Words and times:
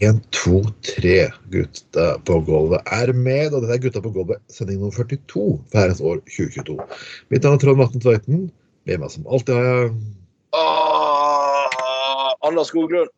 En, 0.00 0.16
to, 0.32 0.62
tre 0.80 1.26
gutta 1.52 2.14
på 2.24 2.38
gulvet 2.46 2.86
er 2.88 3.10
med, 3.12 3.52
og 3.52 3.66
dette 3.66 3.74
er 3.74 3.82
Gutta 3.82 4.00
på 4.00 4.12
gulvet, 4.14 4.40
sending 4.48 4.78
nummer 4.80 4.94
42 4.96 5.42
for 5.68 5.76
herrens 5.76 6.00
år 6.00 6.22
2022. 6.24 6.76
Mitt 7.28 7.44
navn 7.44 7.58
er 7.58 7.60
Trond 7.60 7.80
Matten 7.82 8.00
Tveiten. 8.00 8.46
Med 8.88 9.02
meg 9.02 9.12
som 9.12 9.28
alltid 9.28 9.58
har 9.58 9.68
jeg 9.68 9.90
ah, 10.56 12.32
Anders 12.48 12.72
Skoglund. 12.72 13.12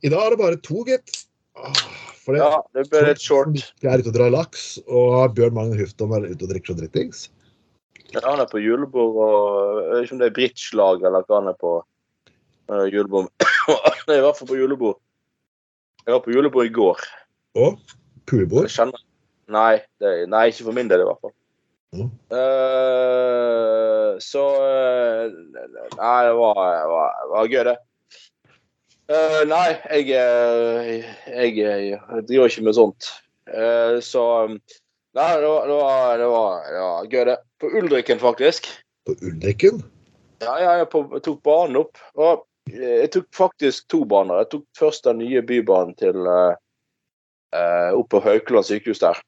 I 0.00 0.14
dag 0.14 0.24
er 0.24 0.32
det 0.32 0.40
bare 0.40 0.62
to, 0.64 0.86
gitt. 0.88 1.20
Ah, 1.60 1.84
For 2.24 2.32
det, 2.32 2.40
Ja, 2.40 2.64
det 2.72 2.86
ble 2.88 3.04
litt 3.10 3.20
short. 3.20 3.60
Jeg 3.84 3.92
er 3.92 4.00
ute 4.00 4.08
og 4.14 4.16
drar 4.16 4.32
laks, 4.32 4.66
og 4.88 5.36
Bjørn 5.36 5.58
Magne 5.58 5.76
Hufton 5.82 6.16
er 6.16 6.30
ute 6.32 6.46
og 6.46 6.56
drikker 6.56 6.72
så 6.72 6.80
drittings. 6.80 7.26
Ja, 8.14 8.24
han 8.24 8.40
er 8.40 8.48
på 8.48 8.64
julebord 8.64 9.20
og 9.20 9.84
Jeg 9.84 9.92
vet 9.92 10.08
ikke 10.08 10.16
om 10.16 10.24
det 10.24 10.32
er 10.32 10.36
bridge-lag 10.40 11.04
eller 11.04 11.28
hva 11.28 11.42
han 11.42 11.52
er 11.52 11.60
på. 11.60 11.78
Er 12.72 12.88
julebord. 12.88 13.28
Han 13.68 14.10
er 14.14 14.22
i 14.22 14.22
hvert 14.24 14.38
fall 14.38 14.48
på 14.48 14.56
julebord. 14.56 15.01
Jeg 16.06 16.16
var 16.16 16.22
på 16.24 16.34
julebord 16.34 16.66
i 16.66 16.74
går. 16.74 17.04
Og 17.62 17.78
pulebord. 18.26 18.70
Nei, 19.52 19.78
det, 20.00 20.10
nei, 20.32 20.48
ikke 20.50 20.66
for 20.66 20.76
min 20.76 20.90
del 20.90 21.04
i 21.04 21.06
hvert 21.06 21.22
fall. 21.22 21.34
Mm. 21.92 22.08
Eh, 22.32 24.10
så 24.24 24.44
eh, 24.64 25.32
Nei, 25.98 26.20
det 26.24 26.36
var, 26.38 26.60
var, 26.88 27.18
var 27.34 27.50
gøy, 27.52 27.64
det. 27.68 27.76
Uh, 29.12 29.42
nei, 29.44 29.66
jeg, 29.90 30.14
eh, 30.16 31.02
jeg, 31.26 31.56
jeg 31.58 32.22
driver 32.28 32.48
ikke 32.48 32.64
med 32.64 32.78
sånt. 32.78 33.10
Uh, 33.50 33.98
så 34.00 34.22
Nei, 34.48 35.26
det 35.42 35.48
var, 35.50 35.66
det, 35.68 35.76
var, 35.76 36.14
det, 36.16 36.28
var, 36.32 36.62
det 36.72 36.84
var 36.86 37.10
gøy, 37.10 37.24
det. 37.28 37.36
På 37.60 37.68
Ulriken, 37.76 38.22
faktisk. 38.22 38.70
På 39.04 39.14
Ulriken. 39.20 39.82
Ja, 40.40 40.54
ja, 40.56 40.70
jeg, 40.80 40.88
på, 40.94 41.04
tok 41.20 41.42
banen 41.44 41.82
opp. 41.82 42.00
Og 42.16 42.46
jeg 42.70 43.10
tok 43.14 43.28
faktisk 43.34 43.88
to 43.90 44.04
baner. 44.08 44.42
Jeg 44.42 44.52
tok 44.54 44.64
først 44.78 45.04
den 45.08 45.20
nye 45.22 45.42
bybanen 45.46 45.94
til 45.98 46.26
eh, 46.30 46.54
eh, 47.56 47.90
opp 47.98 48.10
på 48.12 48.22
Haukeland 48.22 48.68
sykehus 48.68 49.02
der. 49.02 49.20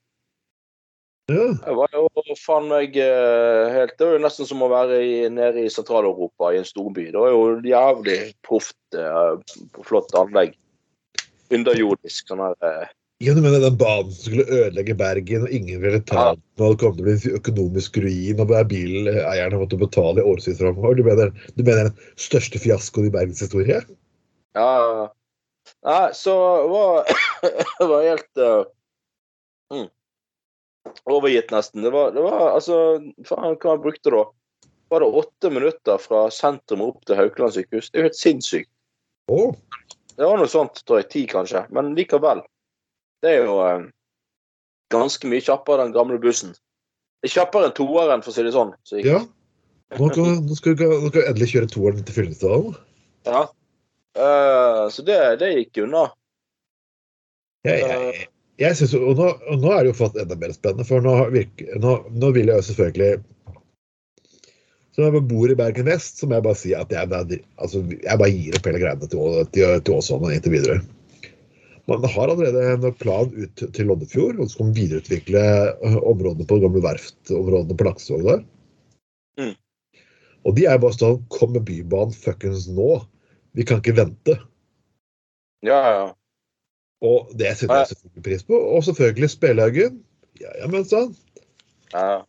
Ja. 1.32 1.46
Det 1.56 1.72
var 1.72 1.88
jo 1.96 2.34
faen 2.36 2.66
meg 2.68 2.98
eh, 3.00 3.70
helt 3.72 3.94
Det 3.96 4.04
var 4.04 4.18
jo 4.18 4.24
nesten 4.26 4.48
som 4.48 4.60
å 4.60 4.68
være 4.68 4.98
i, 5.00 5.14
nede 5.32 5.62
i 5.64 5.70
Sentral-Europa 5.72 6.52
i 6.52 6.58
en 6.60 6.68
storby. 6.68 7.08
Det 7.14 7.20
var 7.20 7.32
jo 7.32 7.46
jævlig 7.64 8.18
proft, 8.44 8.76
eh, 8.92 9.56
flott 9.88 10.12
anlegg. 10.20 10.52
Underjordisk. 11.54 12.28
sånn 12.28 12.44
her 12.44 12.58
eh, 12.68 12.92
Ja, 13.22 13.34
du 13.34 13.42
mener 13.42 13.60
den 13.60 13.76
banen 13.78 14.10
som 14.12 14.26
skulle 14.26 14.44
ødelegge 14.50 14.94
Bergen, 14.98 15.44
og 15.46 15.52
ingen 15.54 15.82
ville 15.82 16.00
ta 16.02 16.32
den, 16.32 16.40
og 16.58 16.72
det 16.72 16.78
kom 16.82 16.94
til 16.96 17.04
å 17.04 17.06
bli 17.06 17.34
økonomisk 17.38 17.98
ruin, 18.02 18.40
og 18.42 18.54
bileierne 18.70 19.60
måtte 19.60 19.78
betale 19.78 20.18
i 20.18 20.24
årevis 20.26 20.58
framover. 20.58 20.96
Du 20.98 21.06
mener, 21.06 21.30
du 21.54 21.62
mener 21.62 21.92
den 21.92 22.08
største 22.20 22.58
fiaskoen 22.58 23.06
i 23.06 23.12
Bergens 23.14 23.44
historie? 23.44 23.84
Ja. 24.58 24.72
Nei, 25.86 26.08
så 26.16 26.34
var 26.68 27.06
Det 27.78 27.86
var 27.88 28.02
helt 28.04 28.40
uh, 28.42 28.64
mm, 29.72 29.86
overgitt, 31.14 31.52
nesten. 31.54 31.84
Det 31.86 31.92
var, 31.94 32.10
det 32.16 32.24
var 32.24 32.50
altså 32.50 32.78
Faen, 33.28 33.54
hva 33.54 33.76
han 33.76 33.84
brukte 33.84 34.12
da? 34.12 34.24
Var 34.92 35.00
det 35.00 35.12
åtte 35.22 35.50
minutter 35.50 36.02
fra 36.02 36.26
sentrum 36.34 36.82
opp 36.84 37.06
til 37.06 37.18
Haukeland 37.18 37.54
sykehus? 37.56 37.88
Det 37.90 37.98
er 37.98 38.04
jo 38.04 38.10
helt 38.10 38.18
sinnssykt. 38.18 38.70
Oh. 39.32 39.54
Det 40.14 40.26
var 40.26 40.38
noe 40.38 40.50
sånt, 40.50 40.82
tror 40.84 41.00
jeg. 41.00 41.08
Ti, 41.14 41.22
kanskje. 41.30 41.64
Men 41.74 41.94
likevel. 41.96 42.44
Det 43.24 43.32
er 43.32 43.46
jo 43.46 43.56
eh, 43.64 43.86
ganske 44.92 45.30
mye 45.30 45.44
kjappere 45.44 45.86
enn 45.86 45.94
gamle 45.96 46.20
bussen. 46.20 46.52
Det 47.24 47.30
er 47.30 47.36
kjappere 47.38 47.70
enn 47.70 47.76
toeren, 47.76 48.22
for 48.24 48.34
å 48.34 48.36
si 48.36 48.44
det 48.44 48.52
sånn. 48.52 48.74
Så 48.84 49.00
ja. 49.00 49.22
Nå, 49.94 50.08
nå, 50.10 50.56
skal 50.58 50.76
nå 50.76 51.08
skal 51.08 51.22
vi 51.22 51.28
endelig 51.30 51.52
kjøre 51.52 51.70
toeren 51.72 52.04
til 52.04 52.18
Fyllingsdalen. 52.18 52.80
ja. 53.28 53.46
Uh, 54.14 54.86
så 54.94 55.02
det, 55.02 55.16
det 55.40 55.48
gikk 55.56 55.80
unna. 55.82 56.04
Jeg, 57.66 57.80
jeg, 57.82 58.26
jeg 58.62 58.76
synes, 58.78 58.92
og, 58.94 59.16
nå, 59.18 59.30
og 59.50 59.62
nå 59.64 59.72
er 59.74 59.80
det 59.82 59.90
jo 59.90 59.96
fått 59.98 60.18
enda 60.22 60.36
mer 60.38 60.52
spennende, 60.54 60.86
for 60.86 61.02
nå, 61.02 61.14
virke, 61.34 61.66
nå, 61.82 61.96
nå 62.14 62.30
vil 62.36 62.52
jeg 62.52 62.60
jo 62.60 62.66
selvfølgelig 62.68 63.24
Så 64.94 65.02
når 65.02 65.16
jeg 65.16 65.26
bor 65.32 65.50
i 65.50 65.56
Bergen 65.58 65.88
vest, 65.88 66.20
så 66.20 66.28
må 66.30 66.38
jeg 66.38 66.46
bare 66.46 66.60
si 66.60 66.74
at 66.78 66.94
jeg, 66.94 67.40
altså, 67.58 67.82
jeg 67.90 68.20
bare 68.20 68.30
gir 68.30 68.58
opp 68.60 68.68
hele 68.70 68.82
greiene 68.84 69.10
til, 69.10 69.40
til, 69.56 69.80
til 69.82 69.96
Åsane 69.96 70.36
inntil 70.36 70.54
videre. 70.54 70.78
Man 71.90 72.04
har 72.08 72.30
allerede 72.32 72.64
en 72.72 72.94
plan 72.96 73.28
ut 73.36 73.62
til 73.76 73.88
Loddefjord, 73.90 74.38
og 74.38 74.48
så 74.48 74.54
skal 74.54 74.68
man 74.70 74.76
videreutvikle 74.78 75.42
øh, 75.84 75.98
områdene 76.00 76.46
på 76.48 76.56
det 76.56 76.64
gamle 76.64 76.82
verftområdene 76.84 77.76
på 77.76 77.86
Laksevåg 77.88 78.24
der. 78.28 78.44
Mm. 79.40 79.54
Og 80.44 80.56
de 80.56 80.64
er 80.68 80.80
bare 80.80 80.96
sånn 80.96 81.22
Kom 81.32 81.52
med 81.56 81.66
Bybanen 81.68 82.14
fuckings 82.16 82.68
nå! 82.72 83.02
Vi 83.54 83.66
kan 83.68 83.82
ikke 83.82 83.96
vente. 84.00 84.38
Ja, 85.64 85.80
ja. 85.92 86.06
Og 87.04 87.30
det 87.38 87.52
setter 87.58 87.82
jeg 87.82 87.92
selvfølgelig 87.92 88.24
pris 88.26 88.46
på. 88.48 88.58
Og 88.58 88.84
selvfølgelig 88.86 89.30
Spelhaugen. 89.30 90.00
Ja, 90.40 90.50
ja, 90.58 90.68
men 90.72 90.86
sånn. 90.88 91.12
Ja. 91.92 92.24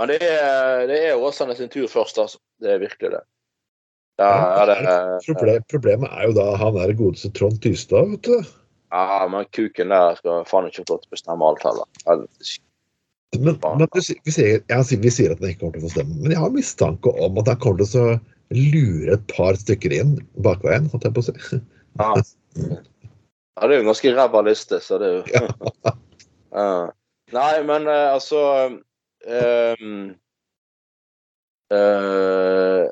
Men 0.00 0.10
det 0.10 0.18
er, 0.26 0.82
det 0.90 0.98
er 1.06 1.20
Åsane 1.20 1.56
sin 1.56 1.70
tur 1.72 1.86
først, 1.88 2.18
altså. 2.20 2.42
Det 2.60 2.74
er 2.74 2.82
virkelig 2.82 3.14
det. 3.14 3.22
Ja, 4.20 4.32
ja, 4.58 4.64
det 4.68 4.74
er, 4.82 5.14
Proble- 5.24 5.62
Problemet 5.72 6.12
er 6.12 6.28
jo 6.28 6.34
da 6.36 6.50
han 6.60 6.76
er 6.82 6.92
godeste 6.98 7.30
Trond 7.36 7.56
Tystad, 7.64 8.10
vet 8.12 8.28
du. 8.28 8.50
ja, 8.92 9.22
men 9.32 9.46
kuken 9.56 9.88
der 9.94 10.18
skal 10.20 10.44
faen 10.50 10.68
ikke 10.68 10.84
få 10.84 10.92
lov 10.94 11.00
til 11.00 11.08
å 11.08 11.14
bestemme 11.16 11.48
alt 11.48 11.64
heller. 11.64 11.88
Men, 13.40 13.56
men 13.56 13.88
vi, 13.96 14.02
sier, 14.04 14.60
jeg, 14.68 15.00
vi 15.00 15.10
sier 15.10 15.32
at 15.32 15.40
han 15.40 15.48
ikke 15.54 15.62
kommer 15.64 15.78
til 15.78 15.82
å 15.82 15.88
få 15.88 15.94
stemme, 15.94 16.18
men 16.20 16.34
jeg 16.34 16.42
har 16.42 16.52
mistanke 16.52 17.14
om 17.24 17.40
at 17.40 17.48
han 17.48 17.60
kommer 17.64 17.88
til 17.88 18.02
å 18.04 18.18
lure 18.52 19.14
et 19.16 19.24
par 19.32 19.56
stykker 19.56 19.94
inn 19.96 20.18
bakveien, 20.44 20.90
holdt 20.92 21.06
jeg 21.08 21.16
på 21.16 21.22
å 21.24 21.28
si. 21.30 21.60
Ja. 21.96 22.10
ja, 22.12 23.62
det 23.64 23.70
er 23.70 23.78
jo 23.78 23.84
en 23.86 23.88
ganske 23.94 24.12
ræva 24.18 24.42
liste, 24.44 24.82
så 24.84 25.00
det 25.00 25.08
er 25.08 25.14
jo 25.16 25.22
Ja. 26.52 26.90
Nei, 27.32 27.52
men 27.64 27.86
eh, 27.88 28.08
altså 28.12 28.42
um, 28.68 29.94
eh, 31.72 31.72
eh, 31.72 32.82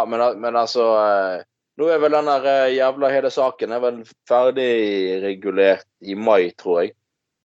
Ja, 0.00 0.06
men, 0.08 0.22
men 0.40 0.56
altså 0.56 0.84
eh, 0.96 1.42
Nå 1.80 1.88
er 1.88 2.00
vel 2.00 2.14
den 2.16 2.28
der 2.28 2.46
eh, 2.48 2.74
jævla 2.76 3.10
hele 3.12 3.30
saken 3.32 3.72
er 3.72 3.82
vel 3.82 4.00
ferdigregulert 4.28 5.86
i 6.00 6.14
mai, 6.16 6.50
tror 6.56 6.82
jeg. 6.82 6.94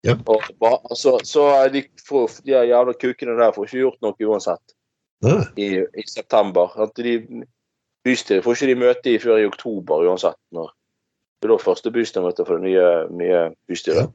Ja. 0.07 0.15
Og 0.27 0.43
så, 0.45 0.81
altså, 0.91 1.13
så 1.25 1.45
de, 1.73 1.83
får, 2.09 2.41
de 2.47 2.57
jævla 2.71 2.95
kukene 2.97 3.37
der 3.39 3.53
får 3.53 3.69
ikke 3.69 3.83
gjort 3.83 4.03
noe 4.05 4.29
uansett 4.29 4.75
i, 5.57 5.69
i 5.81 6.05
september. 6.07 6.73
At 6.81 6.97
de 6.97 7.45
bystyret 8.05 8.45
får 8.45 8.57
ikke 8.57 8.71
de 8.71 8.81
møte 8.85 9.13
i 9.13 9.21
før 9.23 9.41
i 9.43 9.49
oktober 9.49 10.07
uansett. 10.09 10.39
Når 10.53 10.73
det 11.39 11.49
er 11.49 11.55
da 11.55 11.61
første 11.63 11.93
bystyremøte 11.95 12.47
for 12.47 12.59
det 12.59 12.69
nye, 12.69 12.89
nye 13.15 13.43
bystyret. 13.71 14.13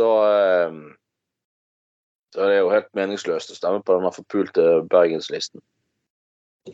Så, 0.00 0.10
eh, 0.28 0.80
så 2.32 2.46
det 2.46 2.56
er 2.56 2.62
jo 2.64 2.72
helt 2.72 2.92
meningsløst 2.96 3.52
å 3.52 3.58
stemme 3.58 3.84
på 3.84 3.96
denne 3.98 4.12
forpulte 4.14 4.66
Bergenslisten. 4.90 5.60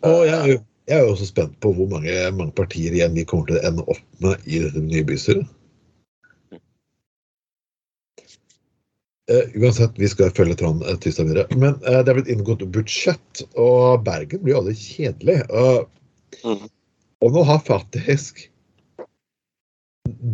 Og 0.03 0.25
jeg 0.27 0.59
jeg 0.87 1.01
er 1.01 1.03
jo 1.03 1.15
også 1.17 1.27
spent 1.27 1.55
på 1.63 1.73
hvor 1.75 1.89
mange, 1.91 2.15
mange 2.39 2.55
partier 2.55 2.95
igjen 2.95 3.17
vi 3.17 3.27
kommer 3.27 3.49
til 3.49 3.59
å 3.59 3.63
ende 3.67 3.85
opp 3.91 4.03
med 4.23 4.45
i 4.47 4.61
dette 4.63 4.83
nye 4.85 5.03
bystyret. 5.07 5.49
Uh, 9.27 9.43
uansett, 9.59 9.97
vi 9.99 10.07
skal 10.07 10.31
følge 10.31 10.55
Trond 10.61 10.85
uh, 10.87 10.93
Tystad 11.03 11.27
videre. 11.27 11.49
Men 11.59 11.81
uh, 11.83 11.99
det 12.07 12.13
er 12.13 12.19
blitt 12.21 12.31
inngått 12.31 12.63
budsjett, 12.71 13.43
og 13.59 14.05
Bergen 14.07 14.45
blir 14.45 14.55
jo 14.55 14.61
aldri 14.61 14.77
kjedelig. 14.79 15.41
Og, 15.51 15.89
mm. 16.47 16.69
og 17.27 17.35
nå 17.35 17.43
har 17.49 17.65
faktisk 17.67 18.45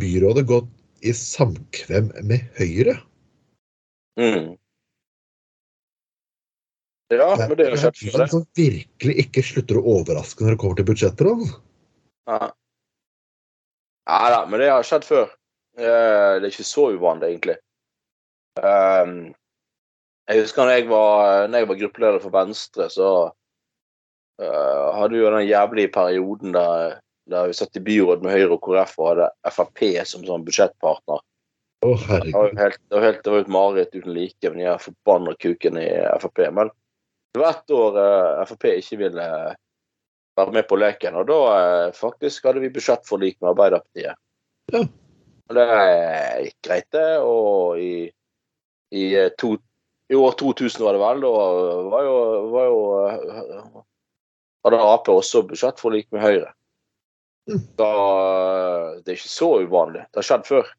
byrådet 0.03 0.45
gått 0.53 0.69
i 1.01 1.17
samkvem 1.17 2.13
med 2.29 2.45
Høyre. 2.61 2.99
Mm. 4.21 4.53
Ja, 7.21 7.29
men 7.41 7.55
det 7.59 7.67
er 7.67 7.75
jo 7.75 7.83
kjempebra. 7.83 8.25
det. 8.25 8.31
Som 8.33 8.47
virkelig 8.59 9.15
ikke 9.27 9.45
slutter 9.47 9.79
å 9.81 9.85
overraske 9.99 10.45
når 10.45 10.55
det 10.55 10.61
kommer 10.63 10.81
til 10.81 10.89
budsjetter. 10.89 11.31
Altså. 11.33 11.61
Ja. 12.31 12.41
ja 14.09 14.33
da, 14.37 14.41
men 14.49 14.63
det 14.63 14.73
har 14.73 14.89
skjedd 14.89 15.07
før. 15.09 15.31
Eh, 15.79 16.33
Det 16.41 16.47
er 16.47 16.51
ikke 16.51 16.69
så 16.69 16.89
uvanlig, 16.97 17.31
egentlig. 17.35 17.59
Um, 18.63 19.33
jeg 20.29 20.43
husker 20.43 20.67
når 20.67 20.77
jeg 20.77 20.89
var, 20.91 21.47
når 21.49 21.63
jeg 21.63 21.69
var 21.71 21.81
gruppeleder 21.81 22.21
for 22.23 22.35
Venstre, 22.35 22.89
så 22.93 23.09
eh, 24.41 24.85
hadde 24.99 25.17
vi 25.17 25.23
jo 25.23 25.33
den 25.33 25.49
jævlige 25.49 25.93
perioden 25.95 26.53
der 26.57 27.01
der 27.31 27.47
vi 27.47 27.55
satt 27.55 27.77
i 27.77 27.83
byråd 27.83 28.25
med 28.25 28.35
Høyre 28.35 28.57
og 28.57 28.63
KrF 28.65 28.97
og 28.99 29.11
hadde 29.13 29.29
Frp 29.55 29.83
som 30.09 30.25
sånn 30.27 30.45
budsjettpartner. 30.47 31.23
Å, 31.83 31.91
Det 32.23 32.33
var 32.35 32.49
jo 32.49 32.59
helt, 32.59 32.81
det 32.89 32.97
var 32.97 33.07
helt, 33.07 33.21
det 33.23 33.33
var 33.33 33.41
jo 33.41 33.45
et 33.45 33.53
mareritt 33.57 33.97
uten 33.97 34.15
like 34.15 34.51
med 34.55 34.63
de 34.67 34.75
forbanna 34.83 35.35
kukene 35.43 35.83
i 35.83 35.95
Frp. 36.23 36.45
Men 36.55 36.71
det 37.33 37.41
var 37.41 37.51
ett 37.51 37.71
år 37.71 37.99
uh, 37.99 38.45
Frp 38.45 38.65
ikke 38.77 38.99
ville 39.01 39.27
være 40.37 40.53
med 40.53 40.67
på 40.69 40.77
leken, 40.81 41.17
og 41.17 41.29
da 41.29 41.39
uh, 41.49 41.93
faktisk 41.97 42.49
hadde 42.49 42.61
vi 42.65 42.73
budsjettforlik 42.73 43.39
med 43.41 43.55
Arbeiderpartiet. 43.55 44.21
Ja. 44.73 44.83
Og 45.49 45.57
det 45.57 45.69
gikk 46.47 46.59
greit, 46.69 46.89
det. 46.95 47.07
Og 47.25 47.81
i, 47.81 47.95
i, 48.93 49.03
eh, 49.19 49.33
to, 49.41 49.55
i 50.09 50.17
år 50.17 50.37
2000 50.41 50.85
var 50.85 50.97
det 50.97 51.03
vel, 51.03 51.25
da 51.25 51.33
var 51.93 52.07
jo, 52.07 52.19
var 52.53 52.69
jo 52.69 52.83
uh, 53.01 53.81
hadde 54.65 54.83
Ap 54.93 55.11
også 55.13 55.45
budsjettforlik 55.49 56.09
med 56.15 56.25
Høyre. 56.25 56.53
Mm. 57.51 57.65
Da, 57.81 57.91
det 59.03 59.13
er 59.13 59.19
ikke 59.19 59.33
så 59.33 59.51
uvanlig. 59.65 60.05
Det 60.09 60.21
har 60.21 60.29
skjedd 60.29 60.49
før. 60.49 60.73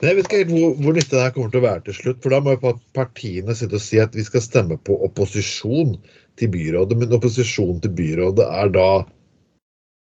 Men 0.00 0.08
jeg 0.08 0.16
vet 0.16 0.28
ikke 0.28 0.38
helt 0.40 0.52
hvor, 0.54 0.76
hvor 0.80 0.94
nyttig 0.96 1.12
det 1.12 1.22
her 1.22 1.32
kommer 1.34 1.50
til 1.52 1.60
å 1.60 1.66
være 1.66 1.82
til 1.84 1.96
slutt. 1.98 2.20
For 2.24 2.32
da 2.32 2.38
må 2.40 2.54
jo 2.54 2.72
partiene 2.96 3.56
sitte 3.56 3.76
og 3.76 3.84
si 3.84 4.00
at 4.00 4.14
vi 4.16 4.24
skal 4.24 4.44
stemme 4.44 4.78
på 4.88 4.96
opposisjon 5.04 5.98
til 6.40 6.52
byrådet. 6.54 6.96
Men 6.96 7.12
opposisjon 7.18 7.82
til 7.84 7.92
byrådet 7.98 8.46
er 8.48 8.72
da 8.76 8.88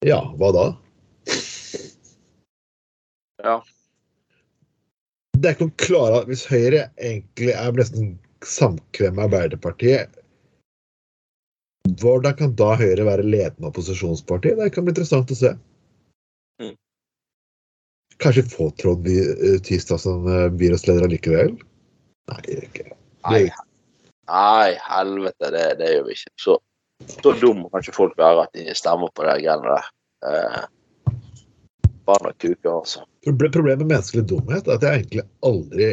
Ja, 0.04 0.18
hva 0.40 0.50
da? 0.52 0.64
Ja. 3.44 3.54
Det 5.38 5.48
er 5.48 5.54
ikke 5.54 5.68
noe 5.68 5.82
klare 5.82 6.20
Hvis 6.28 6.44
Høyre 6.48 6.88
egentlig 6.96 7.54
er 7.54 7.78
nesten 7.78 8.14
samkvem 8.44 9.14
med 9.16 9.24
Arbeiderpartiet, 9.28 10.10
hvordan 12.00 12.36
kan 12.36 12.52
da 12.58 12.74
Høyre 12.80 13.06
være 13.06 13.24
ledende 13.24 13.70
opposisjonsparti? 13.70 14.52
Det 14.58 14.68
kan 14.74 14.84
bli 14.84 14.92
interessant 14.92 15.32
å 15.32 15.38
se. 15.38 15.54
Kanskje 18.22 18.44
få 18.50 18.70
Trond 18.70 19.06
Vi- 19.06 19.58
Tystad 19.64 20.00
som 20.00 20.26
eh, 20.28 20.48
byrådsleder 20.48 21.06
allikevel? 21.08 21.56
Nei, 22.30 22.38
det 22.44 22.54
gjør 22.54 22.68
ikke. 22.68 22.86
Nei, 23.24 23.42
nei 24.30 24.70
helvete, 24.84 25.50
det, 25.54 25.64
det 25.80 25.90
gjør 25.94 26.06
vi 26.08 26.16
ikke. 26.18 26.32
Så, 26.40 26.56
så 27.18 27.34
dum 27.40 27.66
kan 27.68 27.84
ikke 27.84 27.96
folk 27.96 28.16
være 28.20 28.46
at 28.46 28.54
de 28.56 28.76
stemmer 28.76 29.12
på 29.16 29.26
de 29.26 29.36
greiene 29.42 29.74
der. 29.74 29.90
Eh, 30.28 30.62
Barna 32.04 32.32
kuker, 32.36 32.70
altså. 32.70 33.04
Problemet 33.24 33.80
med 33.80 33.94
menneskelig 33.94 34.26
dumhet 34.28 34.66
er 34.68 34.76
at 34.76 34.82
jeg 34.84 34.98
egentlig 34.98 35.22
aldri 35.40 35.86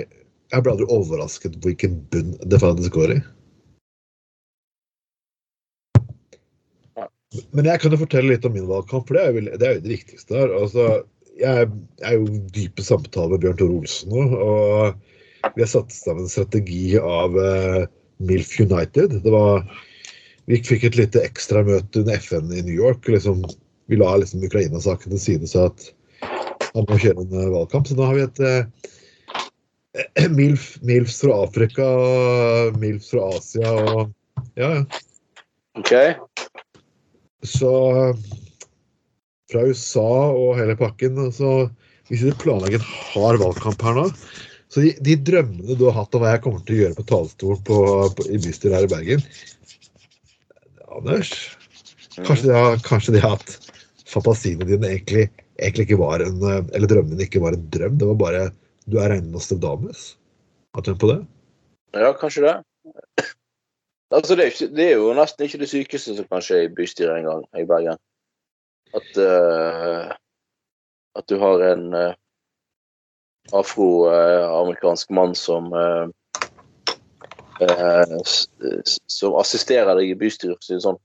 Jeg 0.52 0.64
blir 0.64 0.74
aldri 0.74 0.88
overrasket 0.92 1.54
på 1.62 1.70
hvilken 1.70 1.94
bunn 2.12 2.34
det 2.52 2.60
faktisk 2.60 2.98
går 2.98 3.14
i. 3.16 3.20
Men 7.56 7.70
jeg 7.70 7.80
kan 7.80 7.94
jo 7.96 8.02
fortelle 8.02 8.34
litt 8.34 8.44
om 8.44 8.52
min 8.52 8.68
valgkamp, 8.68 9.08
for 9.08 9.16
det 9.16 9.22
er 9.24 9.32
jo, 9.32 9.44
det, 9.48 9.68
er 9.68 9.78
jo 9.78 9.84
det 9.86 9.94
viktigste 9.94 10.36
her. 10.36 10.52
Altså, 10.58 10.88
jeg 11.42 11.70
er 12.06 12.18
jo 12.18 12.42
dype 12.56 12.84
samtaler 12.86 13.36
med 13.36 13.44
Bjørn 13.44 13.58
Tore 13.60 13.80
Olsen 13.82 14.14
nå, 14.14 14.26
og 14.42 15.56
vi 15.56 15.64
har 15.64 15.72
satt 15.72 15.94
sammen 15.94 16.28
en 16.28 16.32
strategi 16.32 16.98
av 17.02 17.36
uh, 17.38 17.88
MILF 18.22 18.54
United. 18.62 19.18
Det 19.24 19.34
var, 19.34 19.66
vi 20.50 20.62
fikk 20.66 20.86
et 20.88 21.00
lite 21.00 21.24
ekstramøte 21.26 22.04
under 22.04 22.22
FN 22.22 22.54
i 22.54 22.62
New 22.62 22.76
York. 22.76 23.10
Liksom, 23.10 23.42
vi 23.90 23.98
la 23.98 24.14
liksom 24.22 24.46
Ukraina-saken 24.46 25.16
til 25.16 25.24
side, 25.24 25.50
så 25.50 25.68
at 25.72 25.90
han 26.72 26.86
må 26.88 27.00
kjøre 27.02 27.26
en 27.26 27.38
eh, 27.42 27.52
valgkamp. 27.52 27.90
Så 27.90 27.98
nå 27.98 28.06
har 28.08 28.20
vi 28.20 28.28
et 28.28 28.44
uh, 28.46 30.28
MILF, 30.38 30.76
MILFs 30.86 31.20
fra 31.26 31.42
Afrika, 31.48 31.88
og 31.90 32.78
MILFs 32.82 33.12
fra 33.16 33.32
Asia 33.36 33.78
og 33.82 34.18
Ja, 34.58 34.68
ja. 34.74 34.84
OK? 35.80 35.92
Så 37.44 37.72
fra 39.52 39.66
USA 39.68 40.10
og 40.32 40.58
hele 40.60 40.78
pakken. 40.80 41.20
Altså, 41.28 41.70
hvis 42.12 42.24
du 42.28 42.36
planlegger 42.42 42.82
en 42.82 42.94
hard 43.14 43.40
valgkamp 43.42 43.84
her 43.86 43.96
nå 43.96 44.06
Så 44.72 44.84
de, 44.84 44.92
de 45.04 45.16
drømmene 45.32 45.78
du 45.80 45.86
har 45.88 45.96
hatt 46.02 46.16
om 46.16 46.24
hva 46.24 46.34
jeg 46.34 46.44
kommer 46.44 46.64
til 46.68 46.76
å 46.76 46.82
gjøre 46.82 46.98
på 46.98 47.08
talerstolen 47.08 48.26
i 48.28 48.40
bystyret 48.42 48.76
her 48.76 48.88
i 48.88 48.92
Bergen 48.92 49.24
Anders, 50.92 51.32
kanskje 52.18 52.50
de 52.50 52.56
har, 52.58 52.82
kanskje 52.84 53.16
de 53.16 53.22
har 53.24 53.38
hatt 53.38 53.54
fantasiene 54.12 54.68
dine 54.68 54.90
egentlig, 54.90 55.30
egentlig 55.56 55.86
ikke 55.88 56.02
var 56.02 56.24
en 56.26 56.42
Eller 56.44 56.90
drømmene 56.92 57.24
ikke 57.24 57.40
var 57.40 57.56
en 57.56 57.64
drøm. 57.72 57.96
Det 57.96 58.10
var 58.10 58.18
bare 58.20 58.42
Du 58.92 58.98
er 59.00 59.14
en 59.16 59.30
Nostradamus. 59.32 60.18
Har 60.76 60.84
du 60.84 60.90
tenkt 60.90 61.00
på 61.06 61.14
det? 61.14 61.22
Ja, 61.96 62.12
kanskje 62.18 62.44
det. 62.44 62.58
Altså, 64.12 64.36
det 64.36 64.44
er, 64.44 64.52
ikke, 64.52 64.68
det 64.76 64.86
er 64.90 64.98
jo 65.00 65.14
nesten 65.16 65.48
ikke 65.48 65.62
det 65.62 65.72
sykeste 65.72 66.18
som 66.18 66.28
kan 66.28 66.44
skje 66.44 66.66
i 66.66 66.72
bystyret 66.76 67.22
engang 67.22 67.46
i 67.56 67.64
Bergen. 67.68 68.00
At 68.98 69.18
uh, 69.18 70.12
At 71.20 71.28
du 71.28 71.38
har 71.40 71.64
en 71.68 71.94
uh, 71.94 72.14
afroamerikansk 73.52 75.10
mann 75.10 75.36
som 75.36 75.72
uh, 75.74 76.08
eh, 77.62 78.18
Som 79.08 79.36
assisterer 79.40 79.96
deg 80.00 80.12
i 80.12 80.20
bystyret, 80.20 80.60
for 80.60 80.64
å 80.64 80.68
si 80.68 80.78
det 80.78 80.86
sånn. 80.86 81.00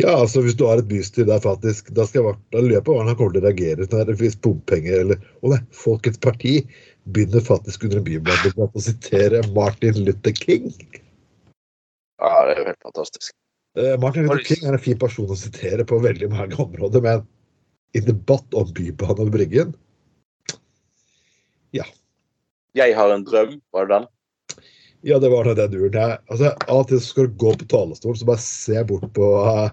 Ja, 0.00 0.14
altså 0.16 0.40
hvis 0.40 0.56
du 0.56 0.64
har 0.64 0.80
et 0.80 0.88
bystyre 0.88 1.28
der 1.28 1.42
faktisk 1.44 1.90
Da 1.92 2.06
skal 2.08 2.22
jeg 2.24 2.36
da 2.54 2.62
lurer 2.62 2.78
jeg 2.78 2.84
på 2.86 2.94
hvordan 2.94 3.10
han 3.10 3.18
kommer 3.18 3.34
til 3.34 3.42
å 3.42 3.48
reagere 3.50 3.88
når 3.92 4.06
det 4.08 4.14
finnes 4.22 4.38
bompenger 4.46 5.02
eller 5.02 5.26
Å 5.44 5.52
nei, 5.52 5.58
Folkets 5.76 6.22
Parti 6.22 6.54
begynner 7.12 7.44
faktisk 7.44 7.84
under 7.84 8.00
en 8.00 8.06
byblad 8.06 8.62
å 8.62 8.82
sitere 8.86 9.42
Martin 9.52 10.04
Luther 10.06 10.32
King. 10.38 10.70
Ja, 12.22 12.44
det 12.46 12.54
er 12.54 12.60
jo 12.60 12.66
helt 12.70 12.84
fantastisk. 12.86 13.34
Eh, 13.76 13.94
Martin 14.00 14.26
Luther 14.26 14.44
King 14.44 14.66
er 14.68 14.76
en 14.76 14.82
fin 14.82 14.98
person 15.00 15.30
å 15.32 15.38
sitere 15.38 15.84
på 15.88 16.00
veldig 16.02 16.28
mange 16.32 16.58
områder, 16.60 17.04
men 17.04 17.22
i 17.96 18.02
debatt 18.04 18.56
om 18.56 18.68
Bybanen 18.76 19.28
og 19.28 19.32
Bryggen 19.32 19.72
Ja. 21.76 21.86
Jeg 22.76 22.96
har 22.96 23.12
en 23.12 23.24
drøm, 23.24 23.58
var 23.72 23.88
det 23.88 23.96
den? 23.96 24.10
Ja, 25.08 25.18
det 25.18 25.32
var 25.32 25.48
den 25.48 25.72
duren. 25.72 25.96
Jeg, 25.96 26.18
altså, 26.30 26.52
av 26.68 26.82
og 26.84 26.90
til 26.90 27.00
skal 27.02 27.28
du 27.28 27.38
gå 27.40 27.54
på 27.58 27.68
talerstolen, 27.68 28.18
så 28.20 28.28
bare 28.28 28.44
se 28.44 28.84
bort 28.88 29.08
på 29.16 29.30
uh, 29.40 29.72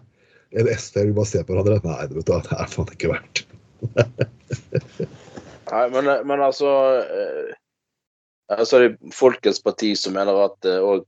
en 0.58 0.72
SV, 0.72 1.04
vi 1.12 1.16
bare 1.16 1.30
ser 1.30 1.46
på 1.46 1.54
hverandre. 1.54 1.78
Nei, 1.86 2.08
vet 2.08 2.26
du, 2.26 2.32
det 2.32 2.56
er 2.56 2.72
faen 2.72 2.96
ikke 2.96 3.12
verdt. 3.12 3.44
Nei, 5.70 5.84
men, 5.94 6.10
men 6.26 6.42
altså 6.42 6.72
eh, 7.06 7.52
Altså 8.50 8.80
det 8.82 8.88
er 8.90 9.14
Folkets 9.14 9.62
Parti 9.64 9.92
som 9.96 10.16
mener 10.18 10.40
at 10.48 10.66
eh, 10.68 10.82
og, 10.82 11.06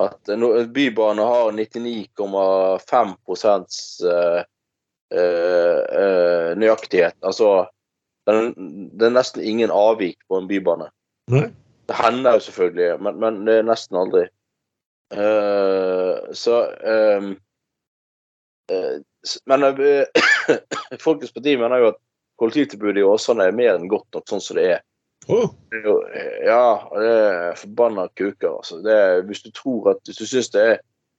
at 0.00 0.30
Bybane 0.74 1.22
har 1.22 1.52
99,5 1.52 3.14
eh, 4.10 4.42
eh, 5.18 5.80
eh, 6.00 6.50
nøyaktighet. 6.58 7.16
Altså 7.22 7.66
det 8.24 9.04
er 9.04 9.12
nesten 9.12 9.44
ingen 9.44 9.70
avvik 9.70 10.18
på 10.28 10.38
en 10.40 10.48
bybane. 10.48 10.88
Nei. 11.32 11.48
Det 11.84 11.96
hender 11.98 12.38
jo 12.38 12.40
selvfølgelig, 12.46 13.00
men, 13.04 13.18
men 13.20 13.42
det 13.44 13.58
er 13.60 13.66
nesten 13.68 13.98
aldri. 14.00 14.22
Så 16.32 16.54
ehm, 16.80 17.34
eh, 18.72 18.96
Men 19.44 19.60
Folkets 21.04 21.32
Parti 21.32 21.56
mener 21.60 21.82
jo 21.82 21.90
at 21.92 22.00
kollektivtilbudet 22.40 23.02
i 23.02 23.06
Åsane 23.06 23.46
er 23.48 23.56
mer 23.56 23.74
enn 23.76 23.88
godt 23.88 24.08
nok 24.16 24.28
sånn 24.28 24.42
som 24.42 24.58
det 24.58 24.66
er. 24.76 24.82
Jo, 25.28 25.94
ja, 26.44 26.64
det 26.92 27.12
er 27.12 27.56
forbanna 27.58 28.08
kuker. 28.18 28.58
Altså. 28.58 28.74
Det 28.84 28.92
er, 28.92 29.22
hvis 29.28 29.42
du 29.44 29.50
tror 29.56 29.80
at, 29.94 30.00
hvis 30.08 30.20
du 30.20 30.26
syns 30.28 30.50
det 30.54 30.62
er 30.72 30.76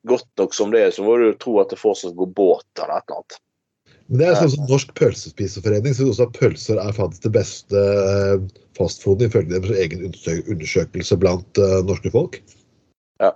godt 0.07 0.27
nok 0.37 0.53
som 0.53 0.71
det 0.73 0.81
er, 0.85 0.91
så 0.93 1.03
må 1.05 1.11
du 1.17 1.23
jo 1.29 1.41
tro 1.41 1.53
at 1.61 1.69
det 1.73 1.79
fortsatt 1.81 2.17
går 2.17 2.29
båt 2.37 2.67
eller 2.77 2.95
et 2.99 3.05
eller 3.09 3.19
annet. 3.21 3.33
Men 4.05 4.17
det 4.21 4.27
er 4.27 4.35
sånn 4.37 4.53
som 4.53 4.67
Norsk 4.69 4.89
pølsespiseforening 4.99 5.93
syns 5.97 6.11
også 6.13 6.27
at 6.27 6.37
pølser 6.37 6.77
er 6.81 6.93
faktisk 6.93 7.23
det 7.25 7.37
beste 7.39 7.79
Fastfoden 8.75 8.75
fastfood 8.75 9.19
ifølge 9.23 9.55
deres 9.55 9.79
egen 9.79 9.99
undersøkelse 10.51 11.15
blant 11.17 11.57
uh, 11.61 11.79
norske 11.87 12.09
folk. 12.11 12.33
Ja. 13.23 13.31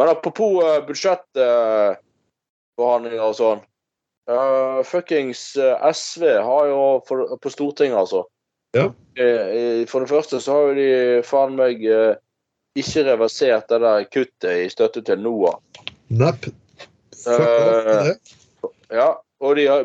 Men 0.00 0.08
apropos 0.08 0.64
uh, 0.64 0.80
budsjettforhandlinger 0.88 3.26
og 3.26 3.36
sånn. 3.36 3.60
Uh, 4.30 4.80
fuckings 4.86 5.56
eh, 5.58 5.74
SV 5.90 6.22
har 6.46 6.66
jo 6.70 7.02
for, 7.08 7.16
på 7.42 7.48
Stortinget, 7.52 7.98
altså. 7.98 8.20
Ja. 8.76 8.92
Eh, 9.14 9.24
eh, 9.24 9.86
for 9.88 10.00
det 10.04 10.08
første 10.12 10.40
så 10.40 10.54
har 10.56 10.70
jo 10.70 10.76
de 10.78 11.24
faen 11.28 11.56
meg 11.58 11.82
eh, 11.84 12.14
ikke 12.78 13.04
reversert 13.10 13.68
det 13.68 13.82
der 13.84 14.06
kuttet 14.08 14.52
i 14.64 14.70
støtte 14.72 15.02
til 15.04 15.20
NOAH. 15.20 15.58
Nepp. 16.12 16.48
Fuck 17.22 17.42
det. 18.06 18.16
Ja, 18.92 19.10
og 19.42 19.58
de 19.58 19.66
har, 19.68 19.84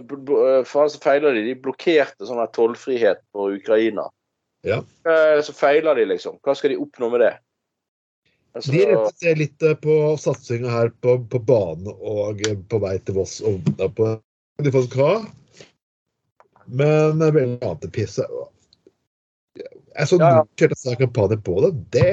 faen 0.67 0.91
så 0.91 1.01
feiler 1.03 1.35
de. 1.35 1.43
De 1.49 1.57
blokkerte 1.59 2.27
sånn 2.27 2.39
her 2.39 2.51
tollfrihet 2.55 3.19
på 3.35 3.49
Ukraina. 3.57 4.07
Ja. 4.67 4.81
Uh, 5.07 5.39
Så 5.45 5.53
feiler 5.55 5.95
de, 5.95 6.07
liksom. 6.09 6.39
Hva 6.43 6.55
skal 6.57 6.73
de 6.73 6.79
oppnå 6.81 7.11
med 7.13 7.23
det? 7.23 7.33
Altså, 8.57 8.73
De 8.73 8.85
retter 8.89 9.39
litt 9.39 9.65
på 9.83 9.95
satsinga 10.19 10.71
her 10.71 10.89
på, 11.03 11.19
på 11.29 11.39
bane 11.45 11.93
og 11.93 12.41
på 12.69 12.79
vei 12.81 12.95
til 13.05 13.19
Voss 13.19 13.37
og 13.45 13.67
på 13.95 14.15
de 14.65 14.73
folk 14.73 14.95
ha. 14.97 15.11
Men 16.65 17.21
veldig 17.21 17.59
annet 17.61 17.91
piss. 17.95 18.17
Jeg 19.97 20.09
så 20.11 20.19
Ja, 20.19 20.27
ja. 20.29 20.41
noen 20.41 20.49
kjørte 20.61 20.79
seg 20.79 20.99
kampanje 21.01 21.37
på 21.43 21.55
det. 21.63 21.71
Det, 21.95 22.09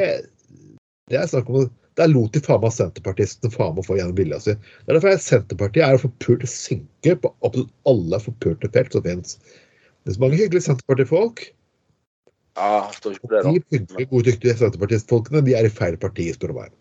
det 1.12 1.18
er 1.20 1.26
snakk 1.30 1.50
om 1.50 1.66
Der 1.94 2.08
lot 2.10 2.32
de 2.34 2.40
faen 2.42 2.62
meg 2.64 2.72
senterpartistene 2.74 3.52
faen 3.54 3.76
meg 3.76 3.84
få 3.86 3.94
gjennom 4.00 4.16
vilja 4.18 4.40
si. 4.42 4.54
Det 4.54 4.88
er 4.88 4.96
derfor 4.96 5.12
jeg- 5.12 5.22
Senterpartiet 5.22 5.84
er 5.86 5.94
å 5.94 6.48
synke 6.50 7.14
på 7.22 7.30
absolutt 7.46 7.70
alle 7.86 8.18
forpulte 8.18 8.72
felt 8.74 8.92
som 8.92 9.04
finnes. 9.04 9.36
Det 10.02 10.10
er 10.10 10.16
så 10.16 10.20
mange 10.24 10.40
hyggelige 10.40 10.66
Senterpartifolk. 10.66 11.44
Ja, 12.56 12.86
jeg 12.88 12.94
står 12.98 13.12
ikke 13.14 13.28
på 13.28 13.30
det, 13.30 13.44
da. 13.44 13.52
De 13.52 13.78
hyggelige, 13.78 14.08
gode, 14.10 14.24
dyktige 14.26 14.56
senterpartistfolkene 14.58 15.44
de 15.44 15.54
er 15.54 15.66
i 15.66 15.70
feil 15.70 15.96
parti, 15.96 16.32
spør 16.34 16.50
du 16.50 16.58
meg. 16.58 16.74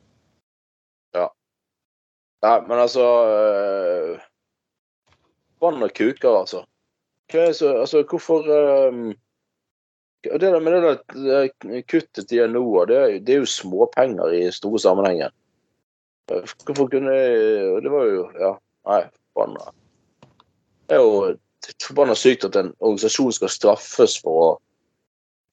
Nei, 2.44 2.58
men 2.68 2.80
altså 2.84 3.04
øh, 3.24 4.20
Vann 5.64 5.84
og 5.86 5.94
kuker, 5.96 6.40
altså. 6.42 6.66
Så, 7.32 7.70
altså, 7.80 8.04
hvorfor 8.04 8.44
øh, 8.52 9.14
det 10.24 10.42
der 10.42 10.60
med 10.60 10.72
det 10.72 10.82
der 10.84 11.48
øh, 11.68 11.84
kuttet 11.84 12.28
til 12.30 12.52
nå, 12.52 12.86
det, 12.86 13.28
det 13.28 13.36
er 13.36 13.44
jo 13.44 13.50
småpenger 13.50 14.32
i 14.32 14.52
store 14.52 14.80
sammenhenger. 14.80 15.30
Hvorfor 16.28 16.88
kunne 16.88 17.16
Det 17.84 17.92
var 17.92 18.04
jo 18.04 18.30
Ja, 18.40 18.52
nei, 18.88 19.02
forbanna. 19.34 19.72
Det 20.88 20.96
er 20.96 21.02
jo 21.02 21.36
forbanna 21.84 22.16
sykt 22.16 22.46
at 22.48 22.56
en 22.56 22.74
organisasjon 22.80 23.36
skal 23.36 23.52
straffes 23.52 24.18
for 24.24 24.44
å, 24.44 24.50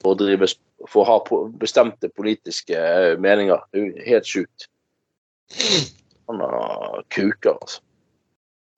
for 0.03 0.15
å 0.15 0.19
drive 0.19 0.51
for 0.89 1.03
å 1.03 1.09
ha 1.09 1.47
bestemte 1.61 2.09
politiske 2.17 2.77
øh, 2.79 3.15
meninger. 3.21 3.61
Det 3.73 3.81
er 3.81 3.87
jo 3.87 4.07
helt 4.07 4.31
sjukt. 4.31 4.69
Forbanna 5.51 7.03
kuker, 7.11 7.59
altså. 7.59 7.83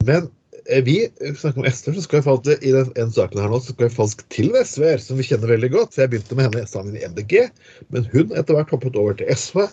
Men 0.02 0.24
eh, 0.24 0.41
vi 0.86 0.96
snakker 1.38 1.60
om 1.60 1.66
SV, 1.68 1.92
så 1.96 2.02
skal 2.04 2.18
jeg 2.20 2.26
faktisk, 2.26 2.62
i 2.62 2.72
den 2.74 2.92
en 3.00 3.12
saken 3.14 3.40
her 3.42 3.50
nå, 3.52 3.58
så 3.60 3.74
skal 3.74 3.88
jeg 3.88 3.96
falsk 3.96 4.24
til 4.34 4.52
SV-er 4.58 5.00
som 5.02 5.18
vi 5.20 5.26
kjenner 5.26 5.50
veldig 5.54 5.70
godt. 5.74 5.94
For 5.94 6.04
jeg 6.04 6.12
begynte 6.12 6.38
med 6.38 6.48
henne 6.48 6.66
sammen 6.70 6.98
i 6.98 7.04
MDG, 7.08 7.48
men 7.94 8.06
hun 8.12 8.34
etter 8.38 8.58
hvert 8.58 8.72
hoppet 8.74 8.98
over 9.00 9.16
til 9.18 9.30
SV. 9.34 9.66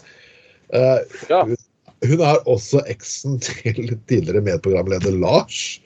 Uh, 0.73 0.99
Ja. 1.29 1.43
hun, 1.45 1.57
hun 2.05 2.21
er 2.21 2.41
også 2.49 2.81
eksen 2.91 3.39
til 3.41 3.95
tidligere 4.09 4.41
medprogramleder 4.45 5.15
Lars. 5.17 5.79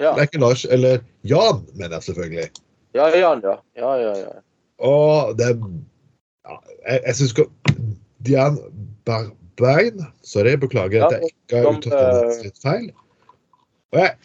Ja. 0.00 0.14
Det 0.14 0.22
er 0.22 0.28
ikke 0.30 0.40
Lars, 0.40 0.64
eller 0.64 1.02
Jan, 1.28 1.64
mener 1.74 1.98
jeg 1.98 2.02
selvfølgelig. 2.08 2.46
Ja, 2.96 3.10
Jan, 3.12 3.42
ja. 3.44 3.56
Ja, 3.76 3.90
ja, 4.00 4.14
ja. 4.18 4.38
Og 4.80 5.36
det 5.38 5.50
ja, 6.48 6.56
Jeg, 6.88 7.00
jeg 7.06 7.16
syns 7.18 7.34
Dian 8.26 8.56
Barbein 9.60 10.04
Sorry, 10.26 10.56
beklager 10.60 11.06
at 11.06 11.16
jeg 11.16 11.32
ikke 11.32 11.62
har 11.62 11.70
uttalt 11.76 12.44
litt 12.44 12.60
feil. 12.62 12.90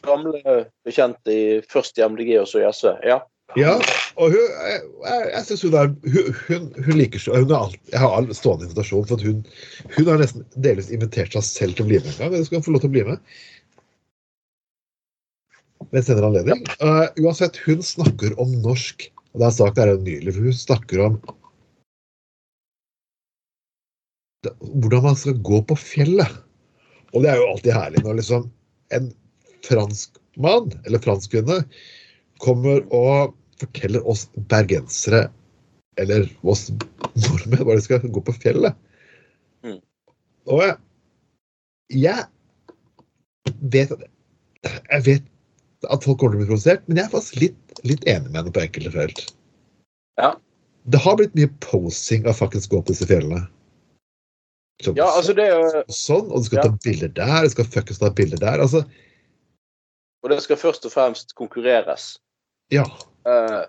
Gamle 0.06 0.42
bekjente 0.86 1.34
i 1.34 1.46
først 1.72 1.98
i 1.98 2.06
MDG 2.06 2.36
og 2.42 2.50
så 2.50 2.62
i 2.62 2.68
SV. 2.70 2.92
Ja. 3.08 3.22
Ja, 3.54 3.76
og 4.18 4.34
hun, 4.34 4.46
jeg, 4.66 4.80
jeg, 5.06 5.42
synes 5.46 5.62
hun 5.68 5.76
er 5.78 5.92
Hun, 5.94 6.30
hun, 6.48 6.64
hun 6.88 6.98
liker 6.98 7.22
så 7.22 7.36
hun 7.38 7.52
alt, 7.54 7.78
Jeg 7.92 8.02
har 8.02 8.16
all 8.18 8.26
stående 8.34 8.66
invitasjon, 8.66 9.06
for 9.06 9.22
hun, 9.22 9.44
hun 9.94 10.10
har 10.10 10.18
nesten 10.20 10.48
delvis 10.66 10.90
invitert 10.90 11.38
seg 11.38 11.46
selv 11.46 11.78
til 11.78 11.86
å 11.86 11.92
bli 11.92 12.00
med 12.02 12.10
en 12.10 12.18
gang. 12.24 12.34
Eller 12.34 12.48
skal 12.48 12.60
hun 12.60 12.66
få 12.66 12.74
lov 12.74 12.84
til 12.84 12.92
å 12.92 12.96
bli 12.96 13.06
med? 13.12 13.38
Ved 15.92 16.02
en 16.02 16.08
senere 16.10 16.32
anledning. 16.32 16.66
Uh, 16.82 17.06
uansett, 17.22 17.62
hun 17.68 17.86
snakker 17.86 18.34
om 18.42 18.58
norsk. 18.66 19.08
Og 19.36 19.44
det 19.44 19.48
er 19.48 19.56
sagt 19.56 19.80
er 19.84 19.94
nylig, 20.00 20.34
for 20.34 20.50
hun 20.50 20.58
snakker 20.66 21.06
om 21.06 21.20
det, 21.22 21.38
hvordan 24.60 25.06
man 25.08 25.18
skal 25.20 25.40
gå 25.46 25.62
på 25.70 25.78
fjellet. 25.80 26.42
Og 27.14 27.24
det 27.24 27.32
er 27.32 27.40
jo 27.40 27.50
alltid 27.54 27.76
herlig 27.76 28.04
når 28.06 28.20
liksom 28.20 28.50
en 28.96 29.10
fransk 29.66 30.20
mann, 30.42 30.72
eller 30.86 31.02
fransk 31.02 31.32
kvinne, 31.34 31.62
kommer 32.44 32.84
og 32.94 33.36
forteller 33.62 34.04
oss 34.08 34.26
bergensere, 34.52 35.30
eller 36.02 36.28
oss 36.44 36.68
nordmenn, 37.16 37.64
hva 37.64 37.78
de 37.78 37.86
skal 37.86 38.04
gå 38.04 38.24
på 38.28 38.36
fjellet. 38.44 38.76
Mm. 39.64 39.80
Og 40.52 40.66
jeg, 40.66 40.76
jeg 41.96 43.56
vet 43.72 43.96
at 43.96 44.12
jeg 44.66 45.06
vet 45.06 45.26
at 45.94 46.06
folk 46.06 46.20
kommer 46.20 46.34
til 46.34 46.40
å 46.40 46.44
bli 46.44 46.50
provosert, 46.50 46.86
men 46.88 47.00
jeg 47.00 47.06
er 47.08 47.14
faktisk 47.14 47.42
litt, 47.42 47.82
litt 47.86 48.06
enig 48.10 48.32
med 48.32 48.40
henne 48.40 48.54
på 48.56 48.64
enkelte 48.64 48.94
felt. 48.94 49.22
Ja. 50.22 50.32
Det 50.90 51.02
har 51.02 51.18
blitt 51.20 51.36
mye 51.38 51.52
posing 51.66 52.26
av 52.30 52.38
faktisk 52.40 52.74
gå 52.74 52.82
på 52.82 52.94
disse 52.94 53.08
fjellene. 53.10 53.46
Som 54.84 54.96
ja, 54.98 55.06
altså 55.08 55.34
det 55.34 55.46
er 55.48 55.84
sånn, 55.88 56.26
og 56.32 56.42
du 56.44 56.48
skal 56.50 56.58
Ja. 56.58 56.64
ta 56.68 56.78
bilder 56.84 57.08
der, 57.16 57.44
du 57.46 57.50
skal 57.54 57.66
fuckings 57.66 58.00
ta 58.02 58.10
bilder 58.12 58.38
der. 58.42 58.60
Altså, 58.66 58.84
Og 60.24 60.30
det 60.30 60.42
skal 60.42 60.58
først 60.58 60.86
og 60.86 60.92
fremst 60.92 61.36
konkurreres. 61.36 62.18
ja. 62.72 62.84
Eh, 63.28 63.64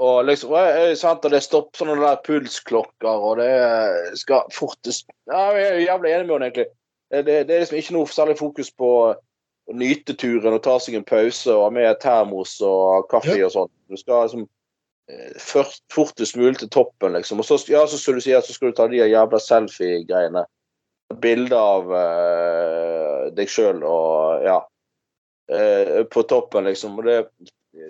og 0.00 0.24
liksom 0.24 0.50
og 0.52 0.58
jeg, 0.64 0.96
sant, 0.98 1.24
og 1.24 1.30
Det 1.30 1.42
stopper 1.42 1.76
sånne 1.78 1.96
der 2.00 2.20
pulsklokker, 2.24 3.08
og 3.08 3.36
det 3.38 4.18
skal 4.18 4.42
fortest 4.52 5.06
ja, 5.26 5.50
Jeg 5.52 5.66
er 5.66 5.86
jævlig 5.86 6.12
enig 6.14 6.26
med 6.26 6.34
henne, 6.34 6.46
egentlig. 6.46 6.66
Det, 7.10 7.26
det, 7.26 7.50
er 7.50 7.58
liksom 7.60 7.76
ikke 7.76 7.92
noe 7.92 8.06
særlig 8.06 8.38
fokus 8.38 8.70
på 8.70 8.86
å 9.10 9.74
nyte 9.74 10.14
turen 10.14 10.54
og 10.54 10.62
ta 10.62 10.78
seg 10.78 10.94
en 10.94 11.04
pause 11.04 11.50
og 11.52 11.64
ha 11.64 11.70
med 11.70 12.00
termos 12.00 12.60
og 12.60 13.08
kaffe 13.10 13.36
Ja. 13.38 13.46
og 13.46 13.52
sånn. 13.52 13.70
Du 13.90 13.96
skal 13.96 14.26
liksom 14.28 14.48
først, 15.40 15.84
fortest 15.92 16.36
mulig 16.36 16.58
til 16.60 16.68
toppen, 16.72 17.12
liksom. 17.16 17.38
Og 17.40 17.46
så, 17.46 17.58
ja, 17.70 17.86
så 17.86 17.98
skulle 17.98 18.16
du 18.20 18.24
si 18.24 18.32
at 18.36 18.44
så 18.46 18.52
skal 18.54 18.68
du 18.70 18.74
ta 18.76 18.86
de 18.90 18.96
jævla 19.00 19.38
selfie-greiene. 19.42 20.42
Bilde 21.20 21.56
av 21.58 21.84
uh, 21.90 23.34
deg 23.34 23.48
sjøl 23.50 23.82
og 23.86 24.42
ja. 24.46 24.58
Uh, 25.50 26.04
på 26.06 26.22
toppen, 26.30 26.64
liksom. 26.70 26.98
Og 27.00 27.04
det, 27.08 27.16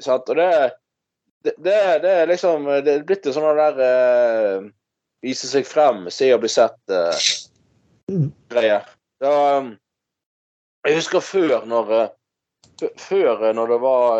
sant? 0.04 0.28
Og 0.32 0.36
det, 0.38 0.50
det, 1.44 1.54
det, 1.58 1.78
det 2.04 2.12
er 2.22 2.26
liksom 2.30 2.58
Det 2.84 2.90
er 2.94 3.08
blitt 3.08 3.26
en 3.26 3.36
sånn 3.36 3.58
der 3.58 3.76
uh, 3.80 4.58
Vise 5.20 5.46
seg 5.50 5.64
frem, 5.68 5.98
se 6.08 6.32
og 6.32 6.40
bli 6.40 6.48
sett-greie. 6.48 8.78
Uh, 9.20 9.28
um, 9.28 9.76
jeg 10.88 10.96
husker 10.96 11.20
før, 11.20 11.68
når 11.68 12.16
Før 12.96 13.52
når 13.52 13.66
det 13.68 13.80
var 13.82 14.16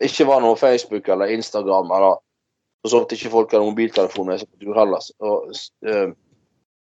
Ikke 0.00 0.26
var 0.28 0.40
noe 0.40 0.56
Facebook 0.56 1.08
eller 1.12 1.32
Instagram, 1.34 1.92
eller 1.92 2.18
for 2.80 2.92
så 2.92 3.02
vidt 3.02 3.18
ikke 3.18 3.32
folk 3.34 3.52
hadde 3.52 3.68
mobiltelefon 3.68 4.28
med 4.30 4.40
seg 4.40 4.48
på 4.48 4.64
tur 4.64 4.78
heller. 4.78 5.08
Og, 5.20 5.50
eh, 5.84 6.12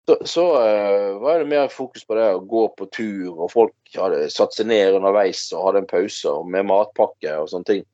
så, 0.08 0.18
så 0.28 0.46
eh, 0.62 1.08
var 1.22 1.42
det 1.42 1.50
mer 1.52 1.72
fokus 1.72 2.06
på 2.08 2.16
det 2.18 2.28
å 2.34 2.44
gå 2.48 2.66
på 2.80 2.88
tur, 2.96 3.32
og 3.36 3.52
folk 3.52 3.96
hadde 3.98 4.30
satt 4.34 4.56
seg 4.56 4.70
ned 4.72 4.98
underveis 4.98 5.44
og 5.52 5.68
hadde 5.68 5.84
en 5.84 5.92
pause 5.92 6.32
og 6.32 6.48
med 6.52 6.70
matpakke 6.72 7.36
og 7.42 7.52
sånne 7.52 7.70
ting. 7.70 7.88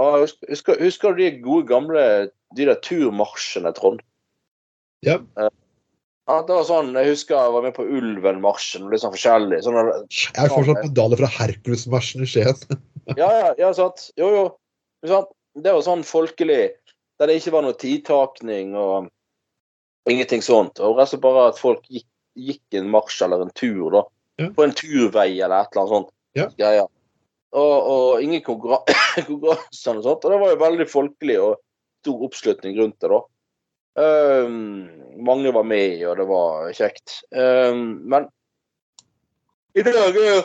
Og 0.00 0.22
husker, 0.24 0.78
husker, 0.80 1.16
du 1.16 1.24
de 1.24 1.32
gode 1.44 1.68
gamle 1.68 2.04
de 2.56 2.66
der 2.66 2.78
turmarsjene, 2.84 3.72
Trond? 3.76 4.00
Ja. 5.04 5.18
Ja, 6.30 6.36
det 6.46 6.54
var 6.54 6.66
sånn, 6.68 6.92
Jeg 6.94 7.10
husker 7.10 7.34
jeg 7.34 7.52
var 7.56 7.64
med 7.64 7.74
på 7.74 7.84
Ulvenmarsjen. 7.84 8.84
og 8.86 8.92
litt 8.92 9.02
sånn 9.02 9.14
forskjellig. 9.14 9.62
Sånn, 9.66 9.78
Jeg 10.08 10.44
er 10.44 10.52
fortsatt 10.52 10.84
pedaler 10.84 11.20
fra 11.20 11.30
Hercules-marsjen 11.40 12.24
i 12.24 12.28
Skien. 12.30 12.64
ja, 13.06 13.28
ja, 13.38 13.54
ja, 13.58 13.70
sant. 13.74 14.10
Jo, 14.18 14.30
jo. 14.34 14.44
Sant? 15.08 15.32
Det 15.60 15.72
var 15.74 15.82
sånn 15.82 16.04
folkelig, 16.06 16.60
der 17.18 17.30
det 17.30 17.40
ikke 17.40 17.54
var 17.56 17.64
noe 17.66 17.76
tidtakning 17.78 18.76
og 18.78 19.08
ingenting 20.10 20.44
sånt. 20.44 20.78
Og 20.78 20.96
rett 20.98 21.08
og 21.08 21.14
slett 21.14 21.24
bare 21.24 21.48
at 21.50 21.60
folk 21.60 21.82
gikk, 21.90 22.06
gikk 22.38 22.78
en 22.78 22.90
marsj 22.92 23.24
eller 23.26 23.44
en 23.44 23.52
tur, 23.56 23.90
da. 23.96 24.04
Ja. 24.40 24.48
På 24.56 24.64
en 24.64 24.76
turvei 24.76 25.32
eller 25.40 25.64
et 25.66 25.74
eller 25.74 25.82
annet 25.82 25.94
sånt. 25.96 26.12
Ja. 26.38 26.46
Greier. 26.56 26.88
Og, 27.50 27.74
og 27.90 28.22
ingen 28.22 28.44
konkurran 28.46 28.86
konkurranser 29.28 29.98
og 29.98 30.06
sånt. 30.06 30.24
Og 30.24 30.32
det 30.32 30.40
var 30.44 30.54
jo 30.54 30.62
veldig 30.62 30.88
folkelig 30.90 31.38
og 31.42 31.58
stor 32.00 32.26
oppslutning 32.28 32.78
rundt 32.78 33.00
det, 33.02 33.10
da. 33.12 33.20
Um, 34.00 34.86
mange 35.26 35.50
var 35.52 35.66
med, 35.66 35.98
og 36.08 36.14
det 36.20 36.26
var 36.30 36.70
kjekt. 36.78 37.18
Um, 37.34 37.98
men 38.08 38.30
i 39.74 39.82
dag 39.86 40.16
er 40.18 40.38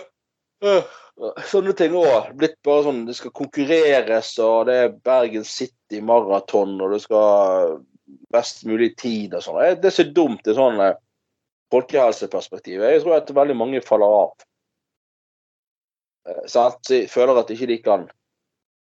øh, 0.65 0.81
sånne 1.15 1.74
ting 1.77 1.95
òg 1.95 2.34
blitt 2.36 2.57
bare 2.65 2.86
sånn 2.88 3.05
Det 3.07 3.15
skal 3.15 3.34
konkurreres, 3.36 4.34
og 4.43 4.65
det 4.67 4.75
er 4.75 4.95
Bergen 5.05 5.45
City 5.48 6.01
maraton, 6.03 6.75
og 6.81 6.91
det 6.91 7.01
skal 7.05 7.77
best 8.34 8.65
mulig 8.67 8.95
tid 9.00 9.34
og 9.34 9.43
sånn. 9.43 9.62
Det- 9.81 9.86
er 9.86 9.95
så 9.95 10.03
dumt 10.12 10.48
i 10.48 10.53
sånn 10.53 10.79
eh, 10.81 10.98
folkehelseperspektiv. 11.72 12.81
Jeg 12.81 13.01
tror 13.01 13.17
at 13.17 13.31
veldig 13.31 13.55
mange 13.55 13.81
faller 13.81 14.05
av. 14.05 14.34
Eh. 16.27 16.43
Så 16.48 16.67
jeg 16.89 17.10
føler 17.10 17.39
at 17.39 17.50
ikke 17.50 17.67
de 17.67 17.77
kan 17.81 18.10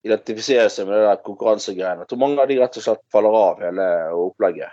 identifisere 0.05 0.69
seg 0.71 0.87
med 0.87 0.99
det 0.99 1.07
der 1.07 1.23
konkurransegreiene. 1.25 2.05
Jeg 2.05 2.09
tror 2.09 2.19
mange 2.19 2.41
av 2.43 2.49
de 2.49 2.59
rett 2.59 2.77
og 2.77 2.83
slett 2.83 3.03
faller 3.13 3.35
av 3.35 3.61
hele 3.61 3.89
opplegget. 4.15 4.73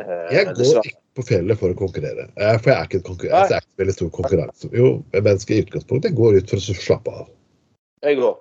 Eh, 0.00 0.26
Jeg 0.34 0.52
går 0.56 0.80
ikke 0.80 0.98
på 1.18 1.24
fjellet 1.28 1.58
for 1.60 1.72
å 1.72 1.78
konkurrere. 1.78 2.28
Eh, 2.36 2.56
For 2.58 2.72
jeg 2.72 2.76
er 2.76 2.88
ikke 2.88 3.00
en 3.00 3.08
konkurrent. 3.08 3.50
Jeg 3.50 3.58
er 3.58 3.66
ikke 3.66 3.82
veldig 3.82 3.96
stor 3.96 4.12
konkurranse. 4.18 4.70
Jo, 4.76 4.92
jeg 5.12 5.26
er 5.26 5.56
i 5.56 5.64
utgangspunktet. 5.64 6.16
Går 6.18 6.38
ut 6.38 6.54
for 6.54 6.62
å 6.62 6.78
slappe 6.84 7.16
av. 7.22 7.28
Jeg 8.06 8.20
går. 8.20 8.38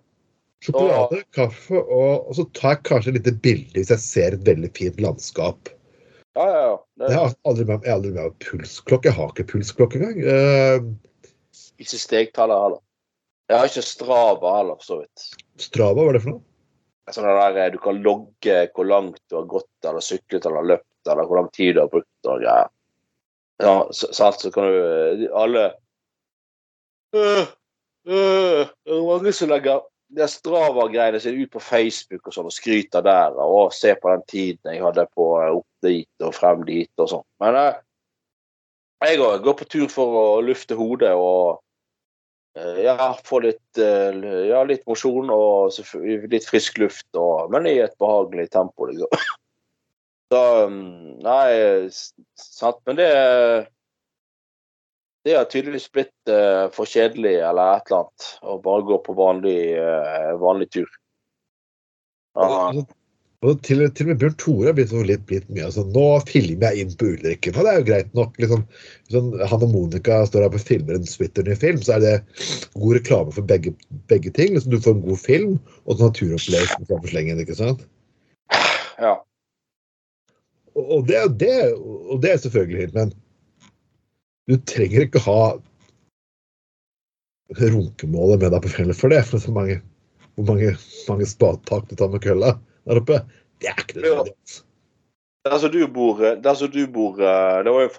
Sjokolade, 0.63 1.21
kaffe, 1.35 1.79
og, 1.79 2.27
og 2.27 2.35
så 2.35 2.43
tar 2.57 2.73
jeg 2.75 2.85
kanskje 2.89 3.11
et 3.13 3.17
lite 3.21 3.35
bilde 3.45 3.77
hvis 3.79 3.91
jeg 3.93 4.03
ser 4.03 4.35
et 4.35 4.47
veldig 4.47 4.71
fint 4.75 4.99
landskap. 4.99 5.71
Ja, 6.35 6.45
ja, 6.45 6.59
ja. 6.65 6.73
Det 6.99 7.13
Jeg 7.13 7.19
har 7.19 7.37
aldri 7.51 7.65
med, 7.69 7.87
jeg 7.87 7.95
aldri 7.95 8.11
med 8.17 8.35
pulsklokke. 8.43 9.07
Jeg 9.07 9.17
har 9.17 9.31
ikke 9.31 9.47
pulsklokke 9.53 10.01
engang. 10.01 10.19
Uh... 10.27 11.63
ikke 11.79 11.99
stegtaller 11.99 12.63
heller. 12.65 12.83
Jeg 13.49 13.57
har 13.57 13.71
ikke 13.71 13.87
Strava 13.87 14.51
heller, 14.59 14.77
for 14.81 14.85
så 14.89 14.99
vidt. 14.99 15.25
Strava, 15.63 16.03
hva 16.03 16.11
er 16.11 16.19
det 16.19 16.23
for 16.27 16.35
noe? 16.35 16.45
sånn 17.09 17.25
der, 17.25 17.71
Du 17.73 17.79
kan 17.81 18.01
logge 18.05 18.57
hvor 18.75 18.85
langt 18.85 19.19
du 19.29 19.39
har 19.39 19.47
gått 19.49 19.87
eller 19.87 20.03
syklet 20.05 20.45
eller 20.45 20.67
løpt, 20.75 20.88
eller 21.09 21.27
hvor 21.27 21.41
lang 21.41 21.49
tid 21.55 21.75
du 21.75 21.83
har 21.83 21.91
brukt. 21.91 22.09
og 22.25 22.43
greier. 22.43 22.69
Ja, 23.59 23.75
så, 23.91 24.31
så 24.31 24.51
kan 24.51 24.63
du 24.63 25.27
Alle 25.35 25.65
øh, 27.13 27.47
øh, 28.07 28.67
Det 28.85 28.93
er 28.95 29.07
mange 29.07 29.33
som 29.35 29.49
legger 29.49 29.81
det 30.09 30.29
Strava-greiene 30.29 31.19
sine 31.21 31.43
ut 31.43 31.51
på 31.53 31.61
Facebook 31.61 32.27
og 32.27 32.33
sånn, 32.33 32.47
og 32.49 32.55
skryter 32.55 33.03
der. 33.05 33.35
Og 33.37 33.73
se 33.75 33.93
på 34.01 34.09
den 34.09 34.23
tiden 34.29 34.73
jeg 34.73 34.83
hadde 34.83 35.05
på 35.15 35.27
eh, 35.41 35.51
opp 35.59 35.85
dit 35.85 36.25
og 36.25 36.35
frem 36.35 36.63
dit 36.67 37.03
og 37.03 37.11
sånn. 37.11 37.25
Men 37.43 37.57
eh, 37.59 37.81
jeg 39.05 39.21
òg 39.23 39.43
går 39.45 39.57
på 39.59 39.67
tur 39.69 39.89
for 39.91 40.17
å 40.21 40.25
lufte 40.43 40.75
hodet 40.79 41.11
og 41.15 41.61
eh, 42.57 42.81
ja, 42.87 43.11
få 43.25 43.43
litt, 43.45 43.67
eh, 43.77 44.17
ja, 44.49 44.63
litt 44.67 44.87
mosjon 44.89 45.29
og 45.31 45.77
litt 46.03 46.47
frisk 46.47 46.81
luft, 46.81 47.07
og, 47.13 47.53
men 47.53 47.69
i 47.69 47.77
et 47.83 47.95
behagelig 48.01 48.49
tempo, 48.55 48.89
liksom. 48.89 49.13
Så 50.29 50.39
mm, 50.69 51.19
Nei, 51.25 51.89
sant. 52.39 52.81
Men 52.85 52.99
det 52.99 53.09
det 55.23 55.35
har 55.35 55.49
tydeligvis 55.51 55.91
blitt 55.91 56.31
eh, 56.31 56.69
for 56.73 56.87
kjedelig 56.87 57.35
eller 57.43 57.75
et 57.75 57.89
eller 57.89 58.05
annet 58.05 58.29
å 58.41 58.55
bare 58.63 58.85
gå 58.87 58.99
på 59.03 59.15
vanlig, 59.17 59.59
eh, 59.75 60.31
vanlig 60.39 60.69
tur. 60.77 60.87
Ja, 62.39 62.71
Og, 63.39 63.61
til, 63.63 63.85
til 63.95 64.05
og 64.05 64.09
med 64.09 64.19
Bjørn 64.19 64.37
Tore 64.39 64.69
har 64.69 64.75
blitt, 64.75 64.91
litt, 65.07 65.21
blitt 65.27 65.45
mye 65.47 65.65
altså, 65.69 65.85
Nå 65.87 66.03
filmer 66.27 66.73
jeg 66.73 66.83
inn 66.83 66.95
på 66.99 67.07
Ulrikken, 67.13 67.55
for 67.55 67.63
det 67.63 67.71
er 67.71 67.79
jo 67.79 67.87
greit 67.87 68.09
nok. 68.17 68.35
Liksom, 68.39 68.65
sånn, 69.11 69.29
han 69.51 69.63
og 69.67 69.71
Monica 69.75 70.21
står 70.27 70.45
her 70.45 70.57
og 70.57 70.65
filmer 70.71 70.97
en 70.97 71.07
splitter 71.07 71.47
film, 71.59 71.79
så 71.83 71.97
er 71.97 72.03
det 72.03 72.15
god 72.75 72.97
reklame 72.99 73.35
for 73.35 73.47
begge, 73.47 73.75
begge 74.11 74.31
ting. 74.35 74.55
Liksom, 74.55 74.75
du 74.75 74.83
får 74.83 74.97
en 74.97 75.07
god 75.07 75.23
film 75.23 75.55
og 75.85 75.95
en 75.95 76.05
naturopplevelse 76.07 76.79
framfor 76.89 77.11
slengen. 77.11 77.43
ikke 77.43 77.59
sant? 77.59 77.83
ja. 78.99 79.17
Og, 80.79 81.07
det, 81.07 81.19
det, 81.41 81.55
og 81.75 82.21
det 82.23 82.31
er 82.31 82.37
selvfølgelig 82.43 82.93
men 82.95 83.11
du 84.49 84.55
trenger 84.65 85.03
ikke 85.05 85.21
ha 85.25 85.39
runkemålet 87.73 88.41
med 88.43 88.51
deg 88.53 88.63
på 88.65 88.71
fjellet 88.73 88.97
for 88.97 89.11
det. 89.13 89.23
For 89.27 89.41
så 89.41 89.51
mange, 89.53 89.79
hvor 90.37 90.47
mange, 90.51 90.73
mange 91.09 91.27
spadetak 91.29 91.87
du 91.89 91.95
tar 91.99 92.11
med 92.13 92.23
kølla 92.23 92.55
der 92.87 93.01
oppe, 93.01 93.19
det 93.61 93.69
er 93.71 93.81
ikke 93.83 93.99
nødvendig. 94.01 94.33
altså. 94.39 94.63
Der 95.45 95.57
som 95.57 95.71
du 95.71 95.87
bor, 95.87 96.19
eh, 96.25 96.37
der 96.43 96.53
som 96.53 96.71
du 96.71 96.81
bor 96.91 97.19
eh, 97.21 97.63
Det 97.63 97.71
var 97.73 97.81
jo 97.85 97.89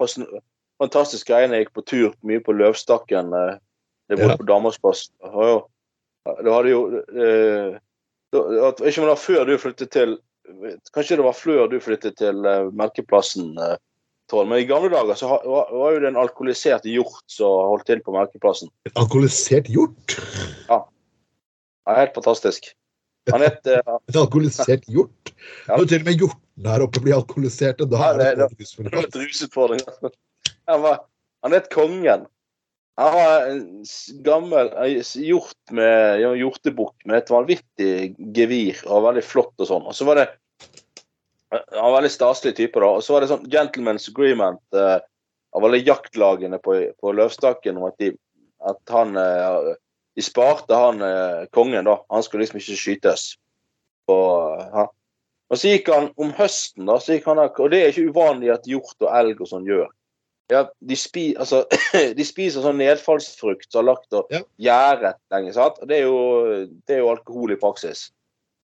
fantastisk 0.81 1.29
greie 1.29 1.49
når 1.49 1.55
jeg 1.57 1.67
gikk 1.67 1.75
på 1.79 1.85
tur 1.89 2.15
mye 2.23 2.41
på 2.45 2.53
Løvstakken. 2.53 3.33
eh, 3.35 3.59
Jeg 4.11 4.19
bodde 4.19 4.31
Ja. 4.31 4.37
på 4.37 4.47
Danmarksplass. 4.49 5.09
Det 5.23 5.31
jo 5.33 5.67
Det 6.45 6.53
hadde 6.53 6.71
jo 6.71 6.81
eh, 6.99 7.79
at- 8.69 8.81
Ikke 8.87 9.01
om 9.01 9.07
det 9.07 9.15
var 9.15 9.17
før 9.17 9.45
du 9.45 9.57
flyttet 9.59 9.91
til 9.91 10.19
Kanskje 10.95 11.17
det 11.21 11.25
var 11.27 11.37
før 11.37 11.69
du 11.71 11.79
flyttet 11.83 12.19
til 12.21 12.45
eh, 12.49 12.71
Merkeplassen, 12.77 13.53
eh, 13.59 13.77
Trond. 14.31 14.51
Men 14.51 14.63
i 14.63 14.67
gamle 14.69 14.91
dager 14.93 15.19
så 15.19 15.31
var, 15.43 15.71
jo 15.75 16.01
det 16.03 16.11
en 16.13 16.21
alkoholisert 16.21 16.87
hjort 16.89 17.23
som 17.31 17.71
holdt 17.71 17.87
til 17.91 18.03
på 18.07 18.15
Merkeplassen. 18.15 18.71
Et 18.87 18.97
alkoholisert 19.01 19.71
hjort? 19.71 20.17
Ja, 20.69 20.83
helt 21.99 22.15
fantastisk. 22.15 22.71
Han 23.31 23.43
het 23.45 23.67
uh, 23.69 23.97
Et 24.09 24.17
alkoholisert 24.17 24.87
hjort? 24.91 25.33
Ja. 25.69 25.77
Når 25.77 25.89
til 25.91 26.03
og 26.03 26.07
med 26.09 26.23
hjortene 26.23 26.75
her 26.75 26.85
oppe 26.87 27.03
blir 27.05 27.17
alkoholiserte, 27.19 27.87
da 27.91 28.01
Ja, 28.01 28.11
er 28.13 28.19
det 28.19 28.29
det- 28.39 28.51
et 28.51 28.59
Det 28.59 28.91
det, 28.91 29.09
det, 29.13 29.79
det, 29.79 30.11
det, 30.11 30.13
Han, 30.69 30.83
var, 30.83 31.01
han 31.43 31.53
het 31.53 31.69
Kongen. 31.71 32.03
Han 32.05 32.09
var 32.11 32.21
en 32.21 32.29
s- 32.99 33.13
har 33.15 33.47
en 33.51 33.85
gammel 34.23 34.71
hjort 35.15 35.73
med 35.73 36.21
hjortebukk 36.41 37.07
med 37.07 37.17
et 37.23 37.31
vanvittig 37.31 37.93
gevir 38.37 38.81
og 38.87 39.05
veldig 39.09 39.23
flott 39.25 39.55
og 39.59 39.69
sånn. 39.71 39.87
Og 39.87 39.95
så 39.97 40.05
var 40.09 40.23
det 40.23 40.29
Han 41.51 41.83
var 41.83 41.97
veldig 41.97 42.11
staselig 42.15 42.55
type, 42.57 42.79
da. 42.79 42.87
Og 42.95 43.03
så 43.03 43.13
var 43.13 43.21
det 43.25 43.29
sånn 43.33 43.47
gentleman's 43.51 44.05
agreement 44.09 44.61
eh, 44.73 45.01
av 45.51 45.65
alle 45.67 45.81
jaktlagene 45.83 46.61
på, 46.63 46.77
på 46.95 47.13
Løvstakken 47.19 47.77
om 47.81 47.89
at 47.89 47.97
de 47.99 48.13
at 48.63 48.93
han 48.93 49.17
eh, 49.17 49.75
De 50.15 50.23
sparte 50.23 50.75
han 50.75 51.03
eh, 51.03 51.47
kongen, 51.51 51.85
da. 51.89 51.97
Han 52.11 52.23
skulle 52.23 52.45
liksom 52.45 52.61
ikke 52.61 52.77
skytes. 52.79 53.25
Og, 54.11 54.61
ja. 54.75 54.85
og 55.51 55.59
så 55.59 55.71
gikk 55.73 55.89
han 55.91 56.11
om 56.21 56.31
høsten, 56.39 56.87
da, 56.87 56.99
så 57.03 57.15
gikk 57.17 57.27
han, 57.31 57.39
og 57.47 57.71
det 57.71 57.81
er 57.83 57.91
ikke 57.93 58.11
uvanlig 58.11 58.51
at 58.55 58.67
hjort 58.67 58.95
og 59.07 59.11
elg 59.11 59.41
og 59.41 59.51
sånn 59.51 59.67
gjør. 59.67 59.89
Ja, 60.51 60.65
de, 60.83 60.97
spi, 60.99 61.29
altså, 61.39 61.63
de 62.19 62.25
spiser 62.27 62.65
sånn 62.65 62.81
nedfallsfrukt 62.81 63.69
som 63.71 63.85
er 63.85 63.89
lagt 63.93 64.17
og 64.19 64.33
Ja. 64.35 64.41
gjæret 64.59 65.21
lenge. 65.31 65.53
sant? 65.55 65.79
Det 65.87 66.01
er, 66.01 66.09
jo, 66.09 66.67
det 66.89 66.97
er 66.97 67.03
jo 67.05 67.11
alkohol 67.13 67.55
i 67.55 67.59
praksis. 67.61 68.09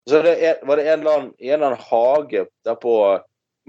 Så 0.10 0.20
det 0.26 0.34
er, 0.44 0.58
var 0.68 0.80
det 0.82 0.88
en 0.90 1.00
eller 1.00 1.18
annen, 1.18 1.34
en 1.40 1.54
eller 1.54 1.68
annen 1.72 1.86
hage 1.88 2.48
der 2.66 2.76
på 2.82 2.96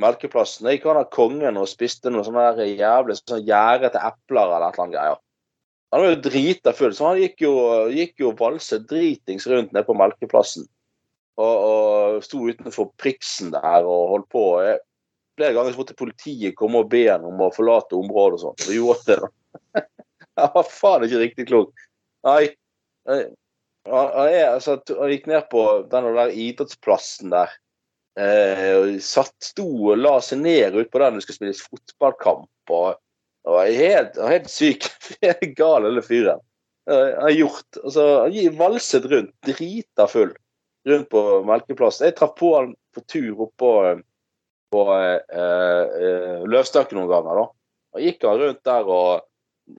Melkeplassen. 0.00 0.64
Der 0.66 0.78
gikk 0.78 0.86
han 0.88 0.98
av 1.02 1.10
kongen 1.12 1.58
og 1.60 1.68
spiste 1.68 2.10
noen 2.10 2.24
sånne 2.26 2.46
der 2.56 2.70
jævlig 2.72 3.18
sånn 3.20 3.44
gjærete 3.46 4.00
epler 4.00 4.46
eller 4.48 4.64
et 4.70 4.78
eller 4.78 4.86
annet 4.86 4.96
greier. 4.96 5.18
Han 5.92 6.00
var 6.00 6.08
jo 6.14 6.20
drita 6.24 6.72
full, 6.72 6.94
så 6.96 7.10
han 7.10 7.18
gikk 7.20 7.42
jo, 7.44 7.52
gikk 7.92 8.22
jo 8.24 8.30
valse 8.38 8.78
dritings 8.88 9.44
rundt 9.50 9.74
nede 9.76 9.84
på 9.84 9.96
Melkeplassen. 10.00 10.64
Og, 11.36 11.52
og 11.68 12.24
sto 12.24 12.40
utenfor 12.48 12.90
Priksen 13.00 13.52
der 13.52 13.84
og 13.84 14.08
holdt 14.14 14.28
på. 14.32 14.46
Jeg, 14.64 14.80
flere 15.38 15.56
ganger 15.56 15.74
så 15.74 15.82
måtte 15.82 15.98
politiet 15.98 16.56
komme 16.58 16.82
og 16.82 16.90
be 16.92 17.04
henne 17.08 17.28
om 17.28 17.40
å 17.44 17.52
forlate 17.54 17.98
området 17.98 18.38
og 18.38 18.42
sånn. 18.46 18.58
Det 18.64 18.76
gjorde 18.78 19.06
det, 19.08 19.18
da. 19.22 19.84
Han 20.42 20.52
var 20.54 20.68
faen 20.72 21.06
ikke 21.06 21.22
riktig 21.22 21.48
klok. 21.50 21.86
Nei. 22.26 22.52
Jeg, 23.08 23.24
jeg, 23.88 24.34
er, 24.38 24.46
altså, 24.52 24.76
han 24.94 25.10
gikk 25.10 25.26
ned 25.28 25.48
på 25.50 25.62
den 25.90 26.06
der 26.16 26.30
idrettsplassen 26.30 27.32
der. 27.34 27.50
Eh, 28.20 29.00
satt, 29.02 29.34
sto 29.42 29.66
og 29.90 29.98
la 29.98 30.14
seg 30.24 30.40
ned 30.44 30.76
ut 30.78 30.92
på 30.92 31.00
den 31.02 31.18
det 31.18 31.24
skulle 31.24 31.40
spilles 31.40 31.64
fotballkamp. 31.66 32.72
og 32.72 33.00
og 33.42 33.56
var 33.56 33.70
helt, 33.74 34.16
han 34.16 34.28
var 34.28 34.36
helt 34.36 34.50
syk. 34.50 34.86
Helt 35.22 35.54
gal, 35.58 35.86
hele 35.86 36.02
fyren. 36.06 36.42
Han 36.86 37.22
har 37.22 37.34
gjort 37.34 37.78
altså, 37.84 38.04
valset 38.58 39.04
rundt, 39.10 39.34
drita 39.46 40.06
full, 40.10 40.32
rundt 40.88 41.08
på 41.10 41.22
Melkeplassen. 41.46 42.08
Jeg 42.08 42.16
traff 42.18 42.34
på 42.38 42.52
han 42.56 42.72
på 42.94 43.04
tur 43.10 43.44
oppå 43.46 43.72
på 44.72 44.86
eh, 44.96 45.20
eh, 45.38 46.46
Løvstakken 46.48 46.98
noen 46.98 47.10
ganger. 47.10 47.42
da. 47.42 47.44
Og 47.92 48.06
gikk 48.06 48.24
han 48.26 48.40
rundt 48.40 48.62
der 48.66 48.88
og 48.88 49.28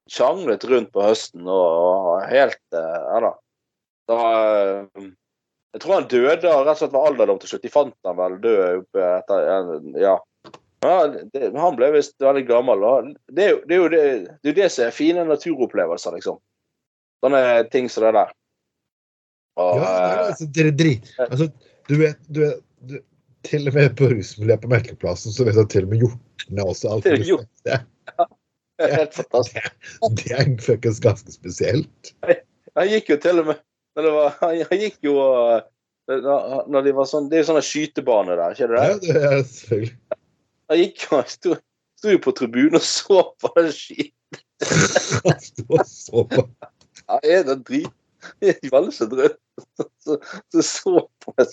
sjanglet 0.10 0.63
rundt 0.69 0.93
på 0.93 1.03
høsten 1.03 1.47
og, 1.49 1.65
og 2.13 2.27
helt 2.29 2.77
eh, 2.77 2.99
Ja 3.10 3.21
da. 3.25 3.32
da 4.12 4.19
eh, 4.29 5.10
jeg 5.73 5.82
tror 5.82 5.95
han 5.97 6.10
døde 6.12 6.51
av 6.51 6.67
rett 6.67 6.77
og 6.77 6.84
slett 6.84 6.93
var 6.93 7.08
alderdom 7.10 7.39
til 7.41 7.49
slutt. 7.49 7.63
De 7.65 7.73
fant 7.73 7.95
han 8.06 8.17
vel 8.19 8.38
død 8.43 8.99
etter 9.01 9.47
Ja. 9.97 10.13
ja 10.86 10.97
det, 11.10 11.47
han 11.58 11.79
ble 11.79 11.89
visst 11.95 12.13
veldig 12.21 12.43
gammel. 12.45 12.86
Det, 13.25 13.47
er 13.47 13.56
jo, 13.56 13.62
det, 13.65 13.73
er 13.73 13.82
jo 13.82 13.88
det, 13.89 14.03
det 14.45 14.51
er 14.51 14.60
det 14.60 14.67
som 14.69 14.86
er 14.86 14.93
fine 14.93 15.23
naturopplevelser, 15.25 16.19
liksom. 16.19 16.38
Sånne 17.25 17.41
ting 17.73 17.89
som 17.89 18.06
det 18.06 18.13
der. 18.19 18.36
Og, 19.58 19.82
Ja, 19.82 19.82
det 19.82 20.12
er, 20.12 20.21
altså, 20.27 20.49
dere 20.60 20.75
drit. 20.77 21.10
Altså, 21.25 21.49
du 21.89 21.95
vet, 22.03 22.21
du 22.29 22.43
vet 22.43 22.62
du, 22.84 22.95
Til 23.43 23.67
og 23.67 23.75
med 23.75 23.97
på 23.99 24.08
rusmiljøet 24.12 24.63
på 24.63 24.71
Melkeplassen 24.71 25.36
så 25.36 25.45
vet 25.47 25.60
jeg 25.60 25.69
til 25.73 25.88
og 25.88 25.91
med 25.91 26.06
hjortene 26.06 26.65
også 26.71 26.95
alt 26.95 27.10
og 27.12 27.27
hjort. 27.27 27.49
alkoholiserte. 27.67 28.39
Det, 28.79 28.89
helt 28.89 29.13
fantastisk. 29.13 29.75
det 30.17 30.32
er 30.34 30.47
fuckings 30.63 30.99
ganske 31.03 31.32
spesielt. 31.36 32.13
Han 32.73 32.89
gikk 32.89 33.12
jo 33.13 33.19
til 33.21 33.43
og 33.43 33.51
med 33.51 33.62
når 33.93 34.08
det 34.08 34.13
var, 34.15 34.38
han, 34.41 34.79
gikk 34.82 34.95
jo 35.06 35.13
uh, 35.21 35.60
når 36.10 36.88
de 36.88 36.93
var 36.97 37.06
sånn, 37.06 37.27
Det 37.29 37.38
er 37.38 37.43
jo 37.43 37.49
sånne 37.51 37.65
skytebaner 37.65 38.39
der, 38.39 38.56
ikke 38.56 38.69
det? 38.71 38.79
Ja, 38.82 38.95
det 39.03 39.19
er 39.19 39.43
selvfølgelig. 39.45 39.91
Han 40.71 40.79
gikk 40.82 41.03
jo, 41.06 41.19
sto, 41.29 41.58
sto 41.99 42.15
jo 42.15 42.21
på 42.23 42.34
tribunen 42.39 42.79
og 42.79 42.86
så 42.88 43.21
på 43.43 43.51
den 43.60 43.69
skiten. 43.75 44.41
Han 45.27 45.43
sto 45.43 45.67
og 45.69 45.86
så 45.89 46.25
på. 46.32 46.47
Ja, 47.03 47.19
er 47.21 47.45
det 47.51 47.60
drit? 47.67 47.93
Veldig 48.73 48.93
så. 48.95 49.08
Så, 50.01 50.17
så 50.49 50.65
så 50.65 50.93
på 51.21 51.34
meg 51.38 51.51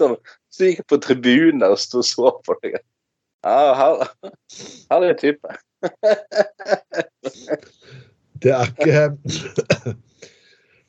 sånn. 0.00 0.16
Så 0.52 0.64
gikk 0.68 0.78
jeg 0.82 0.88
på 0.92 0.98
tribunen 1.04 1.64
og 1.66 1.78
sto 1.80 1.98
og 2.02 2.06
så 2.08 2.32
på 2.46 2.56
deg. 2.62 2.78
Ja, 3.42 3.74
her- 3.74 4.08
herlig 4.92 5.16
type. 5.18 5.48
Det 8.42 8.52
er 8.54 8.70
ikke 8.70 9.16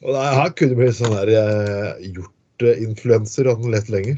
Og 0.04 0.10
det 0.12 0.20
er- 0.20 0.36
Han 0.42 0.54
kunne 0.54 0.76
blitt 0.76 0.98
sånn 1.00 1.16
der 1.16 1.30
eh, 1.32 2.02
hjorteinfluenser 2.14 3.50
han 3.50 3.72
lett 3.72 3.90
lenger. 3.90 4.18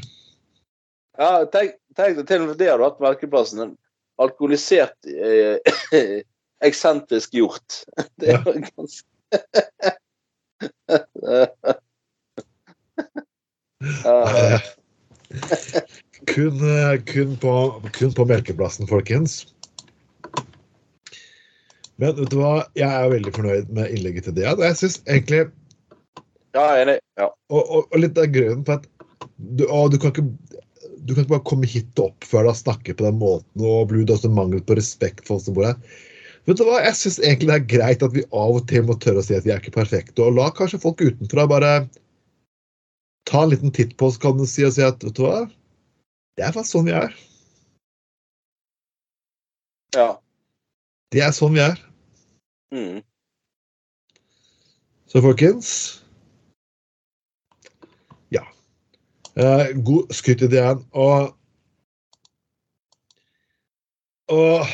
Ja, 1.16 1.44
tenk, 1.46 1.76
tenk 1.96 2.16
deg 2.18 2.26
til 2.28 2.42
og 2.42 2.48
med 2.50 2.58
det 2.58 2.68
hadde 2.72 2.84
hatt 2.84 3.00
merkeplassen. 3.00 3.62
En 3.62 3.76
alkoholisert, 4.20 4.96
eh, 5.06 5.56
eksentrisk 6.68 7.32
hjort. 7.38 7.84
Det 8.20 8.34
er 8.34 8.42
jo 8.44 8.52
ganske 8.66 9.06
Eh, 13.86 14.60
kun, 16.32 16.62
eh, 16.62 16.96
kun, 17.08 17.36
på, 17.42 17.52
kun 17.98 18.14
på 18.16 18.26
Melkeplassen, 18.28 18.88
folkens. 18.90 19.44
Men 21.96 22.16
vet 22.18 22.32
du 22.32 22.38
hva, 22.40 22.58
jeg 22.76 22.88
er 22.88 23.12
veldig 23.12 23.32
fornøyd 23.32 23.70
med 23.76 23.92
innlegget 23.94 24.28
til 24.28 24.36
Dean. 24.36 24.60
Jeg 24.60 24.76
synes 24.80 24.98
egentlig, 25.08 25.46
ja, 26.52 26.60
jeg 26.60 26.66
er 26.66 26.82
enig. 26.82 26.98
Ja. 27.20 27.30
og, 27.52 27.62
og, 27.62 27.88
og 27.90 28.00
litt 28.00 28.18
av 28.20 28.28
grunnen 28.32 28.64
på 28.66 28.76
at 28.76 28.84
du, 29.36 29.64
å, 29.68 29.86
du, 29.92 29.96
kan 30.00 30.12
ikke, 30.12 30.26
du 31.04 31.14
kan 31.14 31.22
ikke 31.24 31.34
bare 31.34 31.48
komme 31.48 31.68
hit 31.68 31.88
og 32.00 32.12
oppføre 32.12 32.46
deg 32.48 32.52
og 32.52 32.60
snakke 32.60 32.96
på 32.96 33.06
den 33.06 33.18
måten. 33.20 33.64
og 33.64 33.88
bli 33.92 34.04
også 34.04 34.32
mangel 34.32 34.62
på 34.64 34.76
respekt 34.78 35.24
for 35.28 35.38
oss 35.38 35.48
som 35.48 35.56
bor 35.56 35.68
her. 35.68 35.80
Vet 36.46 36.60
du 36.60 36.66
hva, 36.68 36.78
Jeg 36.84 36.94
syns 37.00 37.18
egentlig 37.20 37.48
det 37.50 37.56
er 37.56 37.70
greit 37.72 38.04
at 38.06 38.14
vi 38.14 38.24
av 38.30 38.60
og 38.60 38.68
til 38.70 38.84
må 38.86 38.96
tørre 39.02 39.24
å 39.24 39.26
si 39.26 39.34
at 39.36 39.46
vi 39.46 39.52
er 39.54 39.62
ikke 39.62 39.78
perfekte. 39.80 40.22
Og 40.22 40.36
la 40.36 40.50
kanskje 40.54 40.82
folk 40.82 41.02
utenfra 41.02 41.48
bare 41.50 41.72
ta 43.26 43.42
en 43.42 43.52
liten 43.52 43.72
titt 43.74 43.96
på 43.98 44.08
oss 44.10 44.18
kan 44.22 44.38
du 44.38 44.46
si, 44.46 44.64
og 44.66 44.74
si 44.76 44.84
at 44.86 45.02
vet 45.04 45.16
du 45.18 45.24
hva, 45.24 45.44
det 46.36 46.44
er 46.46 46.54
faktisk 46.54 46.76
sånn 46.76 46.88
vi 46.88 46.94
er. 46.96 47.14
Ja. 49.96 50.08
Det 51.14 51.22
er 51.24 51.32
sånn 51.34 51.54
vi 51.56 51.62
er. 51.64 51.78
Mm. 52.74 53.00
Så 55.06 55.22
folkens 55.24 55.70
Ja. 58.34 58.42
Eh, 59.38 59.72
god 59.86 60.12
skutt 60.14 60.44
i 60.44 60.50
DN. 60.52 60.82
Og 60.92 61.32
Og 64.26 64.66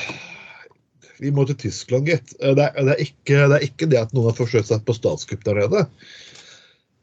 vi 1.21 1.31
må 1.31 1.45
til 1.47 1.59
Tyskland, 1.61 2.09
gitt. 2.09 2.33
Eh, 2.41 2.55
Det, 2.57 2.71
det, 2.75 2.97
det 2.97 3.59
er 3.59 3.67
ikke 3.69 3.89
det 3.93 4.01
at 4.01 4.15
noen 4.17 4.31
har 4.33 4.39
forsøkt 4.39 4.73
seg 4.73 4.83
på 4.89 4.97
statskupp 4.97 5.45
der 5.45 5.61
nede. 5.61 5.85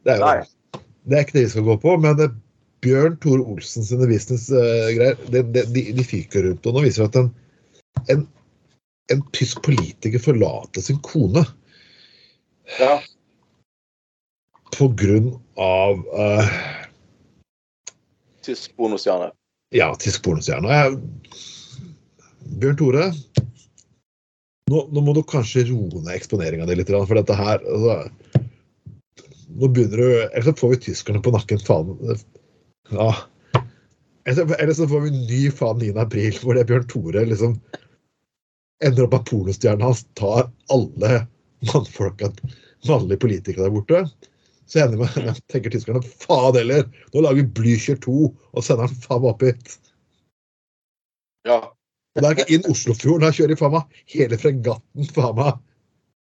Det 0.03 0.15
er, 0.15 0.17
jo, 0.17 0.25
Nei. 0.25 0.58
Det 1.07 1.17
er 1.17 1.25
ikke 1.25 1.37
det 1.37 1.45
vi 1.47 1.51
skal 1.53 1.67
gå 1.67 1.75
på. 1.83 1.95
Men 2.03 2.23
Bjørn 2.83 3.17
Tore 3.23 3.43
Olsen 3.43 3.85
sine 3.85 4.07
businessgreier, 4.09 5.17
de, 5.31 5.43
de, 5.43 5.63
de, 5.75 5.85
de 5.97 6.05
fyker 6.07 6.47
rundt. 6.47 6.67
Og 6.67 6.75
nå 6.77 6.83
viser 6.85 7.05
det 7.05 7.09
at 7.09 7.21
en, 7.21 7.31
en, 8.15 8.25
en 9.13 9.23
tysk 9.35 9.63
politiker 9.65 10.21
forlater 10.23 10.85
sin 10.85 11.01
kone 11.05 11.45
Ja. 12.79 12.99
på 14.77 14.87
grunn 14.93 15.31
av 15.59 16.03
uh, 16.13 16.51
Tysk 18.45 18.75
pornostjerne. 18.77 19.31
Ja, 19.75 19.89
tysk 19.99 20.23
pornostjerne. 20.25 20.77
Bjørn 22.61 22.77
Tore, 22.79 23.09
nå, 24.69 24.83
nå 24.93 25.03
må 25.03 25.13
du 25.17 25.23
kanskje 25.27 25.65
roe 25.69 26.03
ned 26.05 26.13
eksponeringa 26.15 26.69
di 26.69 26.77
litt, 26.79 26.89
for 26.93 27.17
dette 27.17 27.35
her 27.37 27.59
altså, 27.59 27.97
Nå 29.49 29.67
begynner 29.73 29.97
du 29.97 30.23
Eller 30.23 30.45
så 30.45 30.53
får 30.53 30.69
vi 30.69 30.81
tyskerne 30.89 31.21
på 31.25 31.33
nakken, 31.33 31.59
faen. 31.65 31.95
Ja. 32.89 33.15
Eller 34.25 34.73
så- 34.73 34.87
får 34.87 35.01
vi 35.01 35.09
en 35.09 35.27
ny 35.27 35.51
faen 35.51 35.79
9. 35.79 35.97
april, 35.97 36.33
hvor 36.43 36.53
det 36.53 36.61
er 36.61 36.69
Bjørn 36.69 36.87
Tore 36.87 37.25
liksom 37.25 37.59
ender 38.83 39.03
opp 39.03 39.13
at 39.17 39.25
pornostjernen 39.27 39.83
hans 39.83 40.05
tar 40.15 40.51
alle 40.71 41.27
mannfolka, 41.67 42.29
mannlige 42.87 43.19
politikere 43.19 43.67
der 43.67 43.73
borte. 43.75 44.03
Så 44.69 44.83
ender 44.83 45.01
med, 45.01 45.17
med 45.25 45.41
tenker 45.51 45.73
tyskerne 45.73 46.03
faen 46.03 46.55
heller, 46.55 46.85
nå 47.13 47.25
lager 47.25 47.41
vi 47.41 47.49
Blücher 47.59 47.99
2 47.99 48.17
og 48.29 48.63
sender 48.63 48.87
han 48.87 49.01
faen 49.03 49.23
meg 49.25 49.33
opp 49.33 49.45
hit. 49.47 49.75
Ja. 51.47 51.59
Og 52.19 52.25
er 52.25 52.35
ikke 52.35 52.53
inn 52.53 52.69
Oslofjorden, 52.71 53.25
da 53.25 53.33
kjører 53.35 53.53
de 53.53 53.59
faen 53.59 53.75
meg 53.75 53.99
hele 54.13 54.39
fregatten 54.39 55.11
faen 55.15 55.37
meg 55.39 55.59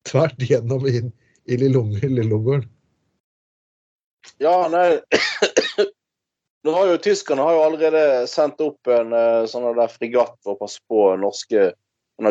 tvert 0.09 0.45
gjennom 0.45 0.87
inn 0.89 1.13
i 1.45 1.59
Lillelungeren. 1.61 2.67
Ja, 4.39 4.69
nei 4.73 5.01
Nå 6.65 6.73
har 6.73 6.87
jo 6.89 7.01
Tyskerne 7.05 7.45
har 7.45 7.53
jo 7.53 7.65
allerede 7.67 8.27
sendt 8.31 8.61
opp 8.65 8.89
en 8.89 9.13
eh, 9.13 9.43
sånn 9.51 9.67
der 9.77 9.91
fregatt 9.93 10.39
for 10.41 10.55
å 10.55 10.61
passe 10.63 10.81
på 10.89 11.11
norske 11.21 11.75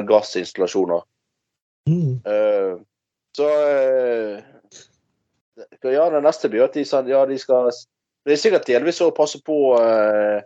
gassinstallasjoner. 0.10 1.04
Mm. 1.90 2.16
Eh, 2.26 2.72
så 3.38 3.50
eh, 3.68 4.40
Ja, 5.84 6.08
det 6.10 6.24
neste 6.26 6.50
blir 6.50 6.66
at 6.66 6.74
de, 6.74 6.86
ja, 7.12 7.26
de 7.30 7.38
skal 7.38 7.70
Det 8.26 8.34
er 8.34 8.42
sikkert 8.42 8.66
delvis 8.72 9.02
å 9.06 9.12
passe 9.14 9.42
på 9.46 9.58
eh, 9.78 10.40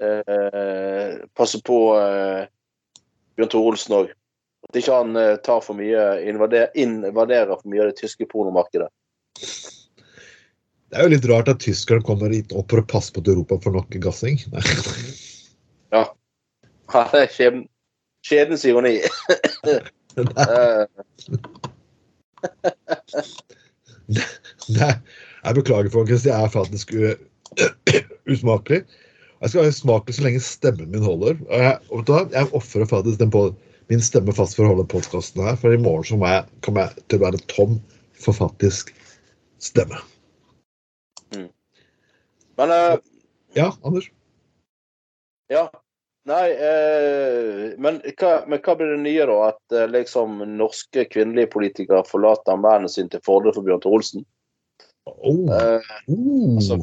eh, 0.00 1.18
Passe 1.36 1.60
på 1.66 1.80
eh, 1.98 2.46
Bjørn 3.36 3.52
Tore 3.52 3.74
Olsen 3.74 3.98
òg. 3.98 4.14
At 4.68 4.80
ikke 4.80 4.96
han 4.96 5.16
tar 5.44 5.60
for 5.64 5.76
mye 5.76 6.06
invader, 6.28 6.68
invaderer 6.78 7.52
for 7.56 7.68
mye 7.72 7.84
av 7.84 7.92
det 7.92 8.00
tyske 8.00 8.28
pornomarkedet. 8.28 8.88
Det 10.90 10.98
er 10.98 11.06
jo 11.06 11.12
litt 11.12 11.26
rart 11.30 11.48
at 11.52 11.60
tyskerne 11.62 12.02
kommer 12.02 12.32
hit 12.34 12.50
opp 12.56 12.72
for 12.72 12.82
å 12.82 12.88
passe 12.90 13.12
på 13.14 13.22
at 13.22 13.30
Europa 13.30 13.60
får 13.62 13.72
nok 13.76 13.92
gassing. 14.02 14.36
Nei. 14.54 14.62
Ja, 15.94 17.04
det 17.12 17.20
er 17.20 17.30
skjebn, 17.30 17.60
skjebnens 18.26 18.64
ironi. 18.66 18.96
Nei, 24.80 24.94
jeg 24.98 25.54
beklager, 25.60 25.90
folkens. 25.94 26.26
Det 26.26 26.34
er 26.34 26.50
faktisk 26.50 26.90
usmakelig. 28.32 28.82
Jeg 29.40 29.48
skal 29.52 29.62
være 29.62 29.78
smakelig 29.78 30.14
så 30.18 30.22
lenge 30.26 30.42
stemmen 30.44 30.90
min 30.92 31.06
holder. 31.06 31.38
Og 31.46 31.58
jeg, 31.62 31.76
jeg 32.34 32.54
ofrer 32.58 32.90
faktisk 32.90 33.22
den 33.22 33.30
på, 33.32 33.46
min 33.90 34.02
stemme 34.04 34.34
fast 34.34 34.54
for 34.58 34.66
å 34.66 34.70
holde 34.74 34.90
podkasten 34.90 35.42
her, 35.46 35.56
for 35.58 35.74
i 35.74 35.80
morgen 35.80 36.06
så 36.06 36.18
må 36.18 36.26
jeg, 36.30 36.46
kommer 36.66 36.80
jeg 36.86 37.06
til 37.10 37.18
å 37.18 37.24
være 37.24 37.46
tom 37.50 37.72
for 38.22 38.34
faktisk 38.36 38.92
stemme. 39.62 39.98
Men 42.60 42.72
uh, 42.74 42.98
Ja, 43.56 43.70
Anders? 43.82 44.10
Ja. 45.50 45.64
Nei, 46.28 46.50
eh, 46.52 47.70
men, 47.80 47.96
hva, 48.20 48.32
men 48.46 48.60
hva 48.62 48.74
blir 48.76 48.90
det 48.92 48.98
nye, 49.02 49.24
da? 49.26 49.36
At 49.54 49.74
eh, 49.74 49.86
liksom 49.90 50.36
norske 50.58 51.06
kvinnelige 51.10 51.48
politikere 51.54 52.02
forlater 52.06 52.60
mennene 52.60 52.90
sin 52.92 53.08
til 53.10 53.22
fordel 53.26 53.54
for 53.56 53.64
Bjørn 53.66 53.80
Tore 53.82 53.98
Olsen? 54.02 54.26
Oh. 55.08 55.48
Eh, 55.56 55.88
Uh. 56.12 56.58
altså, 56.60 56.76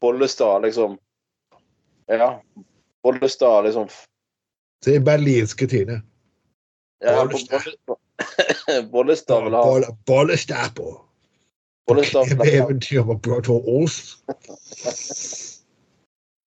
Bollestad, 0.00 0.62
liksom 0.64 0.94
Ja. 2.08 2.30
Bollestad, 3.04 3.66
liksom 3.66 3.90
er 4.96 5.00
berlinske 5.06 5.66
Tine. 5.70 6.00
ja, 7.02 7.18
Bollestad. 7.24 7.66
Bollestad- 8.94 9.44
vil 9.44 9.54
ha 9.58 9.62
Bolle- 9.66 9.92
Bollestad 10.06 10.74
på. 10.78 10.88
Eventyr 11.90 13.04
med 13.04 13.18
Bjørn 13.22 13.50
Olsen. 13.50 14.22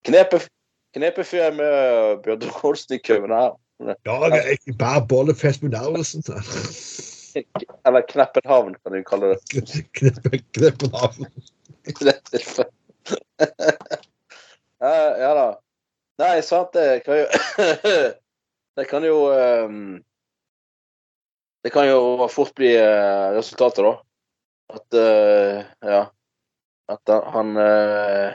knepet, 0.05 0.47
knepefyr 0.93 1.51
med 1.51 2.23
Bjørn 2.23 2.51
Olsen 2.63 2.95
i 2.95 2.97
København. 2.97 3.59
Ja, 4.05 4.29
det 4.31 4.51
ikke 4.51 4.77
bare 4.79 5.07
bollefest 5.07 5.63
med 5.63 5.71
Lauritzen. 5.71 6.23
Eller 7.85 8.01
Kneppenhavn, 8.07 8.75
kan 8.83 8.93
du 8.93 9.03
kalle 9.03 9.33
det. 9.33 9.39
Kneppe, 9.93 10.39
kneppe 10.55 10.87
navn. 10.87 11.27
i 11.85 11.91
det 11.99 12.15
tilfellet. 12.31 12.73
ja, 14.81 14.95
ja 15.19 15.31
da. 15.35 15.47
Nei, 16.17 16.41
sant, 16.41 16.71
det 16.73 17.03
kan 17.03 17.19
jo 17.19 17.25
Det 18.77 18.85
kan 18.87 19.03
jo 19.03 19.17
um, 19.67 20.03
Det 21.63 21.71
kan 21.73 21.89
jo 21.89 22.27
fort 22.31 22.55
bli 22.55 22.71
uh, 22.79 23.35
resultatet, 23.35 23.83
da. 23.83 23.93
At 24.73 24.93
uh, 24.93 25.63
Ja. 25.79 26.11
At 26.87 27.09
han 27.33 27.57
uh, 27.57 28.33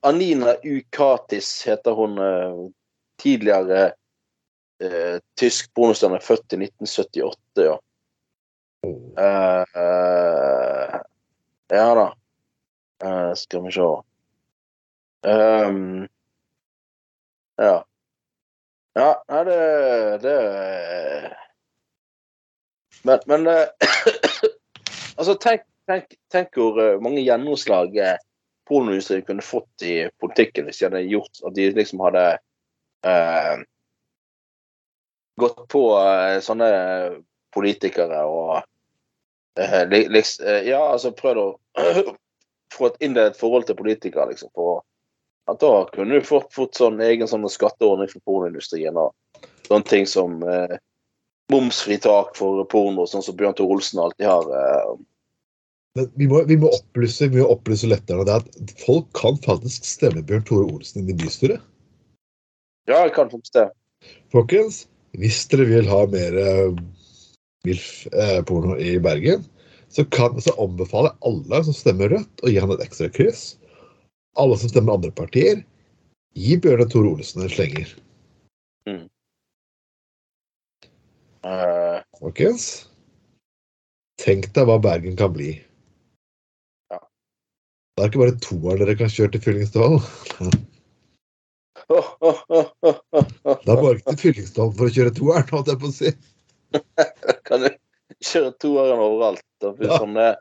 Anina 0.00 0.54
Ukatis 0.64 1.66
heter 1.66 1.92
hun 1.92 2.18
uh, 2.18 2.70
tidligere 3.22 3.92
tysk 5.34 5.72
pornostjerne, 5.74 6.20
født 6.22 6.54
i 6.54 6.56
1978, 6.62 7.64
ja. 7.66 7.78
Ja 11.74 11.88
da. 11.98 12.04
Skal 13.34 13.64
vi 13.64 13.72
se. 13.74 13.88
um, 15.26 16.06
ja. 17.58 17.74
Ja, 18.94 19.08
nei, 19.28 19.42
det, 19.44 19.58
det 20.22 20.38
Men, 23.02 23.18
men 23.26 23.44
Altså, 25.18 25.34
tenk, 25.42 25.64
tenk, 25.90 26.12
tenk 26.32 26.54
hvor 26.58 26.78
eh, 26.82 26.98
mange 27.02 27.24
gjennomslag 27.26 27.96
eh, 27.98 28.16
pornoindustrien 28.68 29.24
kunne 29.26 29.42
fått 29.44 29.82
i 29.86 29.96
politikken 30.22 30.68
hvis 30.68 30.78
de 30.82 30.86
hadde 30.88 31.04
gjort 31.10 31.40
at 31.48 31.56
de 31.56 31.68
liksom 31.74 32.02
hadde 32.04 32.24
eh, 33.08 33.54
gått 35.40 35.64
på 35.72 35.82
eh, 35.98 36.38
sånne 36.44 36.68
politikere 37.54 38.20
og 38.28 38.58
eh, 39.58 39.82
li- 39.90 40.06
liks- 40.12 40.38
eh, 40.44 40.62
Ja, 40.68 40.84
altså 40.92 41.14
prøvd 41.16 41.42
å 41.42 41.48
få 42.76 42.90
et 42.90 43.00
innledet 43.08 43.38
forhold 43.40 43.66
til 43.66 43.78
politikere, 43.78 44.28
liksom. 44.30 44.50
For 44.54 44.82
at 45.48 45.62
da 45.62 45.72
kunne 45.94 46.18
du 46.20 46.26
fått, 46.28 46.50
fått 46.54 46.76
sånn 46.76 47.00
egen 47.00 47.30
sånn 47.30 47.46
skatteordning 47.48 48.10
for 48.12 48.20
pornoindustrien 48.28 48.98
og 49.00 49.14
sånne 49.66 49.88
ting 49.88 50.04
som 50.06 50.42
eh, 50.44 50.76
momsfritak 51.52 52.34
for 52.36 52.64
porno, 52.68 53.06
sånn 53.08 53.24
som 53.24 53.36
Bjørn 53.38 53.56
Tore 53.56 53.78
Olsen 53.78 54.00
alltid 54.02 54.26
har. 54.28 54.48
Eh, 54.52 54.96
Men 55.96 56.10
vi 56.20 56.28
må, 56.30 56.42
vi 56.46 56.56
må 56.60 56.68
opplyse, 56.76 57.28
vi 57.32 57.40
må 57.40 57.48
opplyse 57.50 57.88
lettere 57.88 58.26
det 58.28 58.36
at 58.42 58.74
folk 58.84 59.08
kan 59.16 59.38
faktisk 59.44 59.86
stemme 59.88 60.22
Bjørn 60.22 60.44
Tore 60.46 60.68
Olsen 60.70 61.02
inn 61.02 61.10
i 61.14 61.18
bystyret. 61.18 61.60
ja, 62.88 63.02
jeg 63.04 63.12
kan 63.16 63.30
faktisk 63.30 63.52
det. 63.56 63.68
Folkens, 64.32 64.86
hvis 65.18 65.40
dere 65.50 65.66
vil 65.68 65.88
ha 65.88 66.04
mer 66.12 66.36
eh, 66.38 66.76
MILF-porno 67.66 68.76
i 68.80 68.98
Bergen, 69.02 69.42
så, 69.88 70.04
kan, 70.04 70.36
så 70.40 70.52
anbefaler 70.60 71.10
jeg 71.14 71.32
alle 71.32 71.64
som 71.64 71.74
stemmer 71.76 72.12
rødt, 72.12 72.44
å 72.44 72.52
gi 72.52 72.60
han 72.60 72.72
et 72.76 72.84
ekstra 72.84 73.08
kryss. 73.08 73.56
alle 74.38 74.56
som 74.60 74.70
stemmer 74.70 74.94
andre 74.94 75.10
partier, 75.10 75.64
gi 76.38 76.56
Bjørn 76.60 76.88
Tore 76.92 77.16
Olsen 77.16 77.42
en 77.42 77.50
slenger. 77.50 77.96
Eh, 78.86 79.00
Folkens. 82.18 82.88
Tenk 84.18 84.48
deg 84.54 84.66
hva 84.66 84.78
Bergen 84.82 85.16
kan 85.18 85.32
bli. 85.34 85.52
Ja. 86.90 86.98
Det 87.94 88.04
er 88.04 88.10
ikke 88.10 88.22
bare 88.24 88.40
toeren 88.42 88.82
dere 88.82 88.96
kan 88.98 89.12
kjøre 89.12 89.36
til 89.36 89.44
Fyllingsdalen. 89.46 90.02
Det 91.88 93.70
er 93.70 93.78
bare 93.78 93.94
ikke 93.94 94.10
til 94.10 94.22
Fyllingsdalen 94.24 94.74
for 94.80 94.88
å 94.88 94.94
kjøre 94.96 95.14
toeren, 95.20 95.48
holdt 95.54 95.70
jeg 95.72 95.82
på 95.84 95.92
å 95.92 95.94
si. 95.94 96.12
Kan 97.48 97.64
du 97.64 97.70
kjøre 98.18 98.52
toeren 98.58 99.00
overalt? 99.06 99.44
Da 99.62 99.72
blir 99.76 99.94
ja. 99.94 100.02
sånn 100.02 100.18
det 100.18 100.34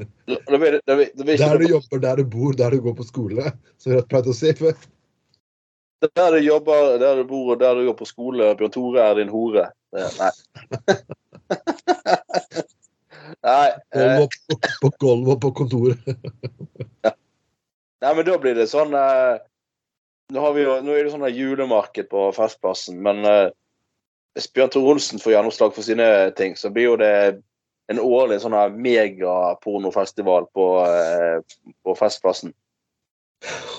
da 0.00 0.58
blir 0.58 0.72
det, 0.72 0.80
da 0.86 0.96
blir, 0.96 1.10
da 1.14 1.24
blir 1.24 1.38
Der 1.38 1.58
du 1.58 1.66
jobber, 1.68 1.98
der 1.98 2.16
du 2.16 2.24
bor, 2.24 2.54
der 2.56 2.70
du 2.70 2.80
går 2.80 2.94
på 2.96 3.04
skole. 3.04 3.52
Som 3.76 3.92
jeg 3.92 4.06
pleide 4.08 4.32
å 4.32 4.36
si 4.36 4.52
før. 4.56 4.76
Der 6.00 6.32
du 6.32 6.38
jobber, 6.40 6.96
der 7.02 7.20
du 7.20 7.26
bor 7.28 7.52
og 7.52 7.60
der 7.60 7.76
du 7.76 7.84
går 7.90 7.96
på 7.98 8.08
skole, 8.08 8.54
Bjørn 8.56 8.72
Tore 8.72 9.04
er 9.04 9.18
din 9.20 9.32
hore. 9.32 9.66
Det, 9.90 10.06
nei. 10.20 10.32
nei, 13.46 13.68
eh, 13.94 14.16
på, 14.20 14.24
på 14.82 14.88
gulvet 15.02 15.32
og 15.34 15.40
på 15.42 15.50
kontoret. 15.62 15.98
nei, 18.02 18.12
men 18.14 18.26
da 18.26 18.34
blir 18.42 18.54
det 18.58 18.70
sånn 18.70 18.92
eh, 18.94 19.34
nå, 20.30 20.40
har 20.40 20.54
vi 20.54 20.64
jo, 20.64 20.78
nå 20.84 20.94
er 20.94 21.06
det 21.06 21.12
sånn 21.14 21.26
julemarked 21.34 22.10
på 22.12 22.28
Festplassen, 22.36 23.00
men 23.02 23.24
eh, 23.26 23.50
hvis 24.38 24.50
Bjørn 24.54 24.72
Tore 24.72 24.94
Olsen 24.94 25.22
får 25.22 25.34
gjennomslag 25.34 25.74
for 25.74 25.86
sine 25.86 26.06
ting, 26.38 26.54
så 26.56 26.70
blir 26.70 26.92
jo 26.92 26.98
det 27.00 27.14
en 27.90 27.98
årlig 27.98 28.38
sånn 28.44 28.54
megapornofestival 28.78 30.46
på, 30.54 30.66
eh, 30.86 31.72
på 31.82 31.96
Festplassen. 31.98 32.54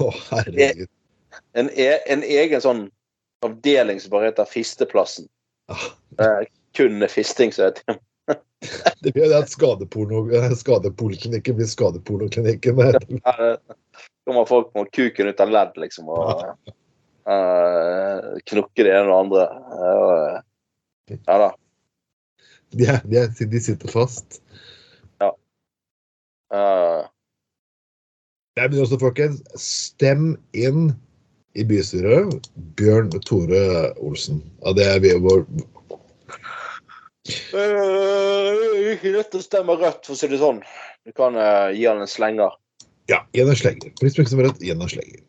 Å, 0.03 0.09
herregud. 0.31 0.89
En, 1.55 1.69
en, 1.69 2.01
en 2.11 2.25
egen 2.27 2.63
sånn 2.63 2.81
avdeling 3.45 4.01
som 4.03 4.11
bare 4.11 4.31
heter 4.31 4.49
Fisteplassen. 4.49 5.29
Ah, 5.69 5.85
er 6.17 6.47
kun 6.77 7.07
fisting, 7.09 7.53
som 7.53 7.65
er 7.69 7.73
tema. 7.77 7.99
Det 9.01 9.13
blir 9.13 9.29
det 9.29 9.37
at 9.41 9.49
skadepoliklinikken 9.49 11.55
blir 11.57 11.69
skadepornoklinikken. 11.69 12.77
Ja, 13.25 13.57
kommer 14.25 14.45
folk 14.45 14.69
med 14.77 14.91
kuken 14.93 15.27
ut 15.27 15.39
av 15.41 15.49
ledd, 15.49 15.73
liksom, 15.81 16.09
og 16.13 16.43
eh, 17.25 18.17
knokke 18.51 18.85
det 18.85 18.93
ene 18.93 19.09
og 19.09 19.19
andre. 19.25 19.43
Uh, 19.73 20.37
ja 21.17 21.35
da. 21.41 21.49
De, 22.71 22.85
er, 22.85 23.01
de, 23.03 23.15
er, 23.23 23.27
de 23.51 23.59
sitter 23.65 23.89
fast. 23.91 24.41
Eh, 26.51 27.01
Nei, 28.59 28.67
men 28.67 28.81
også, 28.83 28.99
folkens, 28.99 29.39
stem 29.59 30.33
inn 30.57 30.91
i 31.53 31.65
bystyret 31.67 32.49
Bjørn 32.79 33.11
Tore 33.25 33.91
Olsen. 33.99 34.41
Ja, 34.63 34.73
det 34.77 34.87
er 34.87 35.01
vi, 35.03 35.13
vår 35.19 35.43
eh, 37.55 39.07
nødt 39.11 39.31
til 39.31 39.41
å 39.41 39.45
stemme 39.45 39.77
rødt, 39.79 40.05
for 40.05 40.15
å 40.15 40.19
si 40.19 40.29
det 40.31 40.39
sånn. 40.41 40.61
Du 41.05 41.13
kan 41.17 41.35
uh, 41.37 41.69
gi 41.73 41.85
han 41.89 42.01
en 42.03 42.09
slenger. 42.09 42.55
Ja, 43.09 43.23
gi 43.35 43.43
en 43.43 43.55
slenger. 43.57 43.93
Prisprikk 43.99 44.29
som 44.31 44.41
er 44.41 44.49
rett, 44.49 44.63
gi 44.63 44.73
en 44.73 44.87
slenger. 44.89 45.21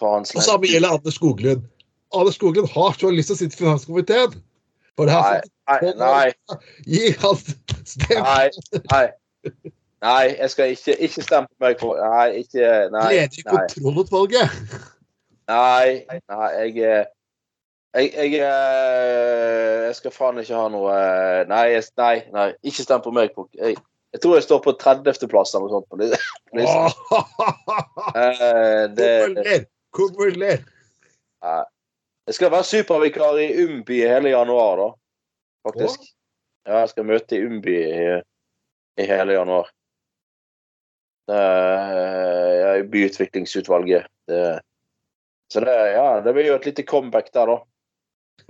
Han 0.00 0.22
Og 0.22 0.44
samme 0.46 0.70
gjelder 0.70 0.94
Anders 0.94 1.16
Skoglund. 1.18 1.66
Anders 2.14 2.38
Skoglund 2.38 2.70
har 2.70 2.94
så 2.98 3.10
lyst 3.14 3.30
til 3.30 3.36
å 3.36 3.40
sitte 3.40 3.58
i 3.58 3.62
finanskomiteen! 3.64 4.38
For 4.98 5.08
det 5.08 5.14
Nei, 5.14 5.40
nei, 5.70 5.92
nei, 5.98 6.56
gi 6.92 7.12
han 7.22 7.36
stemme! 7.38 8.22
nei, 8.26 8.80
nei. 8.90 9.04
Nei, 10.00 10.24
jeg 10.32 10.50
skal 10.52 10.72
ikke, 10.72 10.94
ikke 11.04 11.22
stemme 11.24 11.50
på 11.50 11.66
meg 11.66 11.80
for 11.80 11.98
Nei, 12.00 12.40
ikke 12.40 12.70
Nei. 12.94 13.04
Leder 13.12 13.42
i 13.42 13.44
kontrollutvalget! 13.46 14.62
Nei, 15.50 16.20
nei 16.30 16.48
jeg, 16.54 16.74
eh, 16.86 17.06
jeg, 17.96 18.10
jeg, 18.14 18.34
eh, 18.46 19.86
jeg 19.88 19.96
skal 19.98 20.12
faen 20.14 20.38
ikke 20.38 20.58
ha 20.58 20.66
noe 20.70 20.94
eh, 20.94 21.40
Nei, 21.50 21.64
nei, 21.98 22.16
nei 22.34 22.46
ikke 22.62 22.86
stem 22.86 23.02
på 23.02 23.12
meg. 23.14 23.34
Jeg, 23.58 23.74
jeg 24.14 24.22
tror 24.22 24.38
jeg 24.38 24.46
står 24.46 24.62
på 24.62 24.74
30.-plass 24.78 25.54
eller 25.54 25.66
noe 25.66 25.80
sånt. 25.80 25.90
På. 25.90 25.98
Eh, 28.10 28.84
det, 28.94 29.10
Hvorfor 29.94 30.32
ler? 30.38 30.62
Jeg 32.26 32.34
skal 32.36 32.50
være 32.52 32.66
supervikar 32.66 33.38
i 33.42 33.50
Umbi 33.64 34.00
hele 34.06 34.32
januar, 34.32 34.80
da. 34.80 34.88
Faktisk. 35.68 36.08
Ja, 36.66 36.82
jeg 36.82 36.90
skal 36.92 37.06
møte 37.08 37.38
i 37.38 37.44
Umbi 37.46 37.76
i, 37.76 38.08
i 39.00 39.06
hele 39.08 39.34
januar. 39.38 39.70
Jeg 41.30 42.66
er 42.66 42.82
i 42.82 42.88
byutviklingsutvalget. 42.90 44.10
Det, 44.30 44.42
så 45.52 45.60
det, 45.64 45.74
ja, 45.96 46.20
det 46.24 46.32
blir 46.36 46.46
jo 46.46 46.58
et 46.60 46.66
lite 46.68 46.84
comeback 46.86 47.32
der, 47.34 47.50
da. 47.50 47.58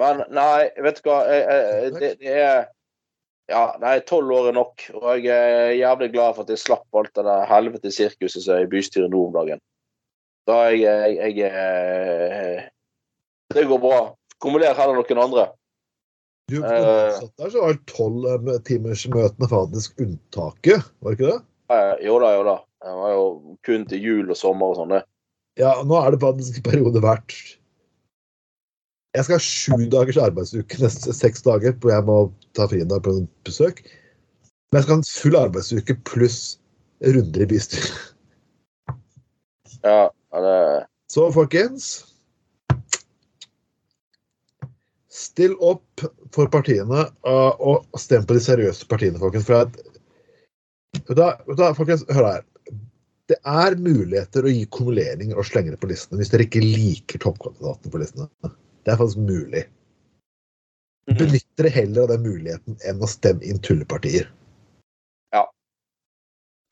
Men 0.00 0.22
nei, 0.32 0.68
vet 0.84 1.00
du 1.00 1.08
hva. 1.08 1.22
Jeg, 1.28 1.46
jeg, 1.48 1.94
det, 1.96 2.10
det 2.20 2.36
er 2.40 2.60
Ja, 3.50 3.64
nei, 3.82 3.96
tolv 4.06 4.30
år 4.30 4.50
er 4.52 4.54
nok. 4.54 4.84
Og 4.94 5.24
jeg 5.26 5.54
er 5.56 5.72
jævlig 5.74 6.12
glad 6.12 6.36
for 6.36 6.46
at 6.46 6.52
jeg 6.54 6.60
slapp 6.62 6.86
alt 6.94 7.10
det 7.18 7.24
der 7.26 7.48
helvete 7.50 7.90
sirkuset 7.90 8.44
som 8.44 8.54
er 8.54 8.66
i 8.66 8.70
bystyret 8.70 9.10
nå 9.10 9.24
om 9.26 9.32
dagen. 9.34 9.62
Da 10.46 10.60
jeg, 10.70 11.16
jeg, 11.16 11.32
jeg 11.40 11.50
eh, 11.50 12.68
Det 13.50 13.66
går 13.66 13.80
bra. 13.82 13.98
Kumuler 14.40 14.76
heller 14.78 15.00
noen 15.00 15.24
andre. 15.24 15.48
Du, 16.50 16.60
Eh. 16.64 17.12
satt 17.14 17.36
der, 17.38 17.50
så 17.50 17.62
var 17.62 17.76
tolvtimersmøtene 17.90 19.48
faktisk 19.50 20.00
unntaket, 20.02 20.86
var 20.98 21.14
det 21.14 21.18
ikke 21.18 21.30
det? 21.30 21.40
Eh, 21.70 21.92
jo 22.06 22.16
da, 22.22 22.30
jo 22.34 22.46
da. 22.46 22.56
Det 22.82 22.94
var 23.02 23.12
jo 23.14 23.26
kun 23.66 23.84
til 23.86 24.02
jul 24.02 24.32
og 24.32 24.38
sommer 24.38 24.72
og 24.72 24.80
sånn, 24.80 24.94
det. 24.96 25.04
Ja, 25.58 25.72
nå 25.82 25.96
er 25.98 26.14
det 26.14 26.20
faktisk 26.22 26.60
en 26.60 26.66
periode 26.66 27.02
hvert 27.02 27.34
Jeg 29.16 29.26
skal 29.26 29.34
ha 29.34 29.42
sju 29.42 29.88
dagers 29.90 30.20
arbeidsuke 30.22 30.78
neste 30.78 31.14
seks 31.16 31.42
dager, 31.42 31.74
hvor 31.82 31.90
jeg 31.90 32.06
må 32.06 32.18
ta 32.54 32.68
fri 32.70 32.84
en 32.84 32.92
dag 32.92 33.02
på 33.02 33.16
besøk. 33.48 33.82
Men 34.70 34.78
jeg 34.78 34.84
skal 34.84 34.94
ha 34.94 35.00
en 35.00 35.08
full 35.10 35.38
arbeidsuke 35.40 35.96
pluss 36.06 36.38
runder 37.02 37.42
i 37.42 37.48
bystyret. 37.50 37.98
Ja, 39.82 40.10
det 40.36 40.86
Så 41.10 41.30
folkens 41.32 42.06
Still 45.10 45.56
opp 45.58 46.04
for 46.32 46.46
partiene, 46.52 47.02
uh, 47.26 47.52
og 47.58 47.98
stem 47.98 48.22
på 48.26 48.36
de 48.36 48.42
seriøse 48.44 48.86
partiene, 48.88 49.18
folkens. 49.18 49.48
For 49.48 49.66
at, 49.66 49.74
da, 51.10 51.32
hva, 51.50 51.72
folkens, 51.74 52.04
hør 52.14 52.28
her. 52.28 52.44
Det 53.30 53.36
er 53.46 53.76
muligheter 53.78 54.46
å 54.46 54.50
gi 54.50 54.64
kumuleringer 54.74 55.38
og 55.38 55.46
slenge 55.46 55.70
det 55.74 55.78
på 55.82 55.88
listene 55.90 56.18
hvis 56.18 56.32
dere 56.32 56.48
ikke 56.48 56.62
liker 56.64 57.20
toppkandidatene 57.22 57.92
på 57.92 58.00
listene. 58.02 58.26
Det 58.82 58.90
er 58.90 58.98
faktisk 58.98 59.22
mulig. 59.22 59.62
Benytt 61.10 61.46
dere 61.58 61.70
heller 61.74 62.04
av 62.04 62.12
den 62.14 62.24
muligheten 62.26 62.78
enn 62.86 63.02
å 63.02 63.08
stemme 63.10 63.46
inn 63.46 63.60
tullepartier. 63.62 64.26
Ja. 65.34 65.44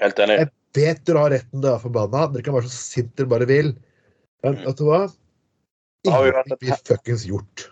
Helt 0.02 0.18
enig. 0.24 0.40
Jeg 0.42 0.50
vet 0.78 1.04
dere 1.06 1.22
har 1.24 1.34
retten 1.36 1.60
til 1.60 1.68
å 1.68 1.72
være 1.76 1.84
forbanna. 1.86 2.26
Dere 2.34 2.46
kan 2.46 2.58
være 2.58 2.70
så 2.70 2.82
sint 2.82 3.14
dere 3.18 3.30
bare 3.30 3.48
vil. 3.50 3.72
Men 4.42 4.58
Mm. 4.58 4.64
vet 4.66 4.76
du 4.78 4.84
hva? 4.86 5.00
Har 6.08 6.26
Ingenting 6.26 6.58
blir 6.58 6.82
fuckings 6.86 7.26
gjort. 7.26 7.68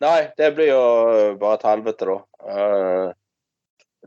Nei, 0.00 0.32
det 0.36 0.54
blir 0.56 0.68
jo 0.72 0.84
bare 1.40 1.58
et 1.58 1.66
helvete, 1.68 2.06
da. 2.08 3.14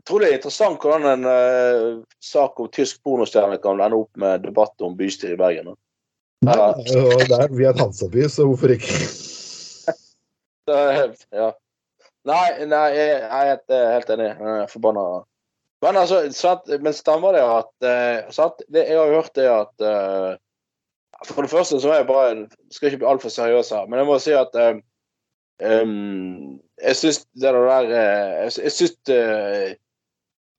Jeg 0.04 0.10
tror 0.10 0.20
det 0.20 0.26
er 0.28 0.34
interessant 0.36 0.82
hvordan 0.84 1.06
en 1.08 1.22
uh, 1.24 2.02
sak 2.20 2.58
om 2.60 2.66
tysk 2.68 2.98
pornostjerne 3.00 3.56
kan 3.56 3.78
ende 3.80 3.96
opp 3.96 4.18
med 4.20 4.42
debatt 4.44 4.82
om 4.84 4.92
bystyret 4.98 5.32
i 5.32 5.38
Bergen. 5.40 5.70
Og 6.44 7.22
der, 7.30 7.46
vi 7.56 7.64
er 7.64 7.70
et 7.70 7.80
Hansaby, 7.80 8.26
så 8.28 8.44
hvorfor 8.44 8.74
ikke? 8.74 8.84
Det 10.68 10.80
Ja. 11.32 11.46
Nei, 12.28 12.66
nei, 12.68 12.82
jeg 12.92 13.08
jeg 13.16 13.62
er 13.78 13.94
helt 13.94 14.12
enig. 14.12 14.26
Jeg 14.28 14.60
er 14.62 14.68
Forbanna. 14.68 15.04
Men 15.84 15.96
altså, 16.00 16.20
sant, 16.36 16.68
men 16.84 16.96
stemmer 16.96 17.32
det 17.36 17.44
at 17.44 17.72
uh, 17.88 18.32
sant? 18.32 18.60
Det, 18.68 18.84
Jeg 18.84 18.98
har 18.98 19.12
hørt 19.12 19.32
det 19.36 19.48
at 19.48 19.86
uh, 19.88 20.36
For 21.30 21.42
det 21.42 21.52
første 21.52 21.80
så 21.80 21.94
er 21.94 22.02
jeg 22.02 22.10
bare 22.12 22.46
Skal 22.70 22.90
ikke 22.90 23.00
bli 23.06 23.08
altfor 23.08 23.32
seriøs 23.32 23.72
her, 23.72 23.88
men 23.88 24.02
jeg 24.02 24.08
må 24.08 24.18
si 24.20 24.36
at 24.36 24.52
em, 24.60 24.80
Jeg 26.80 26.96
syns 26.96 27.24
det 27.40 27.56
der 27.56 27.88
Jeg, 27.88 28.72
syns 28.72 28.96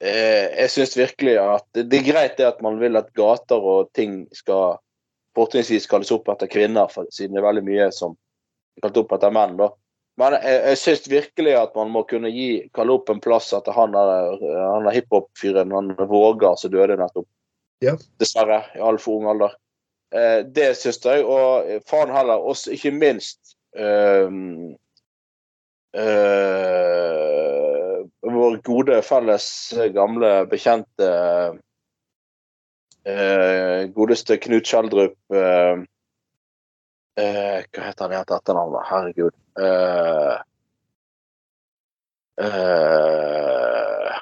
Jeg 0.04 0.72
syns 0.74 0.98
virkelig 0.98 1.38
at 1.40 1.66
det, 1.78 2.02
er 2.02 2.08
greit 2.10 2.34
det 2.38 2.50
at 2.50 2.58
man 2.64 2.82
vil 2.82 3.00
at 3.00 3.14
gater 3.16 3.64
og 3.64 3.94
ting 3.96 4.26
skal 4.36 4.76
fortrinnsvis 5.36 5.88
kalles 5.88 6.12
opp 6.12 6.28
etter 6.34 6.50
kvinner, 6.52 6.92
siden 6.92 7.36
det 7.36 7.42
er 7.42 7.48
veldig 7.48 7.64
mye 7.64 7.88
som 7.96 8.16
er 8.76 8.88
kalt 8.88 9.00
opp 9.00 9.16
etter 9.16 9.34
menn. 9.36 9.56
da. 9.60 9.70
Men 10.20 10.38
jeg, 10.38 10.60
jeg 10.70 10.80
syns 10.80 11.10
virkelig 11.12 11.56
at 11.60 11.76
man 11.76 11.92
må 11.92 12.06
kunne 12.08 12.32
gi 12.32 12.50
kalle 12.76 12.96
opp 12.96 13.12
en 13.12 13.22
plass 13.24 13.52
etter 13.56 13.76
han 13.76 13.96
der, 13.96 14.40
han 14.40 14.88
der 14.88 14.96
hiphop-fyren, 14.96 15.74
han 15.76 15.92
Vågar 16.12 16.56
som 16.60 16.72
døde 16.72 16.96
nettopp. 17.00 17.28
Ja. 17.84 17.98
Dessverre, 18.22 18.62
i 18.78 18.84
altfor 18.84 19.20
ung 19.20 19.28
alder. 19.34 19.58
Eh, 20.16 20.40
det 20.56 20.72
syns 20.80 21.02
jeg, 21.04 21.26
og 21.28 21.68
eh, 21.68 21.82
faen 21.90 22.14
heller 22.16 22.40
også 22.40 22.72
ikke 22.78 22.94
minst 22.96 23.58
øh, 23.76 24.32
eh, 26.00 27.65
vår 28.34 28.58
gode 28.66 29.02
felles 29.06 29.48
gamle 29.94 30.32
bekjente 30.50 31.08
eh, 33.06 33.86
godeste 33.94 34.38
Knut 34.42 34.66
Kjeldrup. 34.66 35.18
eh, 35.34 35.84
eh, 37.22 37.60
Hva 37.70 37.84
heter 37.86 38.16
han 38.16 38.26
til 38.26 38.38
etternavn? 38.38 38.80
Herregud. 38.90 39.36
Eh, 39.62 40.36
eh, 42.46 44.16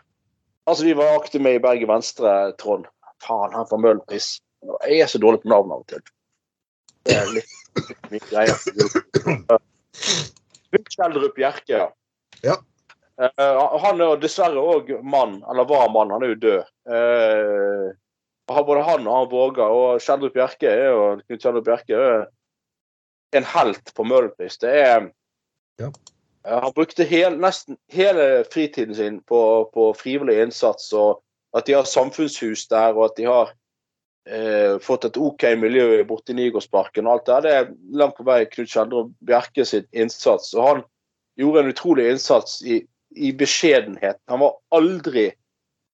altså, 0.66 0.84
vi 0.84 0.94
var 1.00 1.16
aktive 1.20 1.44
med 1.44 1.56
i 1.60 1.64
Bergen 1.64 1.90
Venstre, 1.94 2.54
Trond. 2.60 2.86
Faen, 3.24 3.54
han 3.56 3.70
fra 3.70 3.80
Møhlenpris. 3.80 4.42
Jeg 4.88 5.00
er 5.04 5.08
så 5.12 5.20
dårlig 5.20 5.42
på 5.44 5.52
navn 5.52 5.72
av 5.72 5.84
og 5.84 5.88
til. 5.92 6.04
Det 7.04 7.16
er 7.20 7.32
litt 7.36 8.12
mye 8.12 8.28
greier. 8.30 8.58
Knut 10.74 10.92
Schjelderup 10.92 11.36
Bjerke, 11.38 11.88
ja. 12.44 12.56
Eh, 13.22 13.80
han 13.84 14.02
er 14.02 14.22
dessverre 14.22 14.62
òg 14.62 14.90
mann, 15.06 15.38
eller 15.50 15.68
var 15.70 15.92
mann, 15.94 16.14
han 16.14 16.24
er 16.26 16.34
jo 16.34 16.40
død. 16.42 16.72
Uh, 16.90 17.92
både 18.50 18.86
han 18.86 19.08
og 19.08 19.18
han 19.18 19.28
Våga 19.32 19.68
og 19.72 20.02
Kjeldrup 20.02 20.34
Bjerke 20.34 20.70
er 20.70 20.88
jo 20.90 21.04
Knut 21.22 21.44
Kjeldrup 21.44 21.68
Bjerke 21.68 22.00
er 22.00 22.24
en 23.38 23.46
helt 23.54 23.94
på 23.94 24.06
Møhlenpris. 24.06 24.58
Det 24.62 24.74
er 24.82 25.12
Ja. 25.80 25.90
uh, 26.48 26.60
Han 26.62 26.74
brukte 26.74 27.06
hel, 27.06 27.38
nesten 27.38 27.78
hele 27.90 28.46
fritiden 28.52 28.96
sin 28.96 29.22
på, 29.22 29.70
på 29.74 29.94
frivillig 29.94 30.42
innsats, 30.42 30.92
og 30.94 31.22
at 31.54 31.66
de 31.66 31.74
har 31.74 31.86
samfunnshus 31.86 32.68
der, 32.68 32.94
og 32.94 33.12
at 33.12 33.18
de 33.18 33.30
har 33.30 33.54
fått 34.80 35.04
et 35.04 35.18
OK 35.20 35.44
miljø 35.60 36.00
borti 36.08 36.32
Nygårdsparken 36.32 37.10
og 37.10 37.12
alt 37.12 37.26
det 37.26 37.34
der. 37.34 37.42
Det 37.42 37.52
er 37.52 37.98
langt 38.00 38.16
på 38.16 38.24
vei 38.24 38.46
Knut 38.48 38.70
Kjeldrup 38.72 39.10
Bjerke 39.20 39.66
sin 39.68 39.84
innsats. 39.92 40.54
Og 40.56 40.68
han 40.68 40.84
gjorde 41.36 41.60
en 41.60 41.74
utrolig 41.74 42.06
innsats 42.14 42.62
i, 42.64 42.78
i 43.16 43.32
beskjedenhet. 43.38 44.20
Han 44.32 44.44
var 44.44 44.58
aldri 44.76 45.32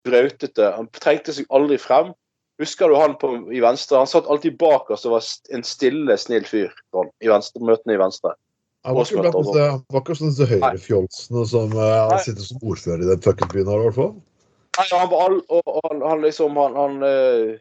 brautete. 0.07 0.71
Han 0.75 0.89
trengte 0.95 1.35
seg 1.35 1.47
aldri 1.53 1.79
frem. 1.81 2.13
Husker 2.61 2.89
du 2.89 2.97
han 2.97 3.13
på, 3.21 3.31
i 3.53 3.61
Venstre? 3.61 3.99
Han 4.01 4.09
satt 4.09 4.29
alltid 4.31 4.57
bak 4.57 4.89
oss 4.93 5.05
og 5.05 5.17
var 5.17 5.25
en 5.53 5.65
stille, 5.65 6.17
snill 6.17 6.45
fyr 6.47 6.71
sånn, 6.95 7.11
i 7.21 7.29
venstre, 7.29 7.61
møtene 7.61 7.93
i 7.93 7.99
Venstre. 8.01 8.33
Han 8.87 8.97
var 8.97 9.05
ikke 9.05 9.21
blant 9.21 9.37
disse, 9.37 9.67
var 9.93 10.03
ikke 10.03 10.15
sånn 10.17 10.31
disse 10.31 10.47
høyrefjolsene 10.49 11.43
som 11.51 11.75
uh, 11.77 12.15
sitter 12.23 12.45
som 12.47 12.63
ordfører 12.63 13.03
i 13.03 13.09
den 13.11 13.21
fuckings 13.25 13.53
byen 13.53 13.69
her, 13.69 13.83
i 13.83 13.89
hvert 13.89 13.97
fall. 13.99 14.11
Nei, 14.77 14.85
han 14.93 15.11
var 15.11 15.23
all, 15.27 15.37
og, 15.53 15.61
og 15.69 15.87
han, 15.89 16.03
han 16.05 16.23
liksom 16.23 16.57
han, 16.61 16.77
han, 16.77 16.97
eh, 17.05 17.53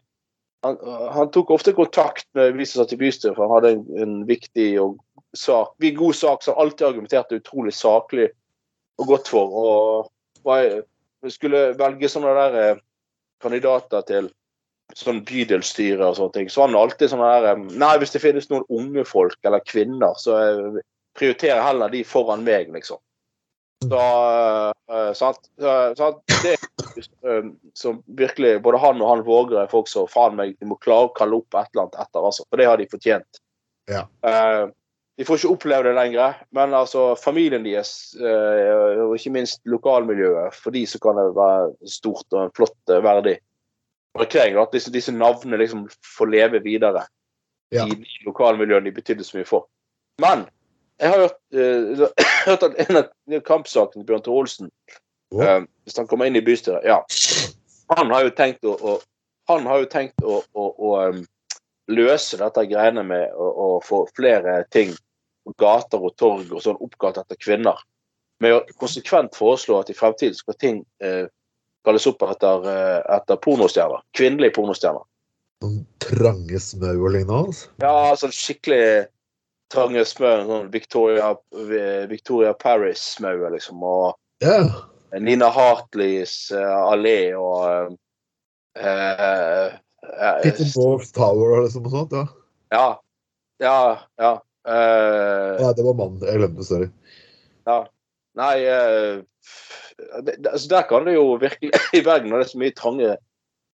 han, 0.65 0.77
han 1.13 1.31
tok 1.33 1.51
ofte 1.53 1.73
kontakt 1.77 2.27
med 2.37 2.57
vi 2.57 2.65
som 2.69 2.83
satt 2.83 2.93
i 2.93 2.99
bystyret, 3.01 3.35
for 3.35 3.45
han 3.45 3.55
hadde 3.57 3.73
en, 3.75 3.85
en 4.01 4.17
viktig 4.29 4.69
og 4.81 4.97
sak, 5.37 5.73
god 5.97 6.17
sak 6.17 6.45
som 6.45 6.57
alltid 6.61 6.87
argumenterte 6.87 7.41
utrolig 7.41 7.73
saklig 7.75 8.29
og 8.97 9.13
gått 9.13 9.31
for. 9.31 9.53
Og 9.61 10.47
var, 10.47 10.81
skulle 11.33 11.71
velge 11.79 12.09
sånne 12.11 12.33
der 12.37 12.59
eh, 12.61 12.83
kandidater 13.43 14.05
til 14.07 14.29
sånn 14.95 15.23
bydelsstyre 15.27 16.05
og 16.05 16.15
sånne 16.17 16.35
ting, 16.35 16.51
så 16.51 16.63
var 16.63 16.71
han 16.71 16.79
alltid 16.79 17.11
sånn 17.11 17.25
der 17.25 17.49
eh, 17.51 17.65
Nei, 17.81 17.95
hvis 18.01 18.13
det 18.15 18.23
finnes 18.23 18.47
noen 18.51 18.65
unge 18.73 19.03
folk 19.07 19.37
eller 19.47 19.65
kvinner, 19.67 20.15
så 20.21 20.37
eh, 20.39 20.79
prioriterer 21.17 21.65
heller 21.65 21.91
de 21.93 22.05
foran 22.07 22.45
meg, 22.47 22.71
liksom. 22.73 23.01
Så, 23.83 24.01
eh, 24.89 25.11
sant? 25.13 25.51
Så, 25.59 25.73
sant? 25.97 26.23
Det 26.41 26.55
som 27.77 27.99
virkelig 28.17 28.55
Både 28.65 28.79
han 28.81 29.01
og 29.03 29.09
han 29.11 29.19
Våger 29.27 29.59
er 29.61 29.69
folk 29.69 29.89
som 29.91 30.07
faen 30.09 30.33
meg 30.39 30.55
de 30.57 30.65
må 30.65 30.79
klare 30.81 31.11
å 31.11 31.13
kalle 31.13 31.37
opp 31.37 31.53
et 31.53 31.69
eller 31.73 31.83
annet 31.83 31.99
etter, 32.01 32.23
altså. 32.23 32.45
For 32.47 32.61
det 32.61 32.69
har 32.69 32.81
de 32.81 32.89
fortjent. 32.89 33.41
Ja. 33.91 34.07
Eh, 34.25 34.63
de 35.17 35.25
får 35.25 35.39
ikke 35.39 35.53
oppleve 35.55 35.87
det 35.87 35.95
lenger, 35.97 36.35
men 36.53 36.73
altså 36.77 37.15
familien 37.17 37.63
deres, 37.65 37.91
eh, 38.21 38.99
og 39.01 39.15
ikke 39.17 39.33
minst 39.33 39.63
lokalmiljøet, 39.65 40.53
for 40.53 40.75
de 40.75 40.83
så 40.85 40.99
kan 41.01 41.17
det 41.17 41.31
være 41.37 41.89
stort 41.89 42.35
og 42.35 42.43
en 42.43 42.53
flott 42.57 42.93
eh, 42.93 43.01
verdig 43.03 43.37
markering. 44.17 44.59
At 44.61 44.75
disse, 44.75 44.93
disse 44.93 45.13
navnene 45.15 45.57
liksom 45.63 45.87
får 46.17 46.33
leve 46.33 46.63
videre 46.65 47.07
Ja. 47.73 47.83
i 47.83 47.97
de 47.99 48.21
lokalmiljøene 48.23 48.85
de 48.85 48.93
betydde 48.95 49.25
så 49.27 49.35
mye 49.37 49.45
for. 49.45 49.65
Men 50.23 50.45
jeg 51.01 51.09
har 51.09 51.25
hørt, 51.25 51.41
eh, 51.51 52.05
hørt 52.47 52.63
at 52.63 52.77
en 52.85 53.01
av 53.01 53.41
kampsakene 53.43 54.03
til 54.03 54.07
Bjørn 54.07 54.23
Tore 54.23 54.43
Olsen 54.45 54.69
eh, 55.33 55.65
Hvis 55.83 55.97
han 55.97 56.07
kommer 56.07 56.29
inn 56.29 56.37
i 56.37 56.45
bystyret, 56.45 56.85
ja. 56.85 57.01
Han 57.97 58.13
har 58.13 58.23
jo 58.23 58.31
tenkt 58.37 58.63
å, 58.63 58.77
å 58.77 58.99
han 59.47 59.65
har 59.65 59.79
jo 59.79 59.89
tenkt 59.91 60.23
å, 60.23 60.41
å, 60.53 60.63
å 60.77 60.89
løse 61.87 62.39
dette 62.39 62.65
greiene 62.67 63.03
med 63.07 63.31
å, 63.31 63.47
å 63.47 63.67
få 63.83 64.01
flere 64.15 64.59
ting, 64.75 64.91
gater 65.59 66.03
og 66.03 66.15
torg 66.19 66.51
og 66.51 66.63
sånn, 66.63 66.79
oppkalt 66.83 67.19
etter 67.21 67.39
kvinner. 67.39 67.79
Med 68.43 68.53
å 68.53 68.61
konsekvent 68.77 69.35
foreslå 69.37 69.79
at 69.81 69.89
i 69.89 69.97
fremtiden 69.97 70.37
skal 70.37 70.57
ting 70.61 70.81
eh, 71.03 71.25
kalles 71.87 72.07
opp 72.09 72.25
etter, 72.27 72.67
eh, 72.69 72.99
etter 73.17 73.39
pornostjerner. 73.41 74.03
Kvinnelige 74.17 74.57
pornostjerner. 74.59 75.05
Sånn 75.63 75.79
trange 76.03 76.59
smau 76.61 76.93
og 76.93 77.13
lignende. 77.15 77.47
Altså. 77.49 77.71
Ja, 77.81 77.93
sånn 78.19 78.35
skikkelig 78.35 79.07
trange 79.73 80.03
smø. 80.05 80.33
Sånn 80.49 80.69
Victoria, 80.73 81.31
Victoria 82.11 82.53
Paris-smauer, 82.61 83.49
liksom. 83.55 83.81
Og 83.81 84.45
yeah. 84.45 84.83
Nina 85.23 85.49
Hartleys 85.53 86.51
uh, 86.53 86.91
allé 86.91 87.31
og 87.39 87.95
uh, 88.77 88.83
uh, 88.83 90.47
Dwarf 90.59 91.09
Tower 91.15 91.57
og 91.57 91.65
liksom 91.65 91.87
og 91.87 91.95
sånt. 91.95 92.15
Ja. 92.17 92.27
Ja. 92.75 92.87
Ja. 93.63 93.77
ja. 94.21 94.33
Eh, 94.67 95.53
Nei, 95.61 95.71
det 95.77 95.85
var 95.85 95.97
mannen. 95.97 96.25
Jeg 96.25 96.41
glemte 96.41 96.61
det, 96.61 96.67
sorry. 96.67 96.89
nei 98.37 98.57
uh, 98.69 99.23
det, 100.21 100.35
det, 100.37 100.51
altså 100.51 100.69
Der 100.69 100.85
kan 100.89 101.07
det 101.07 101.15
jo 101.15 101.37
virkelig 101.41 101.71
I 101.97 102.03
Bergen 102.05 102.29
når 102.31 102.43
det 102.43 102.47
er 102.47 102.51
så 102.53 102.61
mye 102.61 102.77
trange 102.77 103.15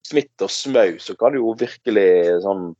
smitt 0.09 0.44
og 0.44 0.50
smau, 0.50 0.96
så 0.98 1.14
kan 1.18 1.35
du 1.35 1.40
jo 1.40 1.55
virkelig 1.59 2.09
sånn 2.44 2.72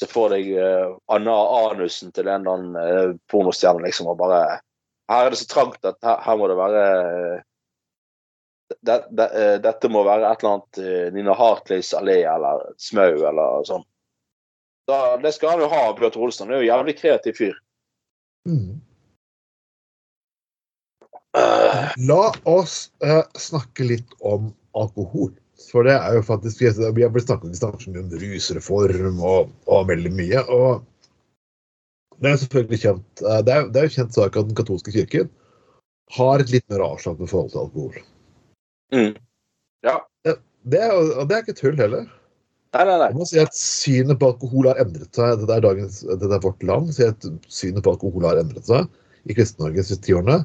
se 0.00 0.08
for 0.08 0.32
deg 0.32 0.48
uh, 0.56 0.96
Anna 1.12 1.36
Anusen 1.68 2.12
til 2.16 2.28
en 2.28 2.40
eller 2.40 2.56
annen 2.56 2.76
uh, 2.80 3.18
pornostjerne, 3.30 3.84
liksom, 3.84 4.08
og 4.10 4.20
bare 4.20 4.60
Her 5.10 5.26
er 5.26 5.34
det 5.34 5.40
så 5.42 5.48
trangt 5.50 5.84
at 5.84 5.98
her, 6.06 6.20
her 6.24 6.38
må 6.38 6.48
det 6.48 6.56
være 6.56 6.82
eh, 7.02 7.40
det, 8.78 8.96
det, 9.10 9.26
eh, 9.34 9.56
Dette 9.58 9.90
må 9.90 10.04
være 10.06 10.28
et 10.28 10.44
eller 10.44 10.52
annet 10.54 10.78
eh, 10.78 11.08
Nina 11.16 11.34
Hartleys 11.34 11.90
allé 11.98 12.20
eller 12.30 12.62
smau 12.78 13.08
eller 13.18 13.66
sånn. 13.66 13.82
Da, 14.88 15.16
det 15.22 15.32
skal 15.36 15.54
han 15.54 15.64
jo 15.64 15.68
ha, 15.72 15.82
Bjørt 15.98 16.16
Olsen. 16.16 16.48
Han 16.48 16.54
er 16.56 16.62
jo 16.62 16.68
en 16.68 16.72
jævlig 16.72 16.96
kreativ 16.98 17.36
fyr. 17.38 17.58
Mm. 18.48 18.80
La 22.10 22.22
oss 22.48 22.90
uh, 23.04 23.22
snakke 23.38 23.86
litt 23.86 24.16
om 24.26 24.50
alkohol. 24.74 25.30
For 25.70 25.86
det 25.86 25.94
er 25.94 26.16
jo 26.16 26.22
faktisk 26.24 26.62
Vi 26.62 27.02
har 27.02 27.12
blitt 27.12 27.28
snakket, 27.28 27.62
om 27.62 28.14
rusreform 28.22 29.20
og, 29.20 29.50
og 29.66 29.88
veldig 29.90 30.12
mye. 30.16 30.44
Og 30.48 30.86
det 32.20 32.32
er 32.32 32.40
selvfølgelig 32.42 32.80
kjent 32.82 33.22
eh, 33.24 33.42
Det 33.44 33.52
er, 33.54 33.68
det 33.72 33.80
er 33.80 33.86
jo 33.86 33.96
kjent 33.98 34.16
sak 34.16 34.36
at 34.36 34.48
den 34.48 34.56
katolske 34.56 34.92
kirken 34.92 35.28
har 36.16 36.42
et 36.42 36.50
litt 36.50 36.64
mer 36.72 36.82
avslappet 36.82 37.30
forhold 37.30 37.52
til 37.52 37.60
alkohol. 37.60 38.00
mm. 38.96 39.12
Ja. 39.86 40.00
Det 40.26 40.76
er, 40.76 40.90
og 40.92 41.28
det 41.28 41.36
er 41.36 41.44
ikke 41.44 41.56
tull 41.56 41.78
heller. 41.78 42.08
Nei, 42.76 42.84
nei, 42.86 42.96
nei. 43.00 43.08
Jeg 43.10 43.18
må 43.18 43.26
si 43.26 43.40
at 43.42 43.56
Synet 43.56 44.20
på 44.20 44.30
alkohol 44.30 44.68
har 44.70 44.78
endret 44.82 45.16
seg. 45.16 45.42
Det 45.42 45.54
er, 45.56 45.64
dagens, 45.64 46.00
det 46.06 46.30
er 46.30 46.44
vårt 46.44 46.62
land. 46.66 46.92
Så 46.94 47.10
at 47.10 47.26
synet 47.50 47.82
på 47.86 47.94
alkohol 47.96 48.28
har 48.28 48.38
endret 48.42 48.68
seg 48.68 48.86
i 49.26 49.36
Kristen-Norge 49.36 49.80
de 49.80 49.86
siste 49.88 50.06
tiårene. 50.06 50.38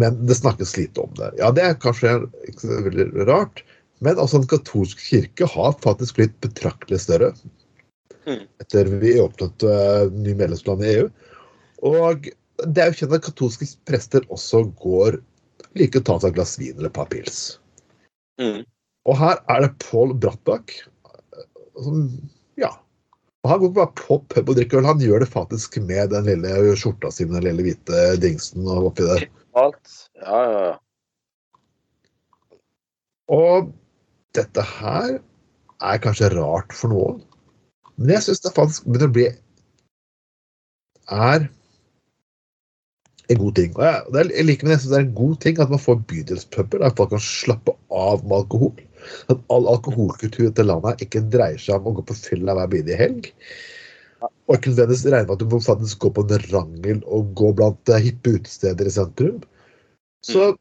Men 0.00 0.18
det 0.28 0.36
snakkes 0.36 0.76
lite 0.76 1.06
om 1.06 1.14
det. 1.16 1.30
Ja, 1.40 1.48
Det 1.56 1.64
er 1.64 1.80
kanskje 1.80 2.18
veldig 2.60 3.28
rart. 3.30 3.64
Men 4.04 4.20
altså 4.20 4.42
den 4.42 4.50
katolske 4.50 5.00
kirke 5.00 5.48
har 5.48 5.78
faktisk 5.80 6.18
blitt 6.18 6.36
betraktelig 6.44 7.00
større 7.06 7.32
Mm. 8.26 8.42
etter 8.58 8.84
vi 8.84 9.20
åpnet 9.20 9.62
uh, 9.62 10.12
ny 10.12 10.34
medlemsland 10.34 10.82
i 10.82 10.88
EU. 10.96 11.08
Og 11.86 12.28
det 12.66 12.82
er 12.82 12.90
jo 12.90 12.98
kjent 13.00 13.14
at 13.14 13.26
katolske 13.28 13.68
prester 13.86 14.26
også 14.34 14.64
går 14.82 15.20
like 15.78 16.00
å 16.00 16.06
ta 16.06 16.16
seg 16.18 16.32
et 16.32 16.38
glass 16.40 16.56
vin 16.58 16.74
eller 16.74 16.90
et 16.90 16.96
par 16.96 17.06
pils. 17.12 17.60
Mm. 18.42 18.64
Og 19.06 19.18
her 19.20 19.38
er 19.52 19.62
det 19.62 19.76
Pål 19.84 20.16
Brattbakk 20.18 20.74
som 21.84 22.02
Ja. 22.60 22.72
Og 23.44 23.50
han 23.52 23.60
går 23.60 23.68
ikke 23.68 23.78
bare 23.78 23.98
på 24.00 24.18
pub 24.32 24.48
og 24.50 24.56
drikker 24.58 24.80
øl, 24.80 24.88
han 24.88 25.02
gjør 25.02 25.22
det 25.22 25.30
faktisk 25.30 25.76
med 25.78 26.10
den 26.10 26.26
lille 26.26 26.74
skjorta 26.80 27.12
si 27.14 27.26
med 27.26 27.38
den 27.38 27.44
lille 27.50 27.66
hvite 27.68 28.04
dingsen 28.22 28.66
og 28.66 28.90
oppi 28.90 29.06
der. 29.06 29.26
Alt. 29.56 29.92
Ja, 30.18 30.40
ja, 30.42 30.62
ja. 30.70 30.74
Og 33.30 33.70
dette 34.34 34.62
her 34.80 35.18
er 35.82 36.02
kanskje 36.02 36.32
rart 36.34 36.74
for 36.74 36.90
noen, 36.90 37.20
men 37.96 38.16
jeg 38.16 38.26
syns 38.26 38.42
det 38.44 38.54
faktisk 38.56 38.86
begynner 38.86 39.10
å 39.10 39.16
bli 39.16 39.28
er 41.06 41.46
en 43.30 43.40
god 43.40 43.54
ting. 43.58 43.72
Og 43.76 43.84
jeg, 43.86 44.26
jeg 44.34 44.46
liker 44.46 44.66
men 44.66 44.74
jeg 44.74 44.82
synes 44.82 44.92
det 44.92 44.98
er 44.98 45.06
en 45.06 45.16
god 45.20 45.38
ting 45.42 45.62
at 45.62 45.72
man 45.72 45.82
får 45.82 46.02
bydelspuber 46.10 46.82
der 46.82 46.98
folk 46.98 47.14
kan 47.14 47.22
slappe 47.22 47.74
av 47.90 48.26
med 48.26 48.36
alkohol. 48.42 48.74
At 49.32 49.40
all 49.52 49.68
alkoholkultur 49.70 50.44
i 50.44 50.50
dette 50.50 50.66
landet 50.66 51.02
ikke 51.06 51.24
dreier 51.32 51.60
seg 51.60 51.80
om 51.80 51.90
å 51.92 51.96
gå 51.98 52.06
på 52.08 52.18
fylla 52.18 52.56
hver 52.58 52.70
bidige 52.72 53.00
helg. 53.00 53.32
Og 54.22 54.56
ikke 54.56 54.72
nødvendigvis 54.72 55.06
regne 55.12 55.26
med 55.26 55.34
at 55.36 55.42
du 55.42 55.50
må 55.52 55.60
faktisk 55.62 56.04
gå 56.04 56.12
på 56.16 56.24
en 56.24 56.46
rangel 56.52 57.02
og 57.04 57.34
gå 57.38 57.50
blant 57.58 57.92
eh, 57.92 58.04
hippe 58.06 58.36
utesteder 58.38 58.88
i 58.88 58.94
sentrum. 58.94 59.42
Så 60.26 60.52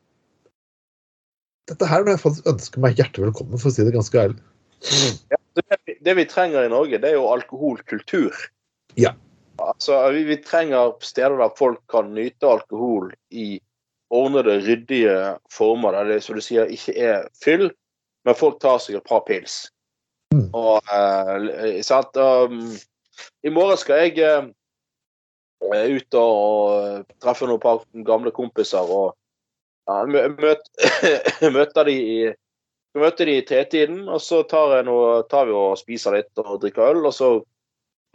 dette 1.69 1.87
her 1.89 2.03
vil 2.03 2.13
jeg 2.13 2.21
faktisk 2.21 2.49
ønske 2.49 2.81
meg 2.83 2.99
hjertelig 2.99 3.31
velkommen, 3.31 3.61
for 3.61 3.71
å 3.71 3.73
si 3.73 3.85
det 3.85 3.95
ganske 3.95 4.19
ærlig. 4.21 4.41
Ja, 5.31 5.39
det, 5.57 5.95
det 6.05 6.17
vi 6.19 6.25
trenger 6.29 6.65
i 6.65 6.73
Norge, 6.73 6.99
det 7.01 7.09
er 7.09 7.17
jo 7.17 7.29
alkoholkultur. 7.31 8.35
Ja. 8.99 9.15
Altså, 9.63 9.97
vi, 10.13 10.25
vi 10.27 10.37
trenger 10.43 10.93
steder 11.05 11.39
der 11.39 11.55
folk 11.57 11.79
kan 11.89 12.11
nyte 12.13 12.51
alkohol 12.57 13.09
i 13.31 13.55
ordnede, 14.13 14.59
ryddige 14.65 15.15
former, 15.51 15.95
der 15.95 16.11
det 16.13 16.19
som 16.25 16.37
du 16.37 16.43
sier, 16.43 16.69
ikke 16.69 16.93
er 17.01 17.25
fyll, 17.41 17.69
men 18.25 18.37
folk 18.37 18.59
tar 18.61 18.79
seg 18.83 18.99
et 18.99 19.07
par 19.07 19.23
pils. 19.27 19.65
Mm. 20.33 20.47
Og, 20.57 20.79
eh, 20.91 21.81
sant? 21.85 22.17
Um, 22.17 22.73
I 23.45 23.51
morgen 23.53 23.77
skal 23.79 24.05
jeg 24.05 24.19
eh, 24.25 24.47
ut 25.95 26.17
og 26.19 27.05
treffe 27.23 27.47
noen 27.47 27.61
par 27.63 27.85
gamle 28.07 28.33
kompiser 28.35 28.83
og 28.83 29.13
ja, 29.85 30.01
møte, 30.09 30.89
møte 31.55 31.85
de 31.87 31.95
i 31.95 32.17
møter 32.99 33.27
de 33.27 33.39
i 33.39 33.45
tretiden, 33.45 34.05
og 34.07 34.21
så 34.23 34.41
tar, 34.49 34.77
noe, 34.87 35.19
tar 35.31 35.49
vi 35.49 35.55
og 35.55 35.77
spiser 35.79 36.15
litt 36.17 36.43
og 36.43 36.59
drikker 36.63 36.93
øl. 36.93 37.03
Og 37.09 37.13
så 37.15 37.31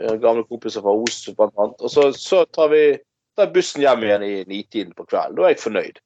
eh, 0.01 0.17
gamle 0.23 0.47
kompiser 0.49 0.85
fra 0.85 0.95
Os, 0.97 1.23
blant 1.37 1.57
annet. 1.57 1.81
Og 1.85 1.93
så, 1.93 2.11
så 2.17 2.45
tar 2.55 2.73
vi 2.73 2.85
tar 3.39 3.53
bussen 3.55 3.85
hjem 3.85 4.07
igjen 4.07 4.27
i 4.27 4.33
nitiden 4.51 4.95
på 4.97 5.07
kvelden. 5.09 5.39
Da 5.39 5.49
er 5.49 5.55
jeg 5.55 5.65
fornøyd. 5.65 6.01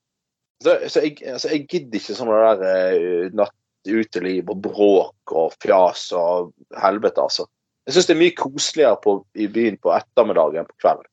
Så, 0.64 0.76
så 0.88 1.04
jeg, 1.04 1.18
altså, 1.28 1.50
jeg 1.52 1.68
gidder 1.70 2.00
ikke 2.00 2.16
sånn 2.18 2.32
der 2.32 2.64
uh, 2.64 3.54
nattuteliv 3.84 4.50
og 4.50 4.62
bråk 4.62 5.32
og 5.32 5.52
fjas 5.62 6.12
og 6.12 6.52
helvete, 6.80 7.20
altså. 7.20 7.46
Jeg 7.86 7.94
syns 7.94 8.06
det 8.06 8.14
er 8.14 8.22
mye 8.22 8.36
koseligere 8.36 8.96
på, 9.02 9.16
i 9.36 9.46
byen 9.46 9.76
på 9.76 9.92
ettermiddagen 9.92 10.62
enn 10.62 10.68
på 10.68 10.78
kvelden. 10.80 11.08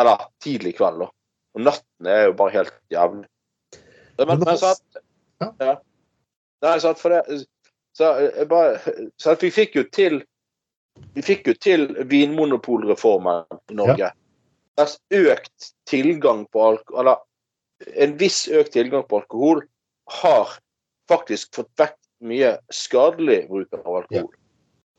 Eller 0.00 0.26
tidlig 0.42 0.76
kveld, 0.76 1.00
da. 1.00 1.08
Og 1.54 1.64
natten 1.64 2.06
er 2.10 2.26
jo 2.26 2.36
bare 2.36 2.52
helt 2.52 2.74
jævlig. 2.92 3.26
Men, 4.18 4.28
Men 4.28 4.44
men, 4.44 4.58
så 4.58 4.74
at, 4.74 5.02
Ja. 5.40 5.50
Nei, 5.60 5.76
Nei, 6.62 6.76
at 6.76 6.98
for 7.00 7.10
det 7.10 7.44
så 7.94 8.10
jeg 8.18 8.48
bare, 8.48 8.78
så 9.18 9.30
at 9.30 9.42
Vi 9.42 9.50
fikk 9.50 9.76
jo 9.76 9.84
til 9.92 10.22
vi 11.14 11.22
fikk 11.22 11.48
jo 11.48 11.54
til 11.58 11.88
Vinmonopolreformen 12.06 13.44
i 13.70 13.74
Norge. 13.74 14.12
Mens 14.78 14.98
økt 15.10 15.72
tilgang 15.86 16.44
på 16.54 16.62
alkohol 16.62 17.00
Eller 17.00 17.16
en 17.98 18.14
viss 18.18 18.46
økt 18.48 18.72
tilgang 18.72 19.02
på 19.08 19.18
alkohol 19.18 19.64
har 20.22 20.54
faktisk 21.10 21.54
fått 21.54 21.70
vekk 21.80 21.96
mye 22.24 22.54
skadelig 22.72 23.48
bruk 23.50 23.72
av 23.76 24.00
alkohol. 24.02 24.32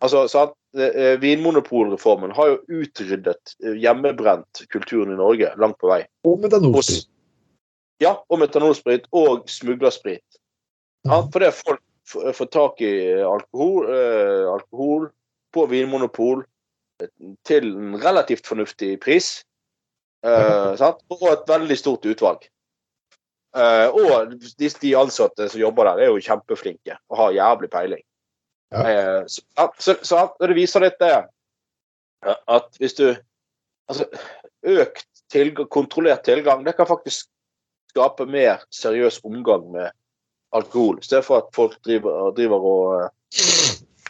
Altså, 0.04 0.28
sant? 0.30 0.54
Eh, 0.76 1.16
Vinmonopolreformen 1.22 2.34
har 2.36 2.50
jo 2.52 2.82
utryddet 2.84 3.54
eh, 3.64 3.78
hjemmebrent 3.80 4.66
kulturen 4.70 5.14
i 5.14 5.20
Norge 5.20 5.54
langt 5.58 5.78
på 5.80 5.88
vei. 5.88 6.02
Og 6.28 6.42
metanolsprit. 6.44 7.08
Ja, 8.04 8.18
og 8.28 8.42
metanolsprit 8.42 9.08
og 9.16 9.48
smuglersprit. 9.50 10.26
Ja, 11.06 11.22
Mhm. 11.22 11.32
fordi 11.32 11.52
folk 11.52 11.82
får 12.10 12.52
tak 12.52 12.82
i 12.82 12.92
alkohol, 13.24 13.88
eh, 13.90 14.52
alkohol 14.52 15.10
på 15.54 15.66
vinmonopol 15.70 16.44
eh, 17.02 17.08
til 17.46 17.72
en 17.78 17.96
relativt 18.02 18.46
fornuftig 18.46 19.00
pris. 19.00 19.44
Eh? 20.24 20.76
Og 21.10 21.32
et 21.32 21.48
veldig 21.48 21.78
stort 21.78 22.06
utvalg. 22.06 22.50
Eh, 23.56 23.88
og 23.88 24.34
de, 24.36 24.70
de 24.82 24.92
ansatte 25.00 25.48
som 25.52 25.62
jobber 25.62 25.88
der, 25.88 26.04
er 26.04 26.12
jo 26.12 26.24
kjempeflinke 26.24 26.98
og 27.10 27.20
har 27.22 27.38
jævlig 27.38 27.70
peiling. 27.72 28.04
Ja. 28.74 28.82
Uh, 28.82 29.28
så, 29.30 29.68
så, 29.80 29.94
så 30.04 30.22
det 30.42 30.56
viser 30.58 30.82
litt 30.82 30.98
det 31.00 31.14
at 32.26 32.78
hvis 32.82 32.98
du 32.98 33.08
Altså, 33.86 34.08
økt 34.66 35.06
tilgang, 35.30 35.68
kontrollert 35.70 36.24
tilgang, 36.26 36.64
det 36.66 36.72
kan 36.74 36.88
faktisk 36.90 37.28
skape 37.92 38.26
mer 38.26 38.64
seriøs 38.74 39.20
omgang 39.22 39.68
med 39.72 39.92
alkohol, 40.58 40.98
i 40.98 41.06
stedet 41.06 41.22
for 41.28 41.44
at 41.44 41.52
folk 41.54 41.76
driver, 41.86 42.32
driver 42.34 42.66
og 42.66 43.12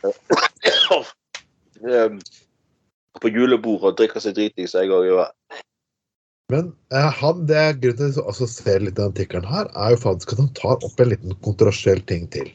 uh, 0.06 1.02
eh, 1.92 2.16
på 3.20 3.34
julebord 3.36 3.84
og 3.90 3.98
drikker 4.00 4.24
seg 4.24 4.38
dritings, 4.38 4.78
jeg 4.80 4.96
òg 4.96 5.10
gjør. 5.10 5.36
Men 6.54 6.76
eh, 6.94 7.12
han, 7.22 7.46
det 7.50 7.58
er 7.58 7.78
grunnen 7.82 8.14
til 8.14 8.22
å 8.22 8.34
se 8.36 8.76
litt 8.78 8.94
i 8.94 8.98
den 9.00 9.10
artikkelen 9.14 9.48
her, 9.50 9.70
er 9.74 9.96
jo 9.96 10.02
faktisk 10.04 10.36
at 10.36 10.44
han 10.44 10.52
tar 10.58 10.84
opp 10.86 11.00
en 11.02 11.10
liten 11.10 11.34
kontroversiell 11.46 12.04
ting 12.06 12.28
til. 12.34 12.52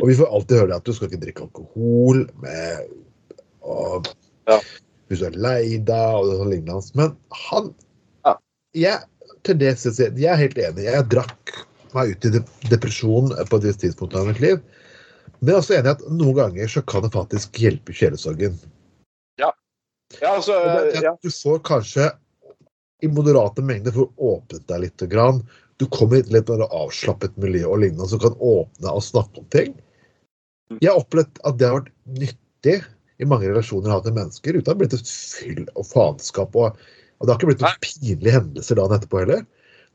Og 0.00 0.10
vi 0.10 0.16
får 0.18 0.32
alltid 0.34 0.60
høre 0.64 0.76
at 0.80 0.84
du 0.88 0.92
skal 0.96 1.08
ikke 1.08 1.22
drikke 1.22 1.46
alkohol 1.46 2.24
med 2.42 2.88
og, 3.66 4.10
Ja. 4.50 4.58
hvis 5.08 5.22
du 5.22 5.26
er 5.26 5.38
lei 5.38 5.78
deg 5.78 6.18
og 6.18 6.32
sånn 6.34 6.50
lignende. 6.52 6.90
Men 6.98 7.14
han 7.46 7.70
Ja. 8.26 8.34
jeg, 8.74 8.98
til 9.44 9.58
det, 9.58 9.78
skal 9.78 9.94
jeg 9.94 10.18
jeg 10.18 10.32
er 10.32 10.42
helt 10.42 10.58
enig. 10.58 10.84
Jeg 10.90 11.08
drakk 11.08 11.54
meg 11.94 12.10
ut 12.10 12.24
i 12.26 12.30
de- 12.30 12.44
depresjon 12.68 13.30
på 13.30 13.56
et 13.56 13.62
visst 13.70 13.80
tidspunkt 13.80 14.14
av 14.14 14.26
mitt 14.26 14.40
liv. 14.40 14.60
Men 15.40 15.48
jeg 15.48 15.54
er 15.54 15.60
også 15.62 15.78
enig 15.78 15.86
i 15.86 15.94
at 15.94 16.04
noen 16.10 16.34
ganger 16.34 16.66
så 16.68 16.82
kan 16.86 17.02
det 17.02 17.12
faktisk 17.12 17.52
hjelpe 17.52 17.94
kjælesorgen. 17.94 18.58
Ja, 20.22 20.36
altså, 20.36 20.52
ja. 21.02 21.12
at 21.14 21.22
Du 21.22 21.30
får 21.30 21.58
kanskje 21.66 22.10
i 23.04 23.08
moderate 23.12 23.62
mengder 23.64 23.94
for 23.94 24.12
åpnet 24.16 24.66
deg 24.70 24.84
litt. 24.86 25.06
Grann. 25.12 25.42
Du 25.76 25.84
kommer 25.92 26.22
til 26.22 26.38
et 26.38 26.48
litt 26.48 26.66
avslappet 26.66 27.36
miljø 27.40 27.66
og 27.68 27.82
lignende 27.82 28.08
som 28.08 28.22
kan 28.22 28.36
åpne 28.40 28.92
og 28.96 29.04
snakke 29.04 29.42
om 29.42 29.48
ting. 29.52 29.74
Jeg 30.80 30.88
har 30.90 31.00
opplevd 31.02 31.42
at 31.46 31.58
det 31.60 31.68
har 31.68 31.80
vært 31.80 31.92
nyttig 32.20 32.78
i 33.20 33.28
mange 33.28 33.48
relasjoner 33.48 33.86
jeg 33.86 33.92
har 33.92 34.00
hatt 34.00 34.08
med 34.08 34.18
mennesker, 34.22 34.56
uten 34.56 34.62
at 34.62 34.66
det 34.66 34.72
har 34.72 34.80
blitt 34.80 34.96
et 34.96 35.10
fyll 35.12 35.66
og 35.74 35.84
faenskap. 35.88 36.56
Og, 36.56 36.80
og 37.20 37.26
det 37.26 37.32
har 37.32 37.38
ikke 37.38 37.50
blitt 37.52 37.66
noen 37.66 37.84
pinlige 37.84 38.36
hendelser 38.38 38.80
dagen 38.80 38.96
etterpå 38.96 39.20
heller. 39.22 39.44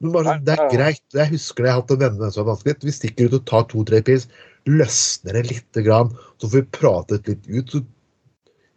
Men 0.01 0.13
bare, 0.15 0.27
sånn, 0.29 0.45
det 0.45 0.53
er 0.55 0.71
greit. 0.73 1.03
Jeg 1.17 1.33
husker 1.33 1.63
det 1.63 1.69
jeg 1.69 1.75
har 1.75 1.83
hatt 1.83 1.95
en 1.95 2.01
venn 2.01 2.31
som 2.31 2.41
var 2.43 2.53
vanskelig. 2.53 2.77
Vi 2.85 2.95
stikker 2.95 3.29
ut 3.29 3.37
og 3.37 3.43
tar 3.49 3.67
to-tre 3.73 3.99
pils, 4.05 4.29
løsner 4.69 5.37
det 5.37 5.43
lite 5.49 5.83
grann, 5.85 6.13
så 6.41 6.47
får 6.47 6.57
vi 6.57 6.71
pratet 6.77 7.29
litt 7.29 7.49
ut. 7.49 7.75
Så, 7.75 7.83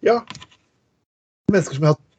ja. 0.04 0.18
Mennesker 1.52 1.78
som 1.78 1.86
jeg 1.86 1.92
har 1.92 1.96
hatt 1.96 2.10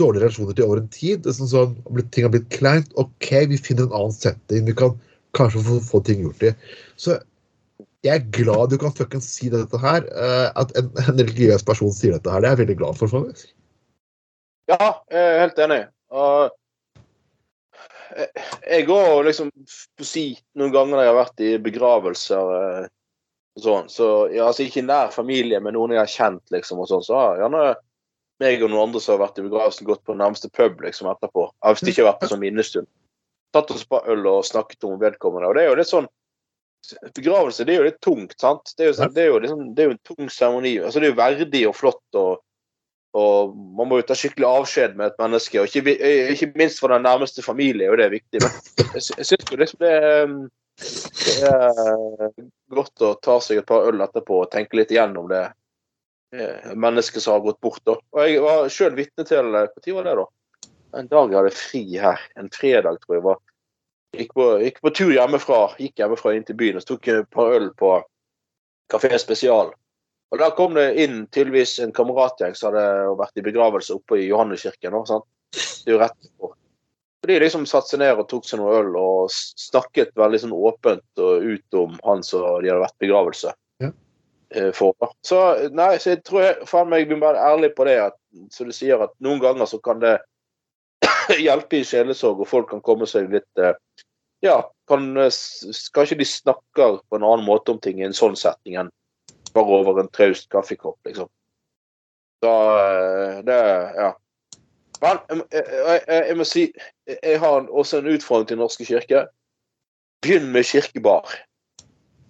dårlige 0.00 0.24
relasjoner 0.26 0.54
til 0.58 0.64
over 0.66 0.80
en 0.82 0.90
tid, 0.92 1.22
det 1.24 1.30
er 1.32 1.36
sånn 1.38 1.50
sånn, 1.52 1.74
ting 2.14 2.26
har 2.26 2.32
blitt 2.34 2.48
kleint. 2.54 2.90
OK, 3.00 3.30
vi 3.50 3.58
finner 3.60 3.86
en 3.88 3.96
annen 3.96 4.14
setting. 4.14 4.66
Vi 4.68 4.74
kan 4.78 4.94
kanskje 5.36 5.62
få, 5.66 5.78
få 5.84 6.00
ting 6.06 6.22
gjort 6.24 6.42
i. 6.48 6.52
Så 7.00 7.18
jeg 8.06 8.14
er 8.14 8.28
glad 8.34 8.70
du 8.70 8.78
kan 8.80 8.94
fuckings 8.94 9.26
si 9.34 9.48
dette 9.52 9.80
her. 9.82 10.04
eh, 10.08 10.48
at 10.58 10.70
en, 10.78 10.90
en 11.04 11.18
religiøs 11.18 11.64
person 11.66 11.92
sier 11.92 12.14
dette 12.16 12.30
her. 12.30 12.40
Det 12.44 12.50
er 12.50 12.56
jeg 12.56 12.62
veldig 12.64 12.78
glad 12.82 13.00
for. 13.00 13.10
faktisk. 13.12 13.50
Ja, 14.68 14.94
jeg 15.10 15.24
er 15.24 15.40
helt 15.46 15.58
enig. 15.64 15.80
Og 16.10 16.50
jeg- 18.16 18.44
jeg 18.70 18.86
går 18.86 19.24
liksom 19.24 19.50
på 19.98 20.04
si 20.04 20.38
noen 20.56 20.72
ganger 20.72 21.02
jeg 21.02 21.10
har 21.12 21.18
vært 21.24 21.40
i 21.44 21.50
begravelser 21.58 22.54
eh, 22.58 22.86
og 23.58 23.62
sånn, 23.62 23.88
så 23.90 24.08
ja, 24.32 24.46
altså 24.46 24.62
ikke 24.64 24.84
nær 24.86 25.10
familie, 25.12 25.58
men 25.60 25.74
noen 25.74 25.90
jeg 25.90 25.98
har 25.98 26.06
kjent, 26.12 26.42
liksom, 26.54 26.78
og 26.78 26.88
sånn, 26.88 27.02
så 27.04 27.14
har 27.18 27.40
gjerne 27.42 27.62
meg 28.42 28.62
og 28.62 28.70
noen 28.70 28.88
andre 28.88 29.02
som 29.02 29.14
har 29.16 29.24
vært 29.26 29.40
i 29.40 29.44
begravelsen, 29.46 29.86
gått 29.88 30.04
på 30.06 30.16
nærmeste 30.18 30.50
pub 30.54 30.80
liksom 30.84 31.10
etterpå. 31.10 31.48
Hvis 31.66 31.84
det 31.84 31.92
ikke 31.94 32.04
har 32.04 32.12
vært 32.12 32.24
en 32.26 32.32
sånn 32.34 32.42
minnestund. 32.44 32.88
Tatt 33.56 33.70
oss 33.72 33.86
på 33.88 34.00
øl 34.12 34.26
og 34.28 34.44
snakket 34.46 34.84
om 34.84 34.98
vedkommende. 35.00 35.48
Og 35.48 35.56
det 35.56 35.64
er 35.64 35.70
jo 35.72 35.78
litt 35.80 35.90
sånn 35.92 36.08
Begravelse 37.16 37.64
det 37.66 37.74
er 37.74 37.80
jo 37.80 37.86
litt 37.88 37.96
tungt, 38.00 38.36
sant? 38.40 38.70
Det 38.78 38.84
er 38.84 38.92
jo, 38.92 38.96
sånn, 38.96 39.10
det 39.12 39.24
er 39.24 39.26
jo, 39.32 39.38
liksom, 39.42 39.62
det 39.74 39.82
er 39.82 39.88
jo 39.88 39.94
en 39.96 40.04
tung 40.06 40.28
seremoni. 40.30 40.76
Altså, 40.78 41.00
det 41.02 41.08
er 41.08 41.10
jo 41.10 41.18
verdig 41.18 41.62
og 41.68 41.74
flott 41.76 42.18
og 42.20 42.44
og 43.18 43.54
man 43.56 43.88
må 43.88 43.98
jo 43.98 44.04
ta 44.04 44.14
skikkelig 44.18 44.46
avskjed 44.46 44.96
med 44.98 45.08
et 45.08 45.16
menneske. 45.18 45.58
Og 45.62 45.66
ikke, 45.70 45.94
eh, 45.96 46.28
ikke 46.34 46.52
minst 46.60 46.78
for 46.78 46.92
den 46.92 47.02
nærmeste 47.02 47.42
familie, 47.42 47.88
og 47.90 47.96
det 47.98 48.04
er 48.04 48.12
viktig. 48.12 48.42
Men 48.44 48.52
jeg, 48.92 49.02
sy- 49.06 49.24
syns 49.30 49.48
jo 49.50 49.58
liksom 49.58 49.80
det, 49.80 49.92
um, 50.28 50.34
det 50.78 51.48
er 51.48 52.34
godt 52.76 53.04
å 53.08 53.14
ta 53.24 53.38
seg 53.42 53.62
et 53.62 53.66
par 53.66 53.88
øl 53.88 54.04
etterpå 54.04 54.42
og 54.44 54.50
tenke 54.52 54.76
litt 54.78 54.92
igjennom 54.92 55.26
det 55.32 55.46
eh, 56.36 56.74
mennesket 56.74 57.22
som 57.22 57.36
har 57.36 57.44
gått 57.46 57.60
bort. 57.60 57.82
Da. 57.86 57.96
Og 58.12 58.24
jeg 58.24 58.42
var 58.44 58.72
sjøl 58.72 58.96
vitne 58.98 59.26
til 59.28 59.52
Når 59.52 59.70
var 59.96 60.08
det, 60.08 60.16
da? 60.20 60.26
En 60.98 61.08
dag 61.10 61.32
jeg 61.32 61.38
hadde 61.38 61.56
fri 61.56 61.82
her. 62.00 62.22
En 62.36 62.50
fredag, 62.52 63.00
tror 63.04 63.18
jeg 63.18 63.26
var. 63.26 63.40
Gikk 64.16 64.30
på, 64.34 64.46
gikk 64.64 64.80
på 64.84 64.94
tur 64.96 65.12
hjemmefra. 65.12 65.60
Gikk 65.80 66.00
hjemmefra 66.00 66.32
inn 66.36 66.46
til 66.48 66.56
byen 66.56 66.80
og 66.80 66.86
tok 66.88 67.10
et 67.12 67.28
par 67.34 67.52
øl 67.58 67.68
på 67.76 67.98
Kafé 68.92 69.12
Spesial. 69.20 69.74
Og 70.32 70.38
Da 70.38 70.50
kom 70.56 70.74
det 70.76 70.94
inn 71.00 71.26
tydeligvis 71.32 71.78
en 71.84 71.92
kameratgjeng 71.96 72.56
som 72.56 72.72
hadde 72.72 73.18
vært 73.20 73.40
i 73.40 73.44
begravelse 73.44 73.96
oppe 73.96 74.20
i 74.20 74.28
Johanneskirken. 74.28 74.96
Det 75.52 75.88
er 75.88 75.94
jo 75.94 76.00
rett 76.00 76.32
på. 76.40 76.52
De 77.26 77.38
liksom 77.40 77.64
satte 77.66 77.92
seg 77.92 78.02
ned 78.02 78.20
og 78.20 78.28
tok 78.30 78.44
seg 78.46 78.60
noe 78.60 78.76
øl 78.78 78.92
og 78.96 79.32
snakket 79.32 80.12
veldig 80.16 80.40
sånn 80.44 80.54
åpent 80.54 81.22
og 81.24 81.44
ut 81.44 81.78
om 81.80 81.96
han 82.04 82.22
som 82.24 82.44
de 82.62 82.70
hadde 82.70 82.84
vært 82.84 83.00
i 83.00 83.06
begravelse 83.06 83.54
Ja. 83.82 83.90
Eh, 84.54 84.70
for. 84.76 84.94
Så 85.26 85.40
nei, 85.74 85.94
så 86.00 86.14
jeg 86.14 86.22
tror 86.26 86.44
jeg, 86.44 86.66
faen 86.68 86.90
meg 86.92 87.10
må 87.12 87.20
være 87.22 87.44
ærlige 87.50 87.76
på 87.76 87.86
det, 87.88 87.98
at, 88.08 88.18
som 88.54 88.68
du 88.68 88.74
sier, 88.76 89.00
at 89.04 89.14
noen 89.24 89.42
ganger 89.42 89.68
så 89.70 89.80
kan 89.84 90.02
det 90.02 90.18
hjelpe 91.46 91.80
i 91.80 91.86
sjelesorg, 91.86 92.42
og 92.42 92.50
folk 92.50 92.70
kan 92.72 92.84
komme 92.84 93.08
seg 93.08 93.30
litt 93.32 93.62
eh, 93.62 93.76
Ja, 94.44 94.60
kan, 94.90 95.10
eh, 95.18 95.34
kanskje 95.94 96.20
de 96.20 96.28
snakker 96.28 97.00
på 97.08 97.18
en 97.18 97.26
annen 97.26 97.46
måte 97.46 97.74
om 97.74 97.80
ting 97.82 97.98
i 97.98 98.06
en 98.06 98.16
sånn 98.16 98.38
setting 98.38 98.78
enn 98.78 98.92
bare 99.54 99.80
over 99.80 100.00
en 100.00 100.10
traust 100.12 100.48
kaffekopp, 100.52 100.98
liksom. 101.08 101.28
Så 102.44 102.54
det 103.46 103.58
Ja. 103.98 104.12
Men 105.00 105.42
jeg, 105.52 105.62
jeg, 105.70 106.00
jeg, 106.08 106.22
jeg 106.28 106.36
må 106.36 106.44
si 106.44 106.62
jeg 107.06 107.38
har 107.38 107.68
også 107.70 108.00
en 108.00 108.10
utfordring 108.14 108.48
til 108.48 108.56
Den 108.56 108.64
norske 108.64 108.84
kirke. 108.84 109.26
Begynn 110.22 110.50
med 110.52 110.66
kirkebar. 110.66 111.30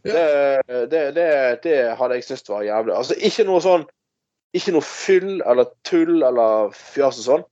Ja. 0.06 0.14
Det, 0.14 0.86
det, 0.92 1.02
det, 1.16 1.28
det 1.64 1.76
hadde 1.98 2.18
jeg 2.18 2.26
syntes 2.28 2.50
var 2.50 2.66
jævlig. 2.66 2.94
Altså, 2.94 3.16
ikke 3.18 3.46
noe 3.48 3.62
sånn 3.64 3.86
Ikke 4.56 4.72
noe 4.72 4.86
fyll 4.86 5.42
eller 5.44 5.68
tull 5.84 6.22
eller 6.24 6.70
fjas 6.72 7.18
og 7.20 7.26
sånn. 7.26 7.42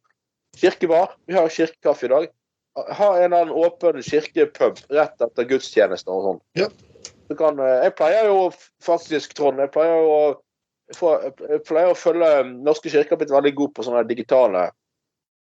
Kirkebar. 0.57 1.11
Vi 1.29 1.37
har 1.37 1.51
kirkekaffe 1.53 2.09
i 2.09 2.13
dag. 2.13 2.31
Ha 2.77 3.09
en 3.19 3.27
eller 3.27 3.43
annen 3.45 3.67
åpen 3.67 4.01
kirkepub 4.05 4.81
rett 4.93 5.21
etter 5.21 5.49
gudstjenesten 5.51 6.13
og 6.15 6.25
sånn. 6.25 6.41
Ja. 6.57 6.71
Så 7.29 7.37
kan, 7.37 7.61
eh, 7.61 7.83
jeg 7.85 7.97
pleier 7.99 8.31
jo 8.31 8.49
faktisk, 8.85 9.35
Trond, 9.37 9.61
jeg 9.61 9.73
pleier 9.75 10.01
jo 10.07 10.17
jeg 10.87 11.63
pleier 11.67 11.91
å 11.91 11.99
følge 11.99 12.29
Norske 12.47 12.91
kirker 12.93 13.17
har 13.17 13.21
blitt 13.21 13.35
veldig 13.35 13.55
god 13.59 13.73
på 13.75 13.85
sånne 13.87 14.05
digitale 14.07 14.69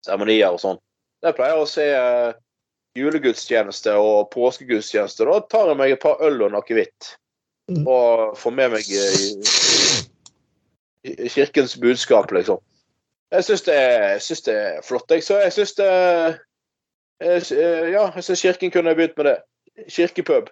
seremonier 0.07 0.55
og 0.55 0.62
sånn. 0.62 0.78
Jeg 1.24 1.36
pleier 1.36 1.61
å 1.61 1.66
se 1.68 1.84
eh, 1.93 2.30
julegudstjeneste 2.97 3.93
og 3.99 4.30
påskegudstjeneste. 4.32 5.24
Da 5.28 5.41
tar 5.51 5.68
jeg 5.72 5.76
meg 5.80 5.91
et 5.95 6.03
par 6.03 6.22
øl 6.24 6.43
og 6.43 6.49
en 6.51 6.61
akevitt. 6.61 7.16
Mm. 7.68 7.84
Og 7.84 8.39
får 8.39 8.53
med 8.57 8.68
meg 8.72 8.84
eh, 8.97 9.22
kirkens 11.28 11.76
budskap, 11.80 12.32
liksom. 12.32 12.59
Jeg 13.30 13.45
syns 13.45 13.62
det, 13.62 13.74
det 14.47 14.55
er 14.57 14.80
flott. 14.84 15.11
Jeg, 15.11 15.22
så 15.24 15.41
jeg 15.43 15.53
syns 15.53 15.72
det 15.76 15.89
jeg, 17.20 17.43
eh, 17.53 17.91
Ja, 17.93 18.12
jeg 18.14 18.24
syns 18.24 18.43
kirken 18.43 18.70
kunne 18.70 18.95
begynt 18.95 19.16
med 19.16 19.24
det. 19.24 19.36
Kirkepub. 19.89 20.49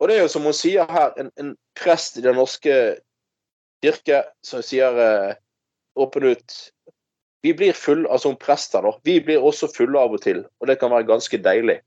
Og 0.00 0.08
det 0.08 0.16
er 0.16 0.22
jo 0.22 0.28
som 0.28 0.42
hun 0.42 0.54
sier 0.56 0.86
her, 0.90 1.12
en, 1.18 1.30
en 1.38 1.56
prest 1.78 2.16
i 2.18 2.22
Den 2.24 2.34
norske 2.38 2.96
kirke 3.82 4.22
som 4.46 4.62
sier 4.62 4.98
eh, 4.98 5.34
åpen 5.98 6.24
ut 6.32 6.54
Vi 7.42 7.52
blir 7.58 7.74
fulle, 7.74 8.06
altså 8.10 8.30
hun 8.30 8.38
prester, 8.38 8.84
da. 8.84 8.92
Vi 9.04 9.18
blir 9.24 9.42
også 9.42 9.68
fulle 9.76 9.98
av 9.98 10.14
og 10.14 10.22
til, 10.22 10.44
og 10.60 10.68
det 10.70 10.78
kan 10.78 10.92
være 10.92 11.08
ganske 11.08 11.40
deilig. 11.42 11.80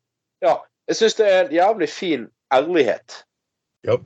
Ja, 0.43 0.57
jeg 0.89 0.99
syns 0.99 1.15
det 1.19 1.29
er 1.31 1.45
en 1.45 1.55
jævlig 1.55 1.89
fin 1.89 2.27
ærlighet. 2.53 3.21
Ja. 3.87 3.97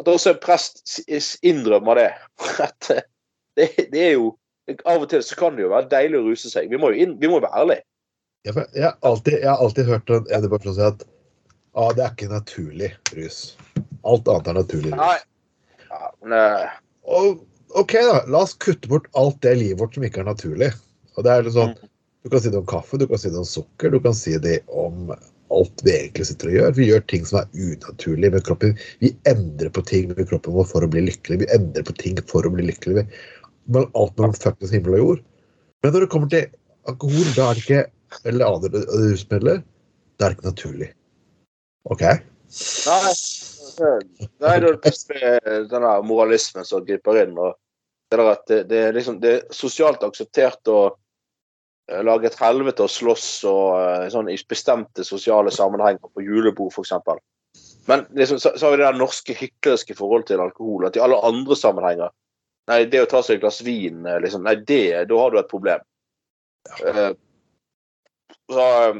At 0.00 0.08
også 0.08 0.34
en 0.34 0.42
prest 0.42 1.00
innrømmer 1.42 1.98
det. 1.98 2.10
At 2.68 2.90
eh, 2.94 3.02
det, 3.56 3.70
det 3.92 4.04
er 4.10 4.14
jo 4.18 4.36
Av 4.84 5.00
og 5.00 5.08
til 5.08 5.22
så 5.24 5.32
kan 5.32 5.54
det 5.56 5.62
jo 5.62 5.70
være 5.72 5.88
deilig 5.88 6.18
å 6.18 6.26
ruse 6.26 6.50
seg. 6.52 6.66
Vi 6.68 6.76
må 6.76 6.90
jo 6.92 7.00
inn, 7.00 7.14
vi 7.16 7.28
må 7.32 7.38
være 7.40 7.56
ærlige. 7.56 7.80
Jeg, 8.44 8.52
jeg, 8.76 8.82
har 8.84 8.98
alltid, 9.08 9.38
jeg 9.40 9.48
har 9.48 9.62
alltid 9.64 9.88
hørt 9.88 10.10
en 10.12 10.26
en 10.28 10.50
person 10.52 10.74
si 10.76 10.82
at 10.84 11.04
ah, 11.72 11.88
det 11.96 12.04
er 12.04 12.12
ikke 12.12 12.28
naturlig 12.28 12.90
rus. 13.16 13.38
Alt 14.04 14.28
annet 14.28 14.50
er 14.52 14.58
naturlig 14.58 14.92
rus. 14.92 15.00
Nei. 15.00 15.86
Ja, 15.88 16.10
men, 16.20 16.34
eh, 16.36 16.76
Og, 17.08 17.40
OK, 17.76 17.92
da. 17.92 18.20
La 18.32 18.42
oss 18.46 18.54
kutte 18.62 18.88
bort 18.88 19.08
alt 19.18 19.40
det 19.44 19.54
livet 19.60 19.80
vårt 19.80 19.96
som 19.96 20.06
ikke 20.06 20.22
er 20.22 20.30
naturlig. 20.30 20.70
Og 21.16 21.26
det 21.26 21.32
er 21.32 21.46
litt 21.46 21.56
sånn, 21.56 21.74
Du 22.26 22.30
kan 22.32 22.42
si 22.42 22.50
det 22.50 22.58
om 22.58 22.66
kaffe, 22.66 22.98
du 22.98 23.06
kan 23.06 23.20
si 23.20 23.30
det 23.30 23.38
om 23.38 23.46
sukker, 23.46 23.92
du 23.94 24.00
kan 24.02 24.14
si 24.16 24.32
det 24.42 24.58
om 24.66 25.12
alt 25.54 25.82
vi 25.86 25.92
egentlig 25.94 26.26
sitter 26.28 26.50
og 26.50 26.56
gjør. 26.56 26.72
Vi 26.76 26.88
gjør 26.88 27.04
ting 27.08 27.24
som 27.28 27.38
er 27.40 27.46
unaturlige 27.54 28.34
med 28.34 28.44
kroppen. 28.44 28.74
Vi 29.00 29.12
endrer 29.30 29.70
på 29.72 29.84
ting 29.86 30.10
med 30.10 30.28
kroppen 30.28 30.56
vår 30.56 30.66
for 30.68 30.84
å 30.84 30.90
bli 30.92 31.04
lykkelig. 31.06 31.38
Vi 31.44 31.50
endrer 31.54 31.86
på 31.88 31.94
ting 32.00 32.18
for 32.28 32.44
å 32.44 32.52
bli 32.52 32.66
lykkelig. 32.68 33.06
Men 33.72 33.88
alt 33.94 34.18
mellom 34.18 34.36
fuckings 34.36 34.74
himmel 34.74 34.98
og 34.98 35.04
jord. 35.04 35.24
Men 35.84 35.94
når 35.94 36.04
det 36.04 36.10
kommer 36.12 36.32
til 36.34 36.50
alkohol, 36.90 37.32
da 37.36 37.48
er 37.48 37.58
det 37.58 37.64
ikke 37.64 37.84
eller 38.28 38.48
andre 38.48 38.84
rusmidler, 38.88 39.60
da 40.18 40.26
er 40.26 40.32
det 40.32 40.38
ikke 40.38 40.50
naturlig. 40.50 40.88
OK? 41.92 42.04
Nei. 42.08 43.12
Nei, 43.80 44.20
det 44.20 44.52
er 44.52 44.64
det 44.66 44.92
med 45.12 45.48
denne 45.70 45.92
moralismen 46.06 46.66
som 46.66 46.84
griper 46.86 47.22
inn. 47.22 47.36
og 47.38 47.56
Det, 48.08 48.16
der 48.16 48.30
at 48.32 48.46
det, 48.48 48.62
det, 48.70 48.78
er 48.88 48.96
liksom, 48.96 49.20
det 49.20 49.32
er 49.34 49.54
sosialt 49.54 50.04
akseptert 50.06 50.70
å 50.72 50.78
eh, 50.88 52.00
lage 52.02 52.30
et 52.30 52.38
helvete 52.40 52.86
og 52.86 52.92
slåss 52.92 53.26
og 53.50 53.64
eh, 53.80 54.06
sånn 54.12 54.30
i 54.32 54.38
bestemte 54.48 55.04
sosiale 55.04 55.52
sammenhenger, 55.54 56.08
på 56.08 56.24
julebord 56.24 56.72
f.eks. 56.72 56.94
Men 57.88 58.06
liksom, 58.16 58.40
så, 58.40 58.54
så 58.56 58.66
har 58.66 58.74
vi 58.74 58.80
det 58.80 58.88
der 58.88 59.00
norske 59.00 59.36
hyklerske 59.36 59.96
forhold 59.98 60.26
til 60.28 60.40
alkohol. 60.44 60.88
At 60.88 60.96
i 60.96 61.04
alle 61.04 61.20
andre 61.24 61.56
sammenhenger 61.56 62.14
Nei, 62.68 62.82
det 62.92 63.00
å 63.00 63.08
ta 63.08 63.22
seg 63.24 63.38
et 63.38 63.44
glass 63.46 63.62
vin, 63.64 64.02
eh, 64.04 64.18
liksom, 64.20 64.42
nei, 64.44 64.58
det, 64.68 65.06
da 65.08 65.20
har 65.22 65.32
du 65.32 65.38
et 65.40 65.48
problem. 65.48 65.84
Eh, 66.84 67.12
så 68.52 68.66
um, 68.92 68.98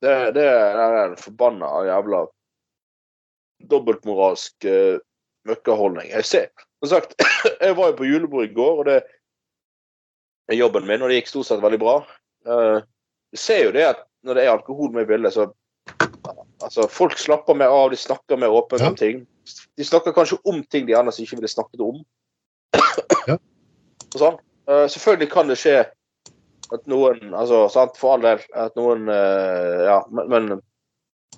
det, 0.00 0.14
det 0.36 0.46
er 0.48 0.96
en 1.02 1.16
forbanna 1.20 1.68
jævla 1.84 2.22
dobbeltmoralsk 3.70 4.66
uh, 4.68 4.98
møkkaholdning. 5.48 6.10
Jeg 6.12 6.28
ser, 6.28 6.48
som 6.80 6.94
sagt, 6.94 7.16
jeg 7.64 7.76
var 7.76 7.92
jo 7.92 7.98
på 8.00 8.08
julebord 8.08 8.48
i 8.48 8.54
går, 8.54 8.82
og 8.82 8.88
det 8.88 8.98
er 10.50 10.58
jobben 10.58 10.86
min, 10.88 11.02
og 11.02 11.10
det 11.10 11.20
gikk 11.20 11.32
stort 11.32 11.50
sett 11.50 11.62
veldig 11.64 11.80
bra. 11.82 11.96
Uh, 12.48 12.80
jeg 13.34 13.42
ser 13.44 13.64
jo 13.66 13.74
det 13.76 13.86
at 13.92 14.04
når 14.26 14.36
det 14.36 14.44
er 14.44 14.54
alkohol 14.54 14.92
med 14.94 15.06
i 15.06 15.10
bildet, 15.12 15.34
så 15.34 15.48
altså, 16.64 16.88
folk 16.92 17.18
slapper 17.18 17.56
mer 17.56 17.72
av, 17.72 17.90
de 17.92 18.00
snakker 18.00 18.40
mer 18.40 18.52
åpent 18.52 18.82
Ja. 18.82 18.90
om 18.90 18.96
ting. 18.96 19.26
De 19.76 19.84
snakker 19.84 20.12
kanskje 20.12 20.38
om 20.44 20.62
ting 20.64 20.86
de 20.86 20.92
ellers 20.92 21.20
ikke 21.20 21.38
ville 21.40 21.48
snakket 21.48 21.80
om. 21.84 22.02
Ja. 23.28 23.36
Sånn. 24.16 24.38
Uh, 24.70 24.86
selvfølgelig 24.90 25.30
kan 25.32 25.48
det 25.50 25.58
skje 25.60 25.80
at 26.70 26.86
noen, 26.90 27.34
altså 27.34 27.64
sant, 27.72 27.96
for 27.98 28.14
all 28.14 28.24
del, 28.24 28.42
at 28.54 28.76
noen 28.78 29.08
uh, 29.10 29.82
Ja, 29.86 29.96
men, 30.10 30.30
men 30.30 30.60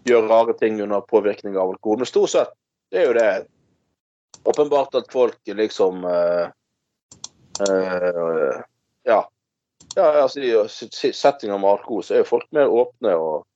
gjør 0.05 0.29
rare 0.29 0.55
ting 0.59 0.81
under 0.83 1.01
påvirkning 1.01 1.57
av 1.57 1.75
alkohol. 1.75 2.03
Men 2.03 2.11
stort 2.11 2.33
sett 2.35 2.55
det 2.93 3.03
er 3.03 3.09
jo 3.09 3.17
det 3.17 3.29
åpenbart 4.45 4.95
at 4.99 5.13
folk 5.13 5.39
liksom 5.47 6.05
uh, 6.05 6.51
uh, 7.63 8.61
Ja. 9.05 9.21
ja 9.97 10.05
altså, 10.23 10.41
I 10.41 11.13
settinger 11.13 11.59
med 11.59 11.71
alkohol 11.71 12.05
så 12.05 12.15
er 12.15 12.23
jo 12.23 12.31
folk 12.35 12.47
mer 12.55 12.71
åpne, 12.71 13.15
og 13.17 13.47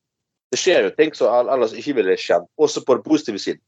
det 0.50 0.60
skjer 0.60 0.88
jo 0.88 0.94
ting 0.96 1.14
som 1.14 1.50
ellers 1.52 1.74
ikke 1.76 1.98
ville 2.00 2.16
skjedd. 2.20 2.46
Også 2.58 2.84
på 2.86 2.98
den 2.98 3.06
positive 3.06 3.42
siden. 3.42 3.62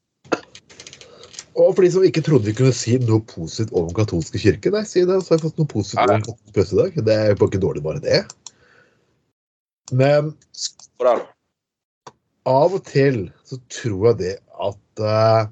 Og 1.59 1.73
for 1.75 1.83
de 1.83 1.91
som 1.91 2.05
ikke 2.07 2.23
trodde 2.23 2.47
vi 2.47 2.55
kunne 2.55 2.75
si 2.77 2.95
noe 3.03 3.25
positivt 3.27 3.73
om 3.75 3.89
den 3.89 3.97
katolske 3.97 4.39
kirke, 4.39 4.71
nei, 4.71 4.85
si 4.87 5.03
det. 5.03 5.17
Så 5.25 5.35
har 5.35 5.41
jeg 5.41 5.49
fått 5.49 5.59
noe 5.59 5.71
positivt 5.73 6.05
om 6.05 6.23
katolsk 6.23 6.53
presse 6.55 6.77
i 6.77 6.79
dag. 6.79 7.01
Det 7.09 7.17
er 7.17 7.33
jo 7.33 7.49
ikke 7.49 7.63
dårlig, 7.65 7.83
bare 7.83 8.03
det. 8.05 8.21
Men 9.91 10.31
den. 11.03 11.27
Av 12.49 12.75
og 12.79 12.85
til 12.89 13.27
så 13.49 13.59
tror 13.73 14.11
jeg 14.11 14.19
det 14.23 14.35
at 14.69 15.03
uh, 15.05 15.51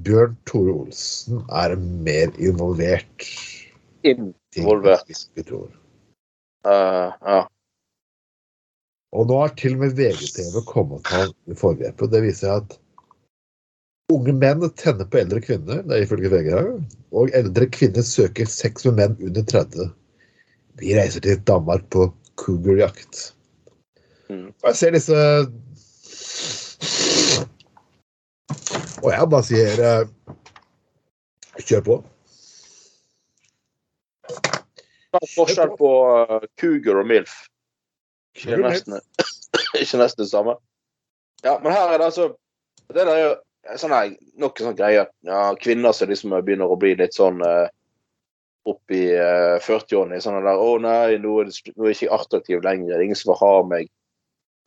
Bjørn 0.00 0.36
Tore 0.48 0.74
Olsen 0.82 1.42
er 1.52 1.76
mer 1.78 2.32
involvert 2.40 3.26
Involvert. 4.04 5.08
vi 5.36 5.42
tror. 5.44 5.68
Uh, 6.66 7.12
ja. 7.22 7.40
Og 9.12 9.26
nå 9.26 9.40
har 9.42 9.52
til 9.58 9.74
og 9.76 9.84
med 9.84 9.96
VGTV 9.98 10.60
kommet 10.68 11.10
han 11.10 11.32
i 11.50 11.56
forgrepet. 11.58 12.12
Det 12.12 12.22
viser 12.24 12.54
at 12.60 12.78
unge 14.10 14.34
menn 14.34 14.64
tenner 14.78 15.06
på 15.06 15.20
eldre 15.20 15.42
kvinner, 15.44 15.82
det 15.86 15.96
er 15.96 16.06
ifølge 16.06 16.30
VG, 16.32 16.50
og 17.14 17.34
eldre 17.36 17.68
kvinner 17.70 18.06
søker 18.06 18.48
sex 18.50 18.86
med 18.88 18.98
menn 18.98 19.18
under 19.28 19.46
30. 19.46 19.90
Vi 20.80 20.94
reiser 20.96 21.22
til 21.26 21.42
Danmark 21.46 21.86
på 21.94 22.08
cougarjakt. 22.40 23.30
Mm. 24.30 24.46
Og 24.62 24.66
jeg 24.70 24.76
ser 24.78 24.94
disse 24.94 25.16
Og 29.02 29.08
jeg 29.10 29.28
bare 29.32 29.46
sier 29.48 29.80
eh, 29.82 30.04
kjør 31.66 31.84
på. 31.86 31.96
Hva 35.10 35.20
er 35.20 35.32
forskjell 35.32 35.72
på 35.78 35.90
uh, 36.06 36.36
Cougar 36.60 37.00
og 37.00 37.08
Milf? 37.10 37.32
Ikke 38.38 38.60
nesten, 38.62 39.00
ikke 39.82 40.00
nesten 40.00 40.22
det 40.22 40.30
samme. 40.30 40.54
Ja, 41.42 41.56
men 41.62 41.72
her 41.72 41.88
er 41.88 41.98
det 41.98 42.10
altså 42.10 42.28
Det 42.86 43.00
der 43.00 43.10
er 43.10 43.20
jo 43.24 43.32
sånn 43.80 43.94
her, 43.94 44.12
noen 44.38 44.62
sånne 44.62 44.78
greier. 44.78 45.10
Ja, 45.26 45.42
kvinner 45.58 45.94
som 45.96 46.10
liksom 46.10 46.34
begynner 46.38 46.70
å 46.70 46.78
bli 46.80 46.94
litt 46.98 47.16
sånn 47.16 47.42
uh, 47.42 47.66
opp 48.70 48.94
i 48.94 49.04
uh, 49.14 49.56
40-årene. 49.64 50.20
Sånn 50.22 50.38
der 50.44 50.60
'Å 50.60 50.70
nei, 50.82 51.18
nå 51.22 51.36
er, 51.42 51.50
det, 51.50 51.74
nå 51.74 51.86
er 51.86 51.92
jeg 51.92 52.00
ikke 52.00 52.20
attraktiv 52.20 52.64
lenger. 52.66 52.94
Er 52.96 53.04
ingen 53.08 53.18
som 53.18 53.32
vil 53.32 53.42
ha 53.42 53.54
meg.' 53.74 53.92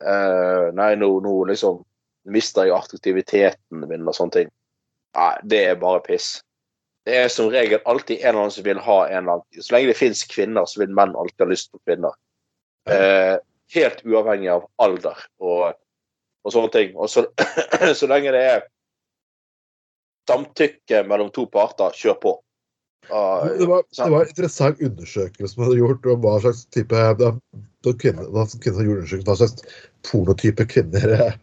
Eh, 0.02 0.72
nei, 0.74 0.94
nå, 0.98 1.10
nå 1.22 1.34
liksom 1.50 1.82
mister 2.34 2.66
jeg 2.66 2.74
attraktiviteten 2.76 3.86
min 3.88 4.08
og 4.08 4.16
sånne 4.16 4.38
ting. 4.38 4.50
Nei, 5.14 5.32
det 5.46 5.62
er 5.68 5.80
bare 5.80 6.02
piss. 6.04 6.38
Det 7.04 7.16
er 7.20 7.32
som 7.32 7.50
regel 7.52 7.82
alltid 7.84 8.22
en 8.22 8.30
eller 8.30 8.46
annen 8.46 8.54
som 8.54 8.64
vil 8.64 8.80
ha 8.80 8.98
en 9.06 9.18
eller 9.18 9.32
annen 9.36 9.62
Så 9.62 9.74
lenge 9.74 9.90
det 9.92 9.98
fins 9.98 10.22
kvinner, 10.24 10.64
så 10.64 10.80
vil 10.80 10.94
menn 10.96 11.12
alltid 11.20 11.44
ha 11.44 11.50
lyst 11.50 11.70
på 11.72 11.82
kvinner. 11.84 12.16
Uh, 12.88 13.36
helt 13.72 14.00
uavhengig 14.04 14.48
av 14.52 14.64
alder 14.80 15.20
og, 15.40 15.76
og 16.44 16.54
sånne 16.54 16.72
ting. 16.72 16.94
Og 16.96 17.10
så, 17.12 17.26
så 18.00 18.08
lenge 18.08 18.32
det 18.32 18.40
er 18.54 18.64
samtykke 20.28 21.04
mellom 21.08 21.28
to 21.34 21.44
parter, 21.52 21.92
kjør 21.92 22.18
på. 22.22 22.34
Ah, 23.10 23.44
Det 23.48 23.66
var, 23.66 23.82
det 23.96 24.10
var 24.10 24.22
en 24.22 24.32
interessant 24.32 24.80
undersøkelse 24.80 25.58
man 25.58 25.68
hadde 25.68 25.80
gjort 25.82 26.06
om 26.08 26.22
hva 26.24 26.38
slags 26.40 26.64
type 26.72 27.02
da, 27.20 27.30
da 27.84 27.92
kvinner, 28.00 28.28
da 28.32 28.46
kvinner 28.48 28.78
som 28.78 28.88
gjorde 28.88 29.20
hva 29.28 29.36
slags 29.40 29.64
pornotype 30.08 30.66
kvinner 30.72 31.14
eh, 31.18 31.36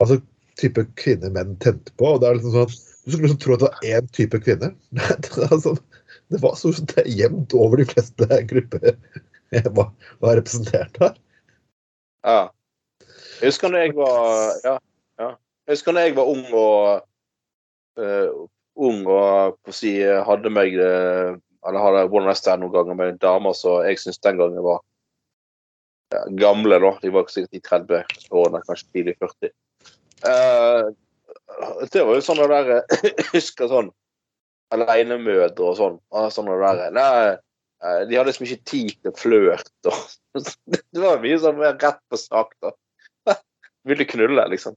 altså 0.00 0.20
type 0.58 0.84
kvinner 0.98 1.32
menn 1.34 1.56
tente 1.62 1.92
på. 2.00 2.14
og 2.14 2.22
det 2.22 2.30
er 2.30 2.38
liksom 2.38 2.54
sånn 2.56 2.68
at 2.68 2.84
Du 3.08 3.12
skulle 3.12 3.28
liksom 3.28 3.40
tro 3.40 3.54
at 3.54 3.62
det 3.62 3.68
var 3.68 3.86
én 3.88 4.08
type 4.12 4.38
kvinner. 4.44 4.72
Det, 5.24 5.30
er 5.32 5.52
altså, 5.54 5.76
det 6.28 6.42
var 6.42 6.56
så 6.60 6.72
det 6.76 6.98
er 7.04 7.14
jevnt 7.22 7.54
over 7.56 7.80
de 7.80 7.86
fleste 7.88 8.26
grupper 8.50 8.98
var, 9.78 9.92
var 10.20 10.36
representert 10.36 10.98
her. 11.00 11.14
Ja. 12.26 12.42
Jeg 13.40 13.52
husker 13.52 13.72
når 13.72 13.86
jeg 13.86 13.94
var 13.96 14.18
ja, 14.64 14.74
ja. 15.22 15.30
Jeg 15.68 15.78
husker 15.78 15.94
når 15.94 16.08
jeg 16.08 16.16
var 16.18 16.32
ung 16.34 16.44
og 16.52 18.02
eh, 18.02 18.28
ung 18.78 19.02
og 19.06 19.58
på 19.64 19.72
å 19.72 19.76
si, 19.76 19.92
hadde 20.02 20.52
meg 20.52 20.76
eh, 20.78 21.34
Eller 21.66 21.82
hadde 21.82 22.04
one 22.06 22.28
night 22.28 22.38
stand 22.38 22.62
noen 22.62 22.74
ganger 22.76 22.96
med 22.98 23.18
damer 23.22 23.56
som 23.56 23.82
jeg 23.84 23.98
syns 24.00 24.20
den 24.22 24.38
gangen 24.38 24.62
var 24.64 24.78
ja, 26.14 26.22
gamle, 26.40 26.78
da. 26.80 26.92
De 27.02 27.10
var 27.12 27.26
sikkert 27.28 27.58
i 27.58 27.64
30-årene, 27.66 28.62
kanskje 28.64 28.86
tidlig 28.94 29.16
40. 29.20 29.50
Uh, 30.24 30.94
det 31.92 32.04
var 32.06 32.16
jo 32.16 32.22
sånn 32.24 32.40
det 32.40 32.48
der 32.50 32.70
Jeg 32.72 33.26
husker 33.34 33.70
sånn 33.70 33.90
alenemødre 34.74 35.68
og 35.68 35.76
sånn. 35.78 36.00
og 36.12 36.32
Sånne 36.32 36.56
der, 36.62 36.90
nei, 36.94 37.36
eh, 37.84 38.00
de 38.08 38.18
hadde 38.18 38.30
liksom 38.30 38.48
ikke 38.48 38.68
tid 38.68 38.94
til 39.04 39.14
flørt. 39.16 39.72
Det 40.92 41.00
var 41.02 41.22
mye 41.22 41.38
sånn 41.40 41.62
rett 41.64 42.02
på 42.10 42.20
sak. 42.20 42.52
da. 42.62 42.74
Ville 43.88 44.06
knulle, 44.08 44.44
liksom. 44.52 44.76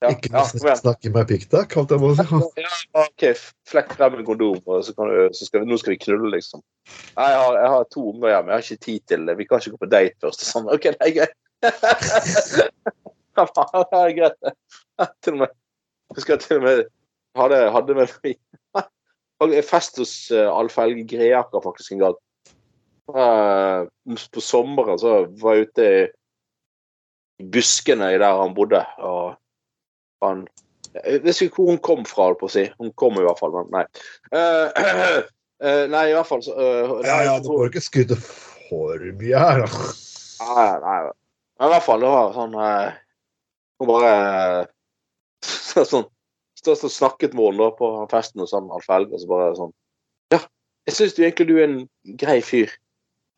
Ja, 0.00 0.10
Ikke 0.14 0.30
ja, 0.32 0.42
kom 0.48 0.62
igjen. 0.62 0.78
snakke 0.80 1.10
med 1.12 1.26
pikk, 1.28 1.42
da, 1.52 1.62
kalte 1.68 1.98
jeg 2.00 2.16
det. 2.16 2.64
Ja, 2.64 3.02
OK, 3.02 3.24
flekk 3.68 3.90
frem 3.98 4.14
en 4.16 4.24
kondom, 4.24 4.60
og 4.64 4.84
så, 4.86 4.94
kan 4.96 5.10
du, 5.12 5.18
så 5.36 5.48
skal 5.48 5.60
vi, 5.60 5.68
nå 5.68 5.76
skal 5.80 5.92
vi 5.92 5.98
knulle, 6.00 6.30
liksom. 6.38 6.62
Nei, 7.18 7.26
jeg 7.34 7.42
har, 7.42 7.58
jeg 7.60 7.72
har 7.74 7.88
to 7.92 8.04
unger 8.14 8.32
hjemme, 8.32 8.54
jeg 8.54 8.56
har 8.56 8.64
ikke 8.64 8.86
tid 8.86 9.02
til 9.12 9.26
det. 9.28 9.34
Vi 9.36 9.46
kan 9.50 9.60
ikke 9.60 9.74
gå 9.74 9.82
på 9.84 9.90
date 9.92 10.16
først. 10.24 10.46
og 10.46 10.50
Sånn. 10.54 10.70
OK, 10.72 10.88
det 10.88 11.10
er 11.10 11.16
greit. 11.18 11.36
Det 13.40 13.46
er 13.96 14.10
greit. 14.16 14.34
det. 14.44 14.52
Til 15.24 15.36
og 15.36 15.38
med 15.44 15.52
Jeg 16.10 16.16
husker 16.16 16.34
jeg 16.34 16.42
til 16.42 16.58
og 16.58 16.64
med 16.64 16.80
hadde, 17.38 17.60
hadde 17.72 17.94
med 17.96 18.10
meg 18.24 19.62
fest 19.64 20.00
hos 20.00 20.12
uh, 20.34 20.48
Alf 20.52 20.76
Helge 20.80 21.06
Greaker 21.08 21.62
faktisk 21.64 21.94
en 21.94 22.02
gang. 22.02 22.18
Eh, 23.10 23.86
på 24.34 24.42
sommeren 24.44 24.98
så 25.00 25.24
var 25.40 25.56
jeg 25.56 25.68
ute 25.70 25.86
i 25.86 27.46
buskene 27.54 28.10
der 28.20 28.42
han 28.42 28.54
bodde, 28.54 28.82
og 28.98 29.39
han 30.26 30.46
Jeg 30.94 31.22
vet 31.24 31.42
ikke 31.44 31.60
hvor 31.60 31.70
hun 31.70 31.82
kom 31.86 32.00
fra, 32.08 32.30
holdt 32.30 32.40
på 32.40 32.48
å 32.48 32.52
si. 32.52 32.64
Hun 32.82 32.90
kom 32.98 33.18
i 33.20 33.22
hvert 33.22 33.38
fall, 33.38 33.52
men 33.54 33.68
nei. 33.70 33.84
Uh, 34.34 34.72
eh, 35.62 35.84
nei, 35.92 36.04
i 36.10 36.16
hvert 36.16 36.26
fall 36.26 36.42
så 36.42 36.56
eh, 36.58 36.94
Ja, 37.06 37.20
ja, 37.28 37.36
du 37.38 37.50
får 37.52 37.70
ikke 37.70 37.84
skryte 37.84 38.18
for 38.18 39.04
mye 39.20 39.44
her. 39.44 39.62
Nei, 40.40 40.70
nei. 40.82 40.98
Men 41.60 41.68
i 41.68 41.74
hvert 41.74 41.86
fall, 41.86 42.02
det 42.02 42.10
var 42.10 42.34
sånn 42.34 42.56
eh, 42.58 42.98
Hun 43.80 43.90
bare 43.90 44.14
eh, 44.16 44.64
sånn 45.92 46.08
Stod 46.60 46.82
og 46.84 46.92
snakket 46.92 47.32
med 47.32 47.54
henne 47.54 47.70
på 47.78 47.88
festen 48.10 48.42
hos 48.42 48.50
sånn, 48.52 48.66
Alf 48.74 48.88
Helge, 48.92 49.14
og 49.16 49.22
så 49.22 49.28
bare 49.30 49.52
sånn 49.56 49.70
Ja, 50.34 50.42
jeg 50.88 50.96
syns 50.96 51.14
egentlig 51.16 51.46
du 51.48 51.54
er 51.56 51.68
en 51.68 51.78
grei 52.20 52.40
fyr. 52.44 52.74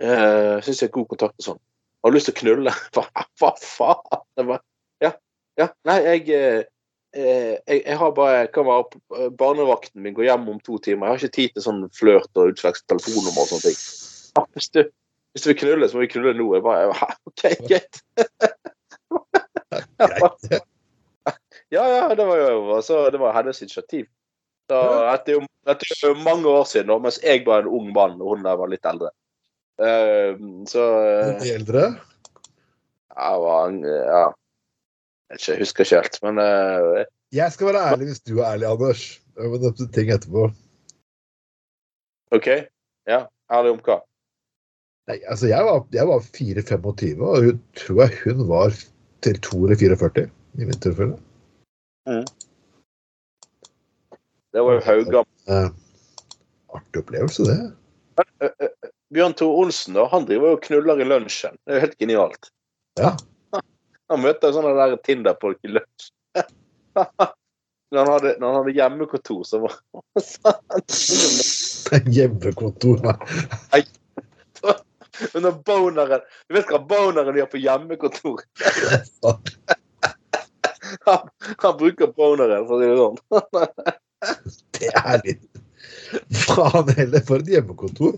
Uh, 0.03 0.59
syns 0.65 0.81
jeg 0.83 0.89
har 0.89 0.97
god 0.97 1.11
kontakt 1.13 1.39
og 1.39 1.47
sånn. 1.47 1.61
Har 2.03 2.15
lyst 2.17 2.27
til 2.27 2.35
å 2.35 2.41
knulle? 2.41 2.73
Hva, 3.39 3.53
faen? 3.63 4.25
Det 4.35 4.47
var, 4.49 4.65
ja, 5.05 5.13
ja. 5.61 5.69
Nei, 5.87 5.99
jeg 6.09 6.25
eh, 6.35 6.57
eh, 6.57 6.65
jeg, 7.13 7.79
jeg 7.83 7.97
har 8.01 8.13
bare 8.17 8.47
kan 8.55 8.65
være 8.65 9.31
Barnevakten 9.37 10.03
min 10.05 10.15
går 10.17 10.31
hjem 10.31 10.49
om 10.55 10.61
to 10.65 10.79
timer. 10.81 11.07
Jeg 11.07 11.13
har 11.13 11.21
ikke 11.21 11.37
tid 11.37 11.55
til 11.57 11.65
sånn 11.67 11.83
flørt 11.97 12.33
og 12.41 12.55
utveksle 12.55 12.89
telefonnummer 12.89 13.45
og 13.45 13.51
sånne 13.51 13.67
ting. 13.69 13.79
Hvis, 14.57 14.69
du, 14.73 14.81
hvis 15.35 15.45
du 15.45 15.51
vil 15.53 15.61
knulle, 15.61 15.89
så 15.89 15.99
må 15.99 16.07
vi 16.07 16.13
knulle 16.15 16.35
nå. 16.39 16.47
Jeg 16.57 16.65
bare, 16.65 16.89
«Ja, 16.89 17.09
OK, 17.29 17.43
greit. 17.69 17.95
Ja, 21.73 21.87
ja, 21.89 22.15
det 22.15 22.25
var 22.29 22.37
jo 22.37 22.75
altså, 22.77 23.11
det 23.11 23.21
var 23.21 23.33
hennes 23.33 23.63
initiativ. 23.65 24.05
Så 24.69 24.79
dette 25.07 25.33
er, 25.33 25.39
jo, 25.39 25.47
dette 25.65 25.87
er 25.89 26.03
jo 26.11 26.19
mange 26.21 26.49
år 26.49 26.67
siden, 26.69 26.93
mens 27.01 27.17
jeg 27.25 27.47
var 27.47 27.65
en 27.65 27.71
ung 27.73 27.89
mann 27.97 28.21
og 28.21 28.35
hun 28.35 28.45
der 28.45 28.59
var 28.61 28.69
litt 28.69 28.89
eldre. 28.89 29.09
Uh, 29.81 30.37
så 30.69 30.85
uh, 30.85 31.47
eldre? 31.49 31.87
jeg 33.09 33.41
var 33.47 33.73
Ja. 33.89 34.27
Jeg 35.33 35.63
husker 35.63 35.87
ikke 35.87 36.01
helt, 36.03 36.19
men 36.23 36.39
uh, 36.43 37.05
Jeg 37.33 37.53
skal 37.55 37.71
være 37.71 37.85
ærlig 37.93 38.11
hvis 38.11 38.21
du 38.29 38.39
er 38.39 38.53
ærlig, 38.53 38.69
Anders. 38.69 39.05
Jeg 39.39 39.49
må 39.49 39.61
nevne 39.63 39.89
ting 39.97 40.13
etterpå. 40.13 40.49
OK. 42.37 42.49
Ja. 43.09 43.25
Ærlig 43.53 43.73
om 43.77 43.81
hva? 43.85 43.99
Nei, 45.11 45.19
altså, 45.27 45.49
jeg 45.51 45.65
var, 45.67 45.83
jeg 45.93 46.07
var 46.09 46.21
4-25, 46.37 47.23
og 47.27 47.47
hun 47.49 47.63
tror 47.77 48.03
jeg 48.05 48.19
hun 48.23 48.45
var 48.49 48.77
til 49.25 49.41
2 49.43 49.65
eller 49.65 49.81
44, 49.81 50.29
i 50.61 50.69
mitt 50.69 50.83
tilfelle. 50.85 51.17
Det 54.53 54.63
var 54.63 54.77
jo 54.77 54.85
Haugan. 54.87 55.29
Uh, 55.49 55.69
artig 56.77 57.03
opplevelse, 57.03 57.49
det. 57.49 57.59
Bjørn 59.13 59.35
Tor 59.37 59.59
Olsen 59.65 59.97
da, 59.97 60.07
han 60.13 60.25
driver 60.29 60.57
og 60.57 60.65
knuller 60.65 61.01
i 61.01 61.09
lunsjen. 61.09 61.57
Det 61.65 61.73
er 61.73 61.81
jo 61.81 61.85
helt 61.87 61.99
genialt. 62.01 62.53
Ja. 63.01 63.15
Han 64.13 64.21
møter 64.21 64.53
sånne 64.53 64.75
der 64.77 64.99
Tinder-folk 65.07 65.59
i 65.65 65.73
lunsj. 65.73 66.11
når, 67.93 67.99
han 67.99 68.11
hadde, 68.11 68.35
når 68.41 68.47
han 68.47 68.59
hadde 68.59 68.77
hjemmekontor, 68.77 69.43
så 69.49 69.63
var 69.65 69.77
Hjemmekontor. 72.17 73.03
nei. 73.73 73.83
Når 75.37 75.59
boneren 75.67 76.23
Du 76.49 76.55
vet 76.57 76.71
hva 76.73 76.79
boneren 76.89 77.37
gjør 77.37 77.51
på 77.53 77.61
hjemmekontor? 77.61 78.41
Han, 81.07 81.29
han 81.63 81.77
bruker 81.79 82.11
boneren, 82.17 82.65
for 82.69 82.77
å 82.77 82.81
si 82.81 82.89
det 82.89 82.97
sånn. 83.01 83.19
Det 84.79 84.91
er 84.93 85.21
litt 85.27 85.45
Faen 86.47 86.91
heller, 86.97 87.23
for 87.27 87.43
et 87.43 87.51
hjemmekontor. 87.53 88.17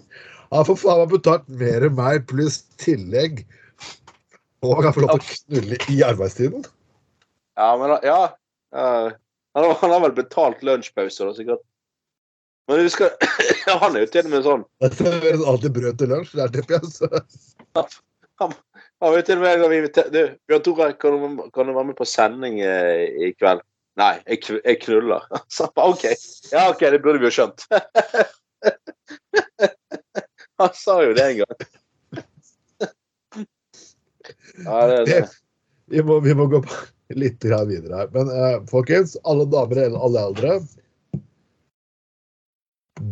Han 0.55 0.66
får 0.68 0.78
faen 0.80 1.01
meg 1.03 1.12
betalt 1.14 1.47
mer 1.61 1.86
enn 1.86 1.97
meg, 1.99 2.24
pluss 2.30 2.62
tillegg. 2.82 3.45
Og 4.65 4.81
han 4.85 4.95
få 4.97 5.05
lov 5.05 5.19
til 5.19 5.21
å 5.21 5.37
knulle 5.37 5.79
i 5.93 6.01
arbeidstiden. 6.07 6.65
Ja, 7.59 7.69
men 7.79 7.95
han- 7.95 8.07
ja. 8.07 8.21
eh, 8.75 9.12
han, 9.55 9.65
har, 9.65 9.75
han 9.81 9.95
har 9.95 10.01
vel 10.09 10.17
betalt 10.17 10.62
lunsjpause, 10.67 11.25
da, 11.29 11.35
sikkert. 11.37 11.62
Men 12.69 12.81
du 12.81 12.89
skal 12.89 13.11
Han 13.83 13.93
er 13.97 14.07
jo 14.07 14.09
til 14.15 14.25
og 14.25 14.31
med 14.33 14.45
sånn 14.47 14.62
Jeg 14.81 14.95
serverer 14.97 15.43
alltid 15.53 15.75
brød 15.77 15.99
til 16.01 16.09
lunsj. 16.15 16.31
Det 16.33 16.45
er 16.47 16.49
det 16.55 16.79
altså. 16.79 17.07
Han 18.41 19.11
var 19.11 19.19
jo 19.19 19.25
til 19.29 19.37
og 19.37 19.43
med 19.45 19.53
en 19.53 19.62
gang 19.65 19.75
invitert 19.77 20.09
Du, 20.15 20.21
Bjørn 20.49 20.65
Tore, 20.65 20.87
kan 20.97 21.12
du, 21.12 21.43
kan 21.53 21.69
du 21.69 21.75
være 21.77 21.89
med 21.91 21.99
på 21.99 22.07
sending 22.09 22.57
eh, 22.65 23.05
i 23.21 23.35
kveld? 23.37 23.61
Nei, 24.01 24.15
jeg, 24.27 24.41
jeg 24.65 24.81
knuller. 24.83 25.23
Så 25.53 25.65
han 25.69 25.75
bare, 25.77 25.93
OK. 25.93 26.05
Ja, 26.51 26.65
OK, 26.73 26.81
det 26.95 27.03
burde 27.05 27.21
vi 27.23 27.29
jo 27.29 27.35
skjønt. 27.37 27.67
Han 30.59 30.71
sa 30.79 30.97
jo 31.05 31.12
det 31.15 31.25
en 31.29 31.41
gang. 31.43 31.55
Ja, 34.63 34.87
det, 34.87 35.01
det. 35.09 35.23
Vi 35.91 36.03
må, 36.07 36.21
vi 36.25 36.35
må 36.37 36.47
gå 36.53 36.63
litt 37.23 37.45
videre 37.45 38.05
her. 38.05 38.13
Men 38.15 38.31
eh, 38.33 38.57
folkens, 38.71 39.17
alle 39.29 39.47
damer 39.51 39.83
og 39.91 40.01
alle 40.09 40.25
eldre 40.31 40.55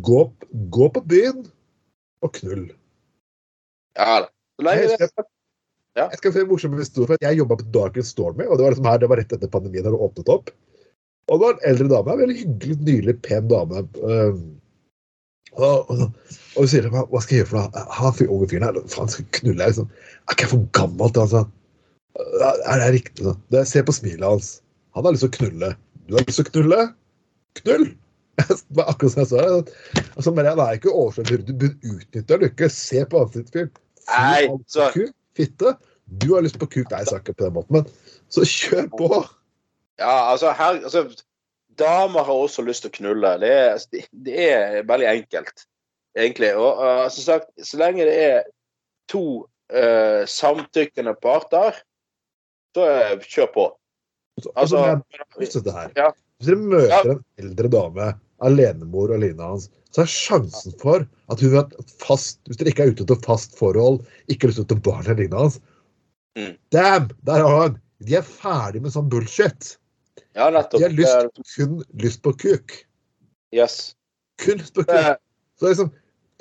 gå, 0.06 0.22
gå 0.72 0.88
på 0.94 1.04
byen 1.10 1.44
og 2.22 2.34
knull. 2.38 2.66
Ja 3.98 4.22
da. 4.24 4.30
Så 4.56 4.66
lenge 4.66 4.82
Jeg 4.84 5.10
skal, 5.10 5.26
jeg 5.98 6.18
skal 6.20 6.34
få 6.34 6.42
en 6.42 6.50
morsom 6.50 6.74
historie. 6.78 7.18
Jeg 7.24 7.40
jobba 7.40 7.58
på 7.60 7.70
Darkest 7.74 8.14
Stormy, 8.14 8.46
og 8.46 8.58
det 8.58 8.64
var, 8.64 8.74
liksom 8.74 8.88
her, 8.88 9.00
det 9.02 9.08
var 9.10 9.20
rett 9.20 9.32
etter 9.36 9.50
pandemien. 9.52 9.84
da 9.84 9.92
det 9.92 10.06
åpnet 10.06 10.32
opp. 10.32 10.52
Og 11.28 11.38
det 11.38 11.46
var 11.46 11.56
en 11.56 11.68
eldre 11.70 11.88
dame. 11.92 12.12
En 12.12 12.22
veldig 12.22 12.38
hyggelig, 12.38 12.76
nylig, 12.86 13.16
pen 13.24 13.48
dame. 13.50 13.84
Um, 14.02 14.42
og, 15.58 15.90
og, 15.92 16.04
og 16.54 16.60
hun 16.62 16.70
sier 16.70 16.86
hva, 16.92 17.04
hva 17.10 17.20
skal 17.22 17.36
jeg 17.36 17.42
gjøre 17.42 17.50
for 17.50 17.60
noe? 17.60 17.84
Han 17.98 18.16
fyr- 18.16 18.30
unge 18.32 18.48
fyren 18.52 18.66
her, 18.68 18.78
faen, 18.92 19.10
skal 19.12 19.28
knulle? 19.38 19.58
Jeg, 19.60 19.74
liksom. 19.74 19.90
Er 20.22 20.36
ikke 20.36 20.46
jeg 20.46 20.52
for 20.54 20.68
gammel 20.78 21.12
til 21.12 21.24
altså? 21.26 21.42
Er 22.68 22.82
det 22.82 22.90
riktig? 22.96 23.26
Sånn? 23.26 23.40
Det, 23.52 23.64
se 23.68 23.82
på 23.84 23.96
smilet 23.96 24.28
hans. 24.28 24.52
Han 24.96 25.06
har 25.06 25.16
lyst 25.16 25.26
til 25.26 25.32
å 25.32 25.36
knulle. 25.38 25.72
Du 26.08 26.16
har 26.16 26.26
lyst 26.28 26.40
til 26.40 26.48
å 26.48 26.52
knulle? 26.52 26.80
Knull! 27.60 27.86
Det 28.42 28.58
var 28.78 28.88
akkurat 28.88 29.12
som 29.12 29.22
jeg 29.22 29.30
sa. 29.30 30.02
Altså, 30.16 30.32
men 30.32 30.48
jeg 30.48 30.56
er 30.56 30.78
ikke 30.78 30.92
overført. 30.92 31.32
Du 31.46 31.52
bør 31.60 31.74
utnytte 31.92 32.38
lykke. 32.40 32.68
Se 32.72 33.02
på 33.08 33.24
ansiktet 33.26 33.58
ditt, 33.58 33.82
så 34.72 34.88
Kuk, 34.94 35.12
fitte. 35.36 35.74
Du 36.20 36.32
har 36.34 36.44
lyst 36.44 36.58
på 36.60 36.68
kuk. 36.68 36.88
Nei, 36.90 37.02
jeg 37.04 37.12
sa 37.12 37.20
ikke 37.20 37.36
på 37.36 37.46
den 37.46 37.54
måten, 37.56 37.76
men 37.76 38.32
så 38.32 38.44
kjør 38.48 38.88
på. 38.96 39.10
Ja, 40.00 40.32
altså, 40.32 40.52
her 40.56 40.80
altså, 40.80 41.04
Damer 41.78 42.26
har 42.26 42.34
også 42.46 42.64
lyst 42.66 42.84
til 42.84 42.92
å 42.92 42.96
knulle. 42.98 43.36
Det 43.42 43.52
er, 43.52 44.08
det 44.26 44.48
er 44.48 44.74
veldig 44.88 45.08
enkelt, 45.10 45.64
egentlig. 46.18 46.52
Og 46.58 46.82
uh, 46.82 47.06
som 47.12 47.26
sagt, 47.26 47.52
så 47.64 47.80
lenge 47.80 48.06
det 48.08 48.16
er 48.26 48.42
to 49.12 49.24
uh, 49.72 50.22
samtykkende 50.28 51.14
parter, 51.22 51.78
så 52.76 52.88
uh, 52.88 53.14
kjør 53.24 53.52
på. 53.54 53.68
Altså, 54.38 54.52
Altså, 54.56 54.84
Husk 55.38 55.72
her. 55.72 55.92
ja. 55.96 56.10
Hvis 56.40 56.48
dere 56.48 56.58
møter 56.58 57.10
en 57.12 57.24
eldre 57.38 57.68
dame, 57.70 58.06
alenemor 58.42 59.12
og 59.14 59.20
lignende 59.22 59.50
hans, 59.52 59.68
så 59.92 60.02
er 60.02 60.10
sjansen 60.10 60.74
for 60.80 61.04
at 61.04 61.42
hun 61.44 61.52
har 61.52 61.68
et 61.68 61.92
fast 62.00 62.40
Hvis 62.48 62.58
dere 62.58 62.72
ikke 62.72 62.86
er 62.86 62.94
ute 62.94 63.04
etter 63.04 63.20
fast 63.26 63.58
forhold, 63.58 64.00
ikke 64.32 64.48
har 64.48 64.54
lyst 64.54 64.64
til 64.72 64.80
barn 64.82 65.04
eller 65.04 65.20
lignende 65.20 65.44
hans 65.46 65.60
Mm. 66.38 66.54
Damn! 66.72 67.10
Der 67.28 67.42
har 67.44 67.60
han! 67.60 67.74
De 68.00 68.14
er 68.16 68.24
ferdig 68.24 68.80
med 68.82 68.94
sånn 68.94 69.10
bullshit. 69.12 69.74
Ja, 70.36 70.50
nettopp. 70.50 70.80
De 70.80 70.84
har 70.84 70.94
lyst, 70.96 71.56
kun 71.56 71.82
lyst 72.02 72.22
på 72.24 72.32
kuk. 72.32 72.76
Yes. 73.54 73.94
Kun 74.42 74.60
lyst 74.60 74.74
på 74.74 74.84
kuk. 74.88 75.20
Så 75.60 75.68
liksom, 75.68 75.90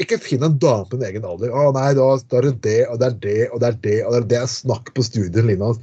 ikke 0.02 0.20
finn 0.22 0.44
en 0.44 0.58
dame 0.60 0.88
på 0.90 0.98
din 0.98 1.08
egen 1.10 1.26
alder. 1.28 1.52
Å 1.54 1.72
nei, 1.76 1.92
da, 1.98 2.08
da 2.32 2.40
er 2.40 2.50
det 2.50 2.54
det, 2.66 2.80
og 2.90 3.02
det 3.02 3.10
er 3.10 3.18
det, 3.26 3.42
og 3.52 3.64
det 3.64 3.70
er 3.70 3.80
det, 3.86 3.98
og 4.06 4.14
det 4.14 4.22
er 4.22 4.30
det 4.32 4.40
er 4.42 4.54
snakk 4.54 4.94
på 4.96 5.06
studien. 5.06 5.50
Lina. 5.50 5.74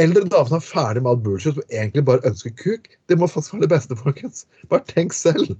eldre 0.00 0.24
damer 0.24 0.48
som 0.48 0.56
er 0.56 0.64
ferdig 0.64 1.02
med 1.04 1.12
all 1.12 1.20
bullshit 1.20 1.58
og 1.60 1.68
egentlig 1.68 2.04
bare 2.08 2.24
ønsker 2.28 2.54
kuk, 2.56 2.88
det 3.08 3.18
må 3.20 3.28
faktisk 3.28 3.54
være 3.54 3.66
det 3.66 3.72
beste, 3.74 3.98
folkens. 4.00 4.46
Bare 4.72 4.84
tenk 4.88 5.12
selv. 5.12 5.52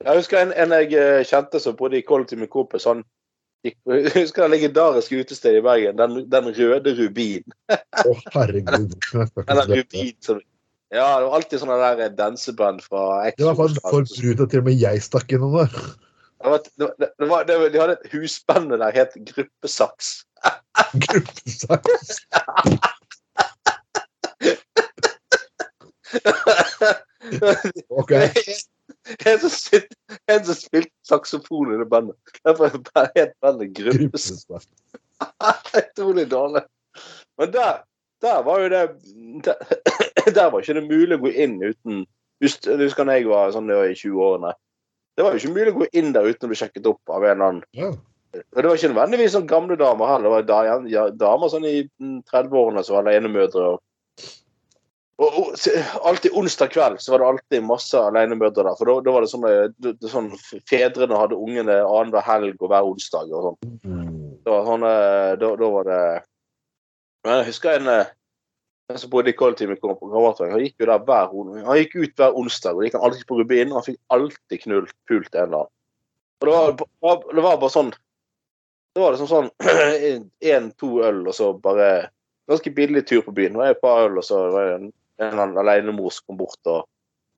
Jeg 0.00 0.16
husker 0.16 0.40
en, 0.40 0.52
en 0.56 0.72
jeg 0.72 0.94
eh, 0.96 1.24
kjente 1.28 1.60
som 1.60 1.76
bodde 1.76 1.98
i 1.98 2.06
kollektiv 2.06 2.40
med 2.40 2.48
kompis. 2.48 2.88
Han 2.88 3.04
jeg 3.04 3.19
husker 4.16 4.42
det 4.46 4.50
legendariske 4.54 5.20
utestedet 5.20 5.60
i 5.60 5.64
Bergen, 5.64 5.98
den, 5.98 6.22
den 6.32 6.52
røde 6.56 6.94
rubin. 6.96 7.56
Å, 7.70 8.14
herregud. 8.34 8.94
Eller 9.50 9.68
rubin 9.68 10.14
som 10.24 10.40
Ja, 10.90 11.20
det 11.20 11.26
var 11.28 11.34
alltid 11.38 11.60
sånne 11.62 11.76
der 11.78 12.00
eh, 12.06 12.14
danseband 12.18 12.80
fra 12.82 13.02
Det 13.36 13.46
var 13.46 13.58
faktisk 13.58 13.84
for 13.84 14.08
brut 14.10 14.40
til 14.50 14.62
og 14.62 14.66
med 14.66 14.80
jeg 14.80 15.02
stakk 15.04 15.36
innom 15.36 15.54
der. 15.60 15.76
Det 16.40 16.50
var, 16.50 16.64
det, 16.64 16.88
det 17.20 17.28
var, 17.28 17.44
det 17.44 17.58
var, 17.60 17.68
de 17.68 17.80
hadde 17.82 17.96
et 18.00 18.12
husband 18.14 18.72
der 18.72 18.96
het 18.96 19.14
Gruppesaks. 19.28 20.24
Gruppesaks. 21.04 22.24
Ok. 27.90 28.12
En 29.26 29.38
som, 29.42 29.50
sitt- 29.50 29.96
en 30.30 30.44
som 30.44 30.54
spilte 30.58 30.92
saksofon 31.08 31.74
i 31.74 31.78
det 31.80 31.88
bandet. 31.90 32.16
Derfor 32.46 32.70
het 33.16 33.32
bandet. 33.42 33.72
Gruppesaks. 33.76 34.68
Utrolig 35.80 36.28
dårlig. 36.30 36.62
Men 37.38 37.52
der, 37.52 37.82
der 38.22 38.42
var 38.46 38.60
jo 38.62 38.68
det 38.72 38.82
der, 39.44 39.54
der 40.36 40.50
var 40.50 40.60
ikke 40.60 40.76
det 40.78 40.86
mulig 40.88 41.16
å 41.18 41.22
gå 41.26 41.32
inn 41.34 41.58
uten 41.62 42.04
Just, 42.40 42.64
jeg 42.64 42.78
husker 42.80 43.04
jeg 43.12 43.26
var 43.28 43.50
sånn 43.52 43.68
i 43.68 43.92
20-årene. 43.92 44.54
Det 45.12 45.24
var 45.26 45.34
jo 45.34 45.40
ikke 45.42 45.52
mulig 45.52 45.72
å 45.74 45.78
gå 45.82 45.88
inn 46.00 46.14
der 46.14 46.24
uten 46.24 46.46
å 46.46 46.48
bli 46.48 46.56
sjekket 46.56 46.86
opp 46.88 47.12
av 47.12 47.26
en 47.26 47.34
eller 47.34 47.44
annen. 47.50 47.66
Ja. 47.76 47.90
Og 48.40 48.56
det 48.62 48.64
var 48.70 48.78
ikke 48.78 48.88
nødvendigvis 48.94 49.34
sånn 49.34 49.48
gamle 49.50 49.76
damer 49.76 50.08
heller. 50.08 50.40
Det 50.40 50.54
var 50.56 50.78
da- 50.88 51.10
damer 51.20 51.50
sånn 51.52 51.66
i 51.68 51.74
mm, 51.84 52.22
30-årene 52.30 52.84
som 52.86 52.96
var 52.96 53.04
alenemødre. 53.10 53.66
Og, 53.74 53.82
og, 55.20 55.34
og 55.40 56.04
alltid 56.08 56.32
onsdag 56.40 56.70
kveld 56.72 57.00
så 57.04 57.12
var 57.12 57.20
det 57.22 57.26
alltid 57.30 57.64
masse 57.68 57.98
alenemødre 58.00 58.64
der. 58.64 58.76
For 58.78 58.88
da, 58.88 58.94
da 59.04 59.12
var 59.14 59.24
det 59.26 59.30
sånn, 59.32 59.44
eh, 59.48 59.66
det- 59.78 59.96
det 60.00 60.08
sånn 60.12 60.30
Fedrene 60.70 61.18
hadde 61.20 61.36
ungene 61.36 61.76
annenhver 61.84 62.24
helg 62.24 62.56
og 62.62 62.70
hver 62.72 62.88
onsdag. 62.88 63.28
og 63.32 63.44
sånn. 63.50 64.38
Da, 64.46 64.62
sånn, 64.64 64.86
eh, 64.88 65.34
da, 65.36 65.50
da 65.60 65.68
var 65.76 65.84
det 65.84 66.22
Men 67.24 67.36
Jeg 67.44 67.46
husker 67.50 67.74
en, 67.76 67.88
eh, 67.88 68.06
en 68.88 68.98
som 68.98 69.10
bodde 69.10 69.28
i 69.28 69.36
kollektivet 69.36 69.78
kom- 69.82 69.94
kamerater. 70.00 70.50
Han 70.50 70.60
gikk 70.64 70.74
jo 70.80 70.86
der 70.86 70.98
hver 71.04 71.28
Han 71.66 71.76
gikk 71.76 71.96
ut 72.00 72.16
hver 72.16 72.32
onsdag 72.34 72.72
og 72.74 72.82
gikk 72.86 72.92
han 72.96 73.02
alltid 73.10 73.26
på 73.28 73.36
Rubin. 73.38 73.68
Og 73.74 73.82
han 73.84 73.94
fikk 73.94 73.98
alltid 74.10 74.62
knult 74.62 74.92
pult 75.06 75.34
en 75.34 75.42
eller 75.42 75.58
annen. 75.58 75.74
Og 76.40 76.46
det 76.48 76.86
var, 77.02 77.16
det 77.34 77.42
var 77.44 77.56
bare 77.60 77.70
sånn 77.76 77.92
Det 78.94 79.02
var 79.02 79.12
liksom 79.12 79.28
sånn 79.28 79.50
én-to 80.42 81.04
øl, 81.04 81.26
og 81.28 81.34
så 81.34 81.52
bare 81.60 82.08
Ganske 82.48 82.72
billig 82.74 83.06
tur 83.06 83.20
på 83.22 83.32
byen. 83.34 83.52
Det 83.52 83.58
var 83.60 83.70
et 83.70 83.80
par 83.80 84.08
øl, 84.08 84.16
og 84.18 84.24
så 84.24 84.50
var 84.50 84.64
det 84.66 84.74
en, 84.80 84.92
en 85.20 85.42
eller 85.58 85.92
mor 85.92 86.10
som 86.14 86.30
kom 86.30 86.40
bort 86.40 86.70
og 86.70 86.86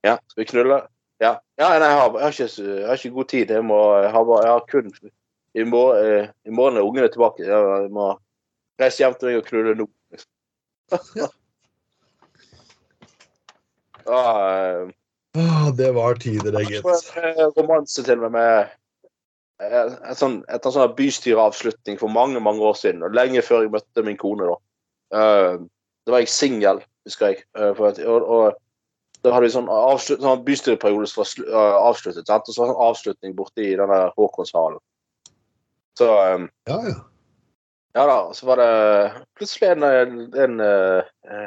Ja, 0.03 0.17
skal 0.27 0.41
vi 0.41 0.49
knulle? 0.49 0.81
Ja. 1.23 1.37
ja 1.59 1.67
nei, 1.69 1.87
jeg 1.87 1.97
har, 1.99 2.15
jeg, 2.17 2.23
har 2.23 2.33
ikke, 2.33 2.47
jeg 2.63 2.87
har 2.87 2.97
ikke 2.99 3.15
god 3.15 3.27
tid. 3.31 3.51
Jeg, 3.55 3.63
må, 3.63 3.77
jeg, 4.03 4.09
har, 4.11 4.31
har 4.47 4.65
kun 4.67 4.89
i 5.53 5.63
morgen, 5.63 6.09
eh, 6.09 6.31
I 6.43 6.51
morgen 6.51 6.79
er 6.81 6.83
ungene 6.83 7.07
tilbake. 7.13 7.45
Jeg 7.47 7.87
må 7.93 8.09
reise 8.81 9.03
hjem 9.03 9.15
til 9.15 9.29
meg 9.29 9.39
og 9.39 9.47
knulle 9.47 9.77
nå. 9.79 9.87
Ja. 11.21 11.29
ah, 14.11 14.91
Ah, 15.37 15.71
det 15.71 15.91
var 15.91 16.15
tider, 16.15 16.51
det, 16.51 16.63
gitt. 16.69 16.85
en 17.17 17.51
romanse 17.57 18.03
til 18.05 18.19
meg 18.21 18.35
med 18.35 18.73
eh, 19.63 19.93
et 20.11 20.19
sånn, 20.19 20.43
etter 20.45 20.69
en 20.69 20.75
sånn 20.75 20.93
bystyreavslutning 20.99 21.97
for 21.97 22.13
mange 22.13 22.41
mange 22.43 22.61
år 22.61 22.77
siden, 22.77 23.01
og 23.01 23.15
lenge 23.17 23.41
før 23.41 23.65
jeg 23.65 23.73
møtte 23.73 24.03
min 24.05 24.19
kone. 24.19 24.51
da. 24.51 24.59
Uh, 25.13 25.63
Da 26.05 26.11
var 26.11 26.21
jeg 26.21 26.29
singel, 26.29 26.83
husker 27.07 27.31
jeg. 27.33 27.43
eh, 27.57 27.81
at, 27.89 27.99
og, 28.05 28.29
og 28.29 29.23
da 29.23 29.31
hadde 29.31 29.47
vi 29.47 29.53
sånn, 29.53 29.69
avslut, 29.71 30.21
sånn 30.23 30.43
bystyreperiode 30.43 31.07
som 31.07 31.21
var 31.21 31.29
slu, 31.29 31.45
eh, 31.47 31.77
avsluttet. 31.79 32.27
Sant? 32.27 32.47
Og 32.49 32.55
så 32.55 32.61
var 32.61 32.69
det 32.69 32.75
sånn 32.75 32.85
avslutning 32.89 33.35
borte 33.37 33.63
i 33.63 33.73
denne 33.79 33.99
Håkonshallen. 34.17 34.81
Så 35.99 36.07
um, 36.09 36.47
Ja, 36.67 36.79
ja. 36.89 36.95
ja 37.95 38.05
da, 38.09 38.17
så 38.33 38.47
var 38.49 38.59
det 38.59 38.71
plutselig 39.37 39.69
en, 39.75 39.83
en, 39.85 40.15
en 40.33 40.55
uh, 40.63 41.45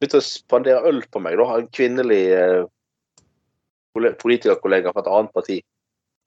begynte 0.00 0.20
å 0.20 0.26
spandere 0.26 0.90
øl 0.90 1.04
på 1.12 1.22
meg. 1.22 1.38
da, 1.40 1.46
En 1.60 1.70
kvinnelig 1.72 2.22
uh, 2.34 2.66
politikerkollega 4.20 4.92
fra 4.92 5.04
et 5.04 5.12
annet 5.14 5.36
parti. 5.36 5.60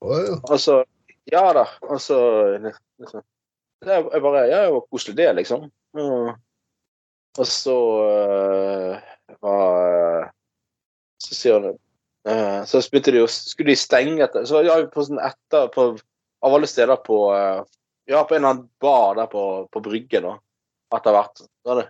Oh, 0.00 0.16
ja. 0.16 0.38
Altså, 0.48 0.80
ja 1.30 1.44
da. 1.54 1.66
Altså 1.86 2.16
liksom, 2.56 3.22
det 3.84 3.98
jeg 4.00 4.22
bare 4.24 4.46
Ja, 4.48 4.64
det 4.64 4.72
var 4.74 4.88
koselig, 4.90 5.16
det, 5.20 5.28
liksom. 5.38 5.68
Og, 6.00 6.32
og 7.38 7.46
så 7.46 7.76
uh, 8.02 9.10
var 9.40 10.30
Så 11.22 11.36
sier 11.36 11.60
han 11.60 11.76
eh, 12.26 12.64
Så 12.66 12.80
begynte 12.90 13.14
de 13.14 13.22
å 13.22 13.28
Skulle 13.30 13.70
de 13.70 13.78
stenge 13.78 14.24
etter 14.24 14.46
Så 14.48 14.64
ja, 14.66 14.80
på 14.90 15.04
sånn 15.06 15.20
etter 15.22 15.68
på, 15.74 15.92
Av 16.42 16.56
alle 16.56 16.68
steder 16.70 16.98
på 17.06 17.20
eh, 17.36 17.60
Ja, 18.10 18.24
på 18.24 18.34
en 18.34 18.42
eller 18.42 18.54
annen 18.56 18.68
bar 18.82 19.14
der 19.20 19.30
på, 19.30 19.44
på 19.70 19.82
Bryggen, 19.84 20.26
da. 20.26 20.32
Etter 20.96 21.14
hvert. 21.14 21.44
Da 21.62 21.76
det 21.78 21.86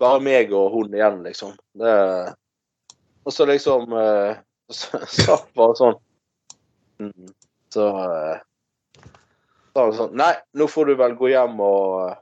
bare 0.00 0.22
meg 0.24 0.52
og 0.56 0.72
hun 0.74 0.94
igjen, 0.96 1.20
liksom. 1.22 1.52
Det, 1.78 1.92
og 3.22 3.34
så 3.34 3.46
liksom 3.46 3.92
eh, 3.94 4.40
så, 4.72 5.02
satt 5.06 5.52
bare 5.58 5.76
sånn 5.78 5.98
mm, 7.02 7.28
Så 7.74 7.86
eh, 8.02 8.40
sa 9.72 9.84
han 9.84 9.94
sånn 9.98 10.16
Nei, 10.18 10.32
nå 10.58 10.68
får 10.70 10.90
du 10.90 10.96
vel 10.98 11.14
gå 11.20 11.30
hjem 11.32 11.60
og 11.62 12.16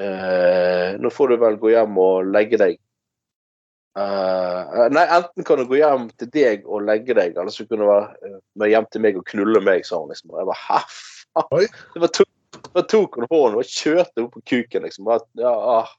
eh, 0.00 0.96
Nå 1.00 1.10
får 1.12 1.32
du 1.32 1.36
vel 1.42 1.58
gå 1.60 1.72
hjem 1.72 1.96
og 2.02 2.28
legge 2.32 2.60
deg. 2.60 2.78
Eh, 3.96 4.86
nei, 4.92 5.04
enten 5.08 5.44
kan 5.48 5.60
du 5.60 5.64
gå 5.70 5.78
hjem 5.80 6.10
til 6.20 6.28
deg 6.34 6.66
og 6.68 6.84
legge 6.84 7.14
deg, 7.16 7.36
eller 7.36 7.52
så 7.52 7.64
kan 7.68 7.80
du 7.80 7.86
være 7.88 8.10
eh, 8.28 8.40
med 8.60 8.72
hjem 8.72 8.88
til 8.92 9.04
meg 9.06 9.20
og 9.20 9.24
knulle 9.30 9.62
meg, 9.64 9.86
sa 9.88 10.02
hun 10.02 10.12
liksom. 10.12 10.34
Og 10.34 10.42
jeg 10.42 10.50
bare 10.50 10.64
Hæ? 10.64 10.80
Faen? 11.36 11.78
Det 11.94 12.02
var 12.02 12.12
to, 12.12 12.26
da 12.74 12.82
tok 12.92 13.16
hun 13.16 13.28
hånden 13.30 13.60
og 13.62 13.70
kjørte 13.70 14.26
opp 14.26 14.34
på 14.36 14.44
kuken, 14.52 14.84
liksom. 14.84 15.08
At, 15.14 15.24
ja, 15.40 15.52
ah. 15.52 15.94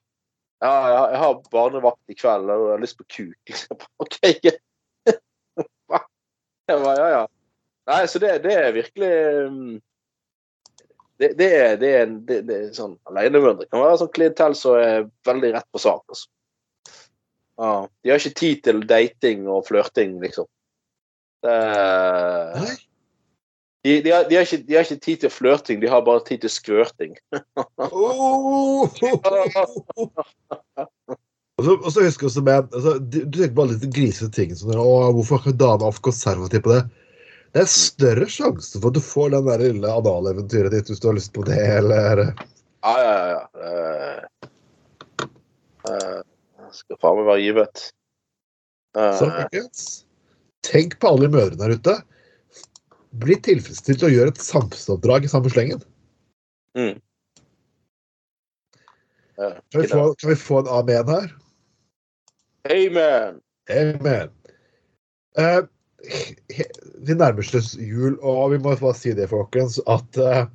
ja, 0.62 0.76
jeg 1.14 1.24
har 1.24 1.42
barnevakt 1.54 2.14
i 2.14 2.18
kveld 2.18 2.54
og 2.54 2.68
jeg 2.68 2.76
har 2.76 2.86
lyst 2.86 3.02
på 3.02 3.10
kuk. 3.10 3.36
Liksom. 3.50 3.82
OK. 4.04 4.22
Hva? 5.90 6.04
Jeg 6.68 6.82
bare, 6.84 6.96
ja, 7.00 7.10
ja. 7.14 7.20
Nei, 7.88 8.02
så 8.12 8.20
det, 8.20 8.34
det 8.44 8.56
er 8.60 8.74
virkelig 8.76 9.12
mm, 9.48 9.76
det, 11.18 11.32
det, 11.40 11.48
er, 11.58 11.78
det, 11.82 11.92
er, 12.00 12.10
det, 12.30 12.42
det 12.48 12.58
er 12.58 12.74
sånn 12.76 12.98
alenemødre 13.10 13.66
kan 13.70 13.82
være 13.82 14.02
sånn 14.04 14.14
klientell 14.14 14.58
som 14.58 14.78
er 14.80 15.08
veldig 15.28 15.54
rett 15.56 15.70
på 15.74 15.82
sak. 15.82 16.04
Altså. 16.14 16.30
Ja, 17.58 17.72
de 18.04 18.14
har 18.14 18.22
ikke 18.22 18.38
tid 18.38 18.66
til 18.68 18.84
dating 18.90 19.48
og 19.50 19.66
flørting, 19.70 20.20
liksom. 20.22 20.46
Det, 21.46 21.56
de, 23.86 23.96
de, 24.04 24.12
har, 24.12 24.28
de, 24.30 24.36
har 24.36 24.46
ikke, 24.46 24.62
de 24.68 24.78
har 24.78 24.86
ikke 24.86 25.06
tid 25.06 25.24
til 25.24 25.34
flørting, 25.34 25.82
de 25.82 25.90
har 25.90 26.06
bare 26.06 26.26
tid 26.28 26.44
til 26.44 26.54
skvørting. 26.54 27.18
Oh! 27.78 28.86
Og 31.58 31.66
så, 31.66 31.74
og 31.74 31.88
så 31.90 32.04
husker 32.06 32.28
jeg 32.28 32.30
også 32.30 32.42
med, 32.46 32.68
altså, 32.78 32.92
du, 33.02 33.16
tenker 33.34 33.56
bare 33.58 33.72
litt 33.72 33.86
grisete 33.90 34.30
ting. 34.30 34.52
Sånn, 34.54 34.78
å, 34.78 35.10
hvorfor 35.18 35.40
er 35.40 35.42
ikke 35.42 35.58
dama 35.58 35.90
for 35.90 36.12
konservativ 36.12 36.62
på 36.68 36.76
det? 36.76 36.84
Det 37.56 37.64
er 37.64 37.70
større 37.72 38.28
sjanse 38.30 38.80
for 38.80 38.92
at 38.92 38.98
du 38.98 39.04
får 39.04 39.32
den 39.34 39.48
der 39.48 39.62
lille 39.64 39.92
analeventyret 40.00 40.74
ditt 40.74 40.90
hvis 40.92 41.00
du 41.04 41.08
har 41.10 41.18
lyst 41.18 41.34
på 41.36 41.46
det, 41.48 41.60
eller 41.78 42.26
Ja, 42.84 42.94
ja, 43.04 43.14
ja. 43.22 43.38
ja. 43.62 44.50
uh, 45.88 46.20
eh, 46.20 46.20
skal 46.76 47.00
faen 47.02 47.18
meg 47.22 47.30
være 47.30 47.46
givet. 47.46 47.88
Uh, 48.98 49.14
Så 49.18 49.30
folkens, 49.32 49.88
tenk 50.68 51.00
på 51.02 51.10
alle 51.14 51.32
mødrene 51.32 51.60
der 51.64 51.76
ute. 51.80 51.96
Bli 53.18 53.38
tilfredsstilt 53.42 54.04
og 54.06 54.14
gjør 54.14 54.32
et 54.34 54.44
samfunnsoppdrag 54.44 55.26
i 55.26 55.32
samme 55.32 55.52
slengen. 55.54 55.84
mm. 56.78 56.96
Uh, 59.38 59.54
Kan 59.72 59.84
vi 59.84 59.88
få, 59.88 60.04
kan 60.18 60.30
vi 60.32 60.36
få 60.42 60.60
en 60.64 60.70
amen 60.80 61.10
her? 61.14 61.28
Amen! 62.74 63.42
Amen. 63.70 64.32
Eh, 65.38 65.44
he- 65.44 65.68
vi 67.08 67.16
nærmer 67.18 67.58
oss 67.58 67.74
jul, 67.80 68.18
og 68.22 68.52
vi 68.54 68.60
må 68.62 68.76
bare 68.78 68.96
si 68.98 69.14
det, 69.18 69.30
folkens, 69.32 69.80
at 69.90 70.20
eh, 70.22 70.46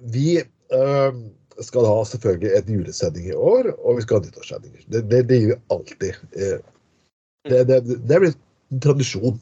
Vi 0.00 0.40
uh, 0.40 1.12
skal 1.60 1.84
ha 1.84 2.04
selvfølgelig 2.08 2.52
en 2.56 2.74
julesending 2.74 3.26
i 3.28 3.36
år, 3.36 3.68
og 3.76 3.98
vi 3.98 4.06
skal 4.06 4.20
ha 4.20 4.24
nyttårssendinger. 4.24 4.82
Det, 4.88 5.02
det, 5.10 5.22
det 5.28 5.40
gjør 5.42 5.50
vi 5.52 5.60
alltid. 5.76 6.14
Det, 6.32 7.64
det, 7.68 7.80
det 7.84 8.20
blir 8.22 8.32
en 8.32 8.80
tradisjon. 8.80 9.40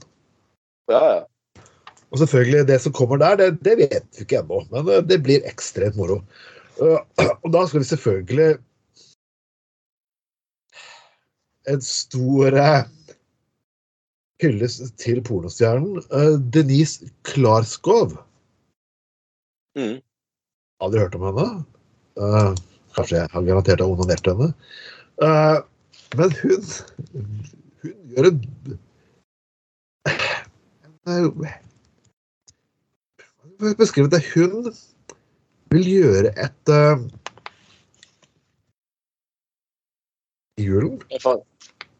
Ja, 0.90 1.02
ja. 1.14 1.20
Og 2.10 2.18
selvfølgelig, 2.22 2.66
det 2.68 2.78
som 2.82 2.92
kommer 2.96 3.20
der, 3.20 3.36
det, 3.36 3.48
det 3.64 3.74
vet 3.82 4.06
vi 4.16 4.24
ikke 4.24 4.40
ennå, 4.40 4.62
men 4.72 4.88
det 5.06 5.20
blir 5.22 5.44
ekstremt 5.48 5.98
moro. 5.98 6.22
Og 6.80 7.48
da 7.52 7.64
skal 7.68 7.82
vi 7.82 7.88
selvfølgelig 7.90 8.56
En 11.68 11.82
stor 11.84 12.56
eh, 12.56 12.84
hyllest 14.42 14.94
til 15.02 15.20
pornostjernen 15.26 16.00
eh, 16.14 16.36
Denise 16.54 17.10
Klarskov. 17.28 18.16
Mm. 19.78 19.98
Aldri 20.80 21.02
hørt 21.02 21.16
om 21.18 21.26
henne. 21.28 21.48
Uh, 22.18 22.54
kanskje 22.96 23.20
jeg 23.20 23.30
har 23.30 23.44
garantert 23.46 23.82
har 23.82 23.92
onanert 23.92 24.26
henne. 24.26 24.48
Uh, 25.22 25.58
men 26.18 26.34
hun 26.40 26.64
Hun 27.82 27.94
gjør 28.10 28.30
en 28.30 28.40
en, 31.08 31.46
Beskriv 33.78 34.10
det? 34.10 34.22
Hun 34.34 34.72
vil 35.70 35.86
gjøre 35.90 36.32
et 36.38 36.72
uh, 36.72 36.98
Julen. 40.58 40.98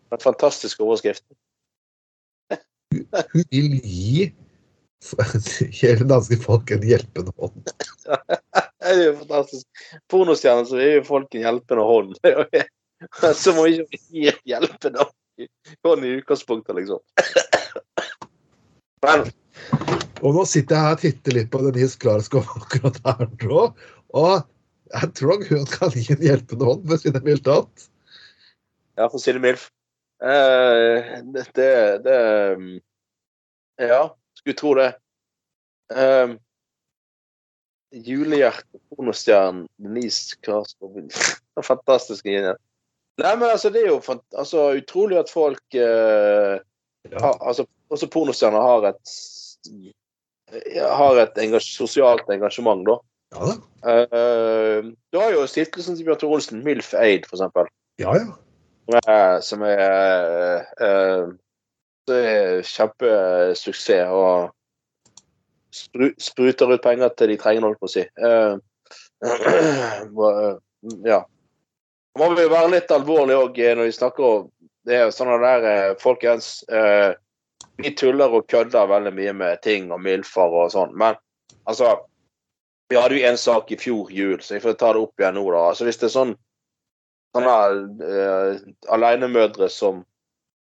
Det 0.08 0.18
er 0.24 0.82
overskriften. 0.84 1.36
Hun 3.32 3.44
vil 3.52 3.74
gi 3.84 4.28
hele 5.80 6.06
danske 6.08 6.38
folk 6.48 6.70
en 6.74 6.86
hjelpende 6.86 7.34
hånd. 7.38 7.70
Det 8.08 8.94
er 8.94 9.02
jo 9.02 9.14
fantastisk. 9.20 9.84
Pornostjerner 10.10 10.66
så 10.68 10.80
gir 10.80 11.04
folk 11.06 11.34
en 11.34 11.44
hjelpende 11.46 11.86
hånd. 11.86 12.16
Så 13.38 13.54
må 13.54 13.68
ikke 13.70 14.00
gi 14.08 14.26
en 14.32 14.40
hjelpende 14.48 15.06
hånd 15.86 16.06
i 16.06 16.16
utgangspunktet, 16.18 16.74
liksom. 16.80 17.02
Men 19.04 19.28
Og 20.26 20.34
nå 20.34 20.42
sitter 20.50 20.74
jeg 20.74 20.84
her 20.84 20.96
og 20.96 21.02
titter 21.04 21.36
litt 21.36 21.50
på 21.52 21.60
Denise 21.62 21.98
Klarskov 22.02 22.48
akkurat 22.58 22.98
her 23.04 23.28
nå, 23.44 23.66
og 24.18 24.32
jeg 24.88 25.10
tror 25.14 25.44
hun 25.46 25.66
kan 25.70 25.94
gi 25.94 26.08
en 26.14 26.24
hjelpende 26.24 26.66
hånd, 26.66 26.86
for 26.88 26.96
å 26.96 27.02
si 27.02 27.12
det 27.14 27.22
mildt. 27.26 27.50
Ja, 28.98 29.06
for 29.06 29.18
å 29.20 29.22
si 29.22 29.34
det 29.36 29.42
mildt. 29.44 29.68
Eh, 30.22 31.10
det, 31.34 31.44
det, 31.54 31.98
det 32.04 32.18
um, 32.56 32.80
Ja, 33.78 34.16
skulle 34.38 34.58
tro 34.58 34.74
det. 34.74 34.92
Uh, 35.94 36.34
Julehjerte, 37.94 38.80
pornostjernen 38.90 39.68
Denise 39.80 40.36
Klarskov 40.44 40.98
Fantastisk 41.70 42.26
genial. 42.26 42.58
Nei, 43.18 43.34
men 43.38 43.48
altså, 43.48 43.70
det 43.74 43.86
er 43.86 43.92
jo 43.94 44.02
altså, 44.36 44.72
utrolig 44.78 45.18
at 45.18 45.30
folk 45.32 45.62
uh, 45.74 46.58
Ja. 47.08 47.20
har, 47.22 47.38
altså, 47.40 47.64
Også 47.88 48.10
pornostjerner 48.12 48.60
har 48.60 48.90
et 48.90 49.14
har 50.76 51.18
et 51.20 51.38
engasj 51.42 51.70
sosialt 51.76 52.28
engasjement, 52.32 52.84
da. 52.88 52.98
Ja 53.36 53.50
da. 53.50 53.56
Eh, 53.92 54.84
du 55.12 55.18
har 55.20 55.34
jo 55.34 55.46
stiftelsen 55.46 55.96
til 55.96 56.08
Bjørn 56.08 56.20
Thor 56.22 56.36
Olsen, 56.38 56.62
Milf 56.64 56.94
Aid, 56.96 57.28
for 57.28 57.38
eksempel. 57.38 57.68
Ja, 58.00 58.14
ja. 58.16 58.32
Eh, 58.88 59.40
som 59.40 59.62
er, 59.62 60.64
eh, 60.80 61.26
er 62.08 62.62
kjempesuksess 62.64 64.08
og 64.08 64.48
spru, 65.74 66.08
spruter 66.16 66.72
ut 66.72 66.82
penger 66.82 67.12
til 67.12 67.34
de 67.34 67.36
trenger, 67.36 67.66
holdt 67.68 67.82
på 67.82 67.90
å 67.90 67.96
si. 67.98 68.06
Eh, 69.18 70.54
ja. 71.02 71.16
Må 72.18 72.28
vi 72.38 72.44
være 72.46 72.70
litt 72.70 72.92
alvorlige 72.94 73.40
òg 73.42 73.56
når 73.58 73.88
vi 73.88 73.94
snakker 73.96 74.26
om 74.28 74.44
det 74.86 74.96
er 74.96 75.10
sånn 75.12 75.32
der 75.42 75.66
eh, 75.68 75.96
Folkens, 76.00 76.62
eh, 76.70 77.12
vi 77.82 77.92
tuller 77.98 78.32
og 78.38 78.46
kødder 78.50 78.88
veldig 78.90 79.12
mye 79.16 79.34
med 79.36 79.62
ting 79.62 79.90
og 79.92 80.00
mildfar 80.04 80.54
og 80.54 80.70
sånn, 80.74 80.94
men 80.96 81.18
altså 81.66 81.96
Vi 82.88 82.96
hadde 82.96 83.18
jo 83.18 83.26
en 83.28 83.36
sak 83.36 83.72
i 83.74 83.76
fjor 83.76 84.08
jul, 84.08 84.38
så 84.40 84.54
jeg 84.54 84.62
får 84.64 84.78
ta 84.80 84.94
det 84.96 85.02
opp 85.02 85.20
igjen 85.20 85.34
nå, 85.36 85.42
da. 85.52 85.66
Altså 85.68 85.84
Hvis 85.84 85.98
det 86.00 86.06
er 86.08 86.14
sånn 86.14 86.30
sånne 87.38 88.04
uh, 88.04 88.60
alenemødre 88.94 89.70
som 89.72 90.02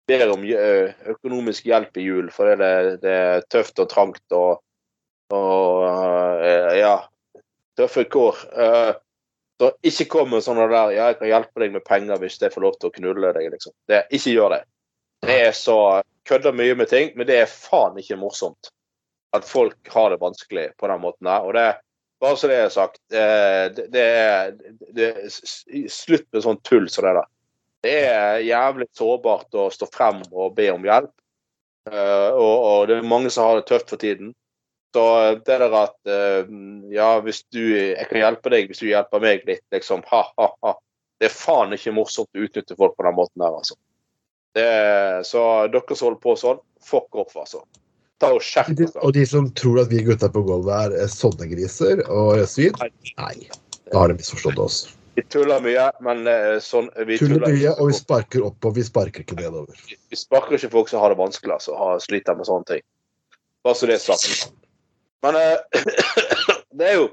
ber 0.05 0.29
om 0.29 0.43
eh, 0.45 0.93
økonomisk 1.09 1.65
hjelp 1.65 1.97
i 1.97 2.03
jul 2.05 2.27
fordi 2.29 2.59
det, 2.61 2.73
det 3.01 3.13
er 3.23 3.47
tøft 3.49 3.79
og 3.81 3.87
trangt 3.89 4.35
og, 4.37 4.59
og 5.33 5.81
uh, 5.81 6.75
ja, 6.77 6.99
tøffe 7.79 8.05
kår. 8.13 8.43
Uh, 8.53 8.93
så 9.57 9.71
ikke 9.87 10.05
kom 10.11 10.29
med 10.35 10.43
sånne 10.43 10.67
der 10.69 10.93
ja, 10.93 11.07
'Jeg 11.07 11.17
kan 11.19 11.31
hjelpe 11.31 11.63
deg 11.63 11.73
med 11.73 11.85
penger 11.87 12.19
hvis 12.21 12.37
jeg 12.41 12.53
får 12.53 12.67
lov 12.67 12.77
til 12.77 12.91
å 12.91 12.95
knulle 12.99 13.31
deg', 13.33 13.49
liksom. 13.55 13.73
Det, 13.87 14.03
ikke 14.11 14.35
gjør 14.35 14.57
det. 14.57 14.61
Det 15.25 15.39
er 15.47 15.55
så 15.57 15.79
Kødder 16.25 16.55
mye 16.57 16.73
med 16.73 16.89
ting, 16.89 17.11
men 17.13 17.27
det 17.29 17.35
er 17.37 17.45
faen 17.45 17.99
ikke 18.01 18.17
morsomt 18.17 18.71
at 19.37 19.45
folk 19.45 19.77
har 19.93 20.09
det 20.09 20.17
vanskelig 20.23 20.71
på 20.79 20.87
den 20.89 21.03
måten 21.03 21.29
her. 21.29 21.45
Og 21.45 21.53
det 21.53 21.65
bare 22.25 22.39
så 22.41 22.49
det 22.49 22.57
er 22.59 22.73
sagt, 22.73 23.01
eh, 23.13 23.65
det, 23.75 23.85
det 23.93 24.07
det, 24.97 25.09
Slutt 25.93 26.25
med 26.33 26.45
sånn 26.45 26.61
tull 26.65 26.89
som 26.91 27.05
det 27.05 27.13
der. 27.19 27.29
Det 27.85 27.97
er 28.09 28.39
jævlig 28.41 28.87
sårbart 28.97 29.53
å 29.61 29.67
stå 29.73 29.87
frem 29.93 30.23
og 30.31 30.55
be 30.57 30.71
om 30.73 30.85
hjelp. 30.85 31.13
Eh, 31.91 32.31
og, 32.33 32.55
og 32.65 32.87
det 32.89 32.97
er 32.97 33.05
mange 33.05 33.29
som 33.33 33.45
har 33.45 33.59
det 33.59 33.67
tøft 33.69 33.93
for 33.93 34.01
tiden. 34.01 34.33
Så 34.95 35.05
det 35.45 35.57
der 35.59 35.73
at 35.75 35.97
eh, 36.07 36.47
Ja, 36.95 37.19
hvis 37.19 37.43
du 37.51 37.59
Jeg 37.59 38.07
kan 38.07 38.21
hjelpe 38.21 38.51
deg 38.53 38.69
hvis 38.69 38.79
du 38.79 38.87
hjelper 38.87 39.21
meg 39.21 39.45
litt, 39.47 39.65
liksom. 39.75 40.05
Ha-ha-ha. 40.09 40.75
Det 41.19 41.29
er 41.29 41.35
faen 41.35 41.75
ikke 41.75 41.93
morsomt 41.95 42.31
å 42.35 42.45
utnytte 42.47 42.77
folk 42.79 42.95
på 42.97 43.05
den 43.07 43.17
måten 43.17 43.43
der, 43.43 43.53
altså. 43.59 43.77
Det, 44.55 44.67
så 45.27 45.41
dere 45.67 45.95
som 45.97 46.09
holder 46.09 46.21
på 46.23 46.35
sånn, 46.39 46.61
fuck 46.83 47.17
off, 47.19 47.35
altså. 47.35 47.61
Ta 48.23 48.31
og 48.35 48.43
skjerp 48.45 48.75
De- 48.79 48.87
Og 49.03 49.13
de 49.15 49.25
som 49.27 49.47
tror 49.59 49.81
at 49.83 49.89
vi 49.91 50.03
gutta 50.07 50.29
på 50.31 50.43
gulvet 50.47 50.75
er 50.75 50.99
eh, 51.03 51.09
sånne 51.11 51.47
griser 51.51 52.03
og 52.07 52.39
svin, 52.47 52.75
nei. 53.19 53.49
Da 53.91 53.99
har 54.01 54.11
de 54.11 54.15
misforstått 54.19 54.59
oss. 54.61 54.77
Vi 55.15 55.23
tuller 55.31 55.61
mye, 55.63 55.89
men 56.03 56.25
eh, 56.27 56.57
sånn 56.63 56.89
vi 57.07 57.15
Tuller 57.19 57.39
tuller 57.39 57.53
mye, 57.55 57.73
og 57.79 57.91
vi 57.91 57.95
sparker 57.95 58.43
opp, 58.47 58.57
og 58.67 58.75
vi 58.75 58.83
sparker 58.83 59.23
ikke 59.23 59.37
nedover. 59.39 59.77
Vi 60.11 60.19
sparker 60.19 60.57
ikke 60.57 60.71
folk 60.73 60.89
som 60.91 60.99
har 61.03 61.13
det 61.13 61.19
vanskelig, 61.21 61.53
altså. 61.55 61.75
Har, 61.79 61.99
sliter 62.03 62.35
med 62.35 62.47
sånne 62.49 62.67
ting. 62.71 62.83
Bare 63.63 63.79
så 63.79 63.87
det 63.89 63.95
er 63.99 64.03
sagt. 64.03 64.49
Men 65.23 65.37
uh, 65.39 65.55
det 66.79 66.89
er 66.91 66.97
jo 66.99 67.05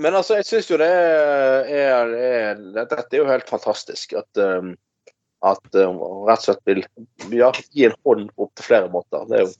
Men 0.00 0.14
altså, 0.16 0.38
jeg 0.38 0.46
syns 0.48 0.70
jo 0.70 0.78
det 0.80 0.86
er, 0.88 1.66
er, 1.68 2.12
er 2.16 2.62
Dette 2.78 3.02
er 3.12 3.18
jo 3.20 3.26
helt 3.28 3.50
fantastisk. 3.50 4.14
At, 4.16 4.30
um, 4.40 4.70
at 5.44 5.76
hun 5.76 5.98
rett 6.28 6.40
og 6.40 6.46
slett 6.46 6.64
vil 6.68 7.38
ja, 7.38 7.50
gi 7.72 7.88
en 7.88 7.96
hånd 8.06 8.30
opp 8.40 8.52
til 8.56 8.68
flere 8.68 8.90
måter. 8.92 9.26
Det 9.28 9.38
er 9.38 9.46
jo 9.46 9.52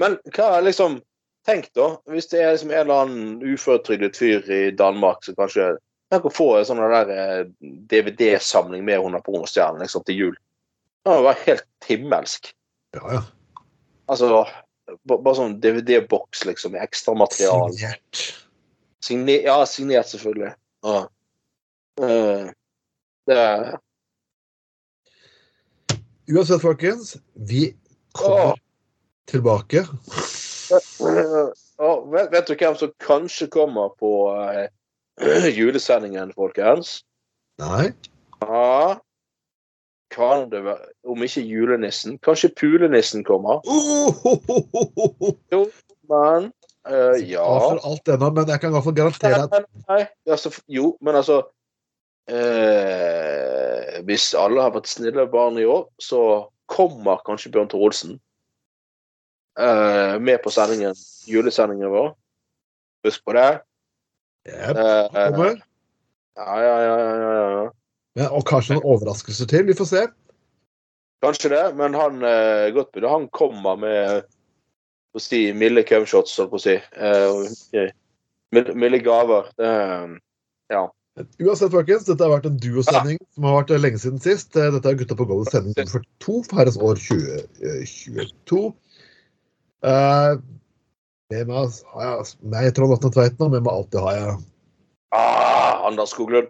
Men 0.00 0.18
hva 0.34 0.56
er 0.58 0.68
liksom 0.68 1.00
Tenk, 1.42 1.72
da. 1.74 1.88
Hvis 2.06 2.28
det 2.30 2.38
er 2.38 2.52
liksom 2.54 2.70
en 2.70 2.84
eller 2.84 3.00
annen 3.02 3.30
uføretrygdet 3.42 4.14
fyr 4.14 4.46
i 4.46 4.60
Danmark 4.78 5.24
som 5.26 5.34
kanskje 5.34 5.72
Tenk 6.12 6.26
å 6.28 6.30
få 6.30 6.46
en 6.58 6.66
sånn 6.68 6.82
eh, 6.84 7.46
DVD-samling 7.90 8.84
med 8.84 9.00
hun 9.00 9.16
pornostjernen 9.24 9.80
liksom, 9.80 10.04
til 10.04 10.18
jul. 10.18 10.34
Det 11.02 11.08
må 11.08 11.22
være 11.24 11.46
helt 11.46 11.86
himmelsk. 11.88 12.50
Ja, 12.98 13.14
ja. 13.14 13.22
Altså, 14.12 14.42
bare 15.08 15.34
sånn 15.38 15.56
DVD-boks 15.64 16.44
liksom, 16.50 16.74
med 16.76 16.84
ekstra 16.84 17.14
material. 17.16 17.72
Signert. 17.72 18.24
Signe 19.02 19.38
ja, 19.40 19.56
signert, 19.66 20.10
selvfølgelig. 20.12 20.52
Ja. 20.84 20.98
Uh, 22.02 22.52
det 23.30 23.38
er 23.38 23.64
Uansett, 26.30 26.60
folkens, 26.62 27.16
vi 27.34 27.76
kommer 28.12 28.44
Åh. 28.44 28.54
tilbake. 29.26 29.86
Åh, 31.78 32.10
vet, 32.12 32.32
vet 32.32 32.46
du 32.46 32.54
hvem 32.54 32.76
som 32.78 32.92
kanskje 33.02 33.48
kommer 33.50 33.88
på 33.98 34.30
uh, 34.30 34.68
julesendingen, 35.58 36.30
folkens? 36.36 37.00
Nei? 37.58 37.90
Ja. 38.40 39.00
Kan 40.12 40.50
det 40.52 40.60
være 40.64 40.92
Om 41.08 41.22
ikke 41.26 41.42
julenissen, 41.42 42.18
kanskje 42.22 42.52
pulenissen 42.60 43.24
kommer? 43.24 43.64
Oh, 43.66 44.26
oh, 44.26 44.38
oh, 44.48 45.34
ho. 45.50 45.64
Men 46.06 46.52
uh, 46.86 47.18
ja 47.18 47.42
For 47.42 47.82
alt 47.82 48.14
ennå, 48.14 48.30
men 48.30 48.48
jeg 48.48 48.60
kan 48.60 48.70
i 48.70 48.76
hvert 48.76 48.86
fall 48.86 48.98
garantere 49.00 49.42
at 49.48 49.58
Nei, 49.58 49.64
nei, 49.88 50.02
altså, 50.30 50.54
jo, 50.68 50.94
men 51.02 51.18
altså 51.18 51.42
eh, 52.30 53.71
Hvis 54.08 54.32
alle 54.38 54.64
har 54.64 54.74
vært 54.74 54.90
snille 54.90 55.26
barn 55.30 55.58
i 55.60 55.66
år, 55.68 55.86
så 56.02 56.22
kommer 56.70 57.22
kanskje 57.26 57.52
Bjørn 57.52 57.68
Tore 57.70 57.90
Olsen 57.90 58.16
uh, 59.60 60.16
med 60.22 60.40
på 60.44 60.52
sendingen, 60.54 60.96
julesendingen 61.28 61.92
vår. 61.92 62.14
Husk 63.06 63.24
på 63.26 63.36
det. 63.36 63.50
Jep, 64.48 64.74
Uh, 64.74 65.06
kommer. 65.30 65.60
ja, 66.36 66.54
ja, 66.58 66.76
ja, 66.82 66.96
ja, 66.98 67.32
ja. 67.60 67.70
Men, 68.16 68.28
Og 68.34 68.44
kanskje 68.48 68.76
noen 68.76 68.88
overraskelser 68.94 69.48
til. 69.50 69.66
Vi 69.68 69.76
får 69.76 69.88
se. 69.90 70.06
Kanskje 71.22 71.52
det, 71.52 71.64
men 71.78 71.94
han 71.94 72.24
eh, 72.26 72.72
godt 72.74 72.90
bud, 72.92 73.04
han 73.06 73.28
kommer 73.30 73.76
med 73.78 74.24
å 75.14 75.20
si, 75.22 75.52
milde 75.54 75.84
cumshots, 75.86 76.34
holdt 76.40 76.50
på 76.50 76.58
å 76.58 76.62
si. 76.64 76.74
Eh, 76.74 77.92
milde, 78.50 78.74
milde 78.74 78.98
gaver. 79.06 79.52
Det, 79.54 79.70
ja. 80.74 80.82
Uansett, 81.20 81.68
folkens, 81.74 82.06
dette 82.08 82.24
har 82.24 82.30
vært 82.32 82.46
en 82.48 82.54
duosending 82.56 83.18
som 83.34 83.44
har 83.44 83.58
vært 83.58 83.72
lenge 83.82 83.98
siden 84.00 84.20
sist. 84.24 84.56
Eh, 84.56 84.70
Dette 84.72 84.88
er 84.88 84.96
Gutta 84.96 85.16
på 85.18 85.26
golvet 85.28 85.52
sending 85.52 85.74
nummer 85.76 86.00
42 86.24 86.38
for 86.48 86.56
herrens 86.56 86.78
år 86.80 86.96
2022. 87.02 88.62
Uh, 89.82 90.40
med 91.34 91.50
meg 91.50 91.76
har 91.92 92.06
jeg 92.06 92.32
meg, 92.54 92.70
Trond 92.76 92.96
Atne 92.96 93.12
Tveiten, 93.12 93.44
og 93.44 93.52
med 93.52 93.66
meg 93.66 93.74
alltid 93.74 94.00
har 94.06 94.16
jeg 94.16 94.40
Ah, 95.12 95.84
Anders 95.84 96.14
Skoglund. 96.14 96.48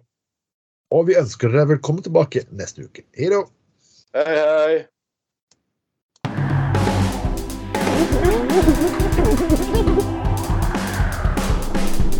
Og 0.94 1.08
vi 1.08 1.18
ønsker 1.18 1.50
dere 1.50 1.72
velkommen 1.72 2.04
tilbake 2.06 2.44
neste 2.54 2.86
uke. 2.86 3.02
Hei 3.18 3.32
da. 3.32 3.42
Hei, 4.14 4.38
hei. 4.38 4.86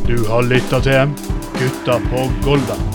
Du 0.09 0.19
har 0.27 0.43
lytta 0.43 0.83
til 0.83 1.32
Gutta 1.63 2.01
på 2.11 2.31
Golda. 2.45 2.92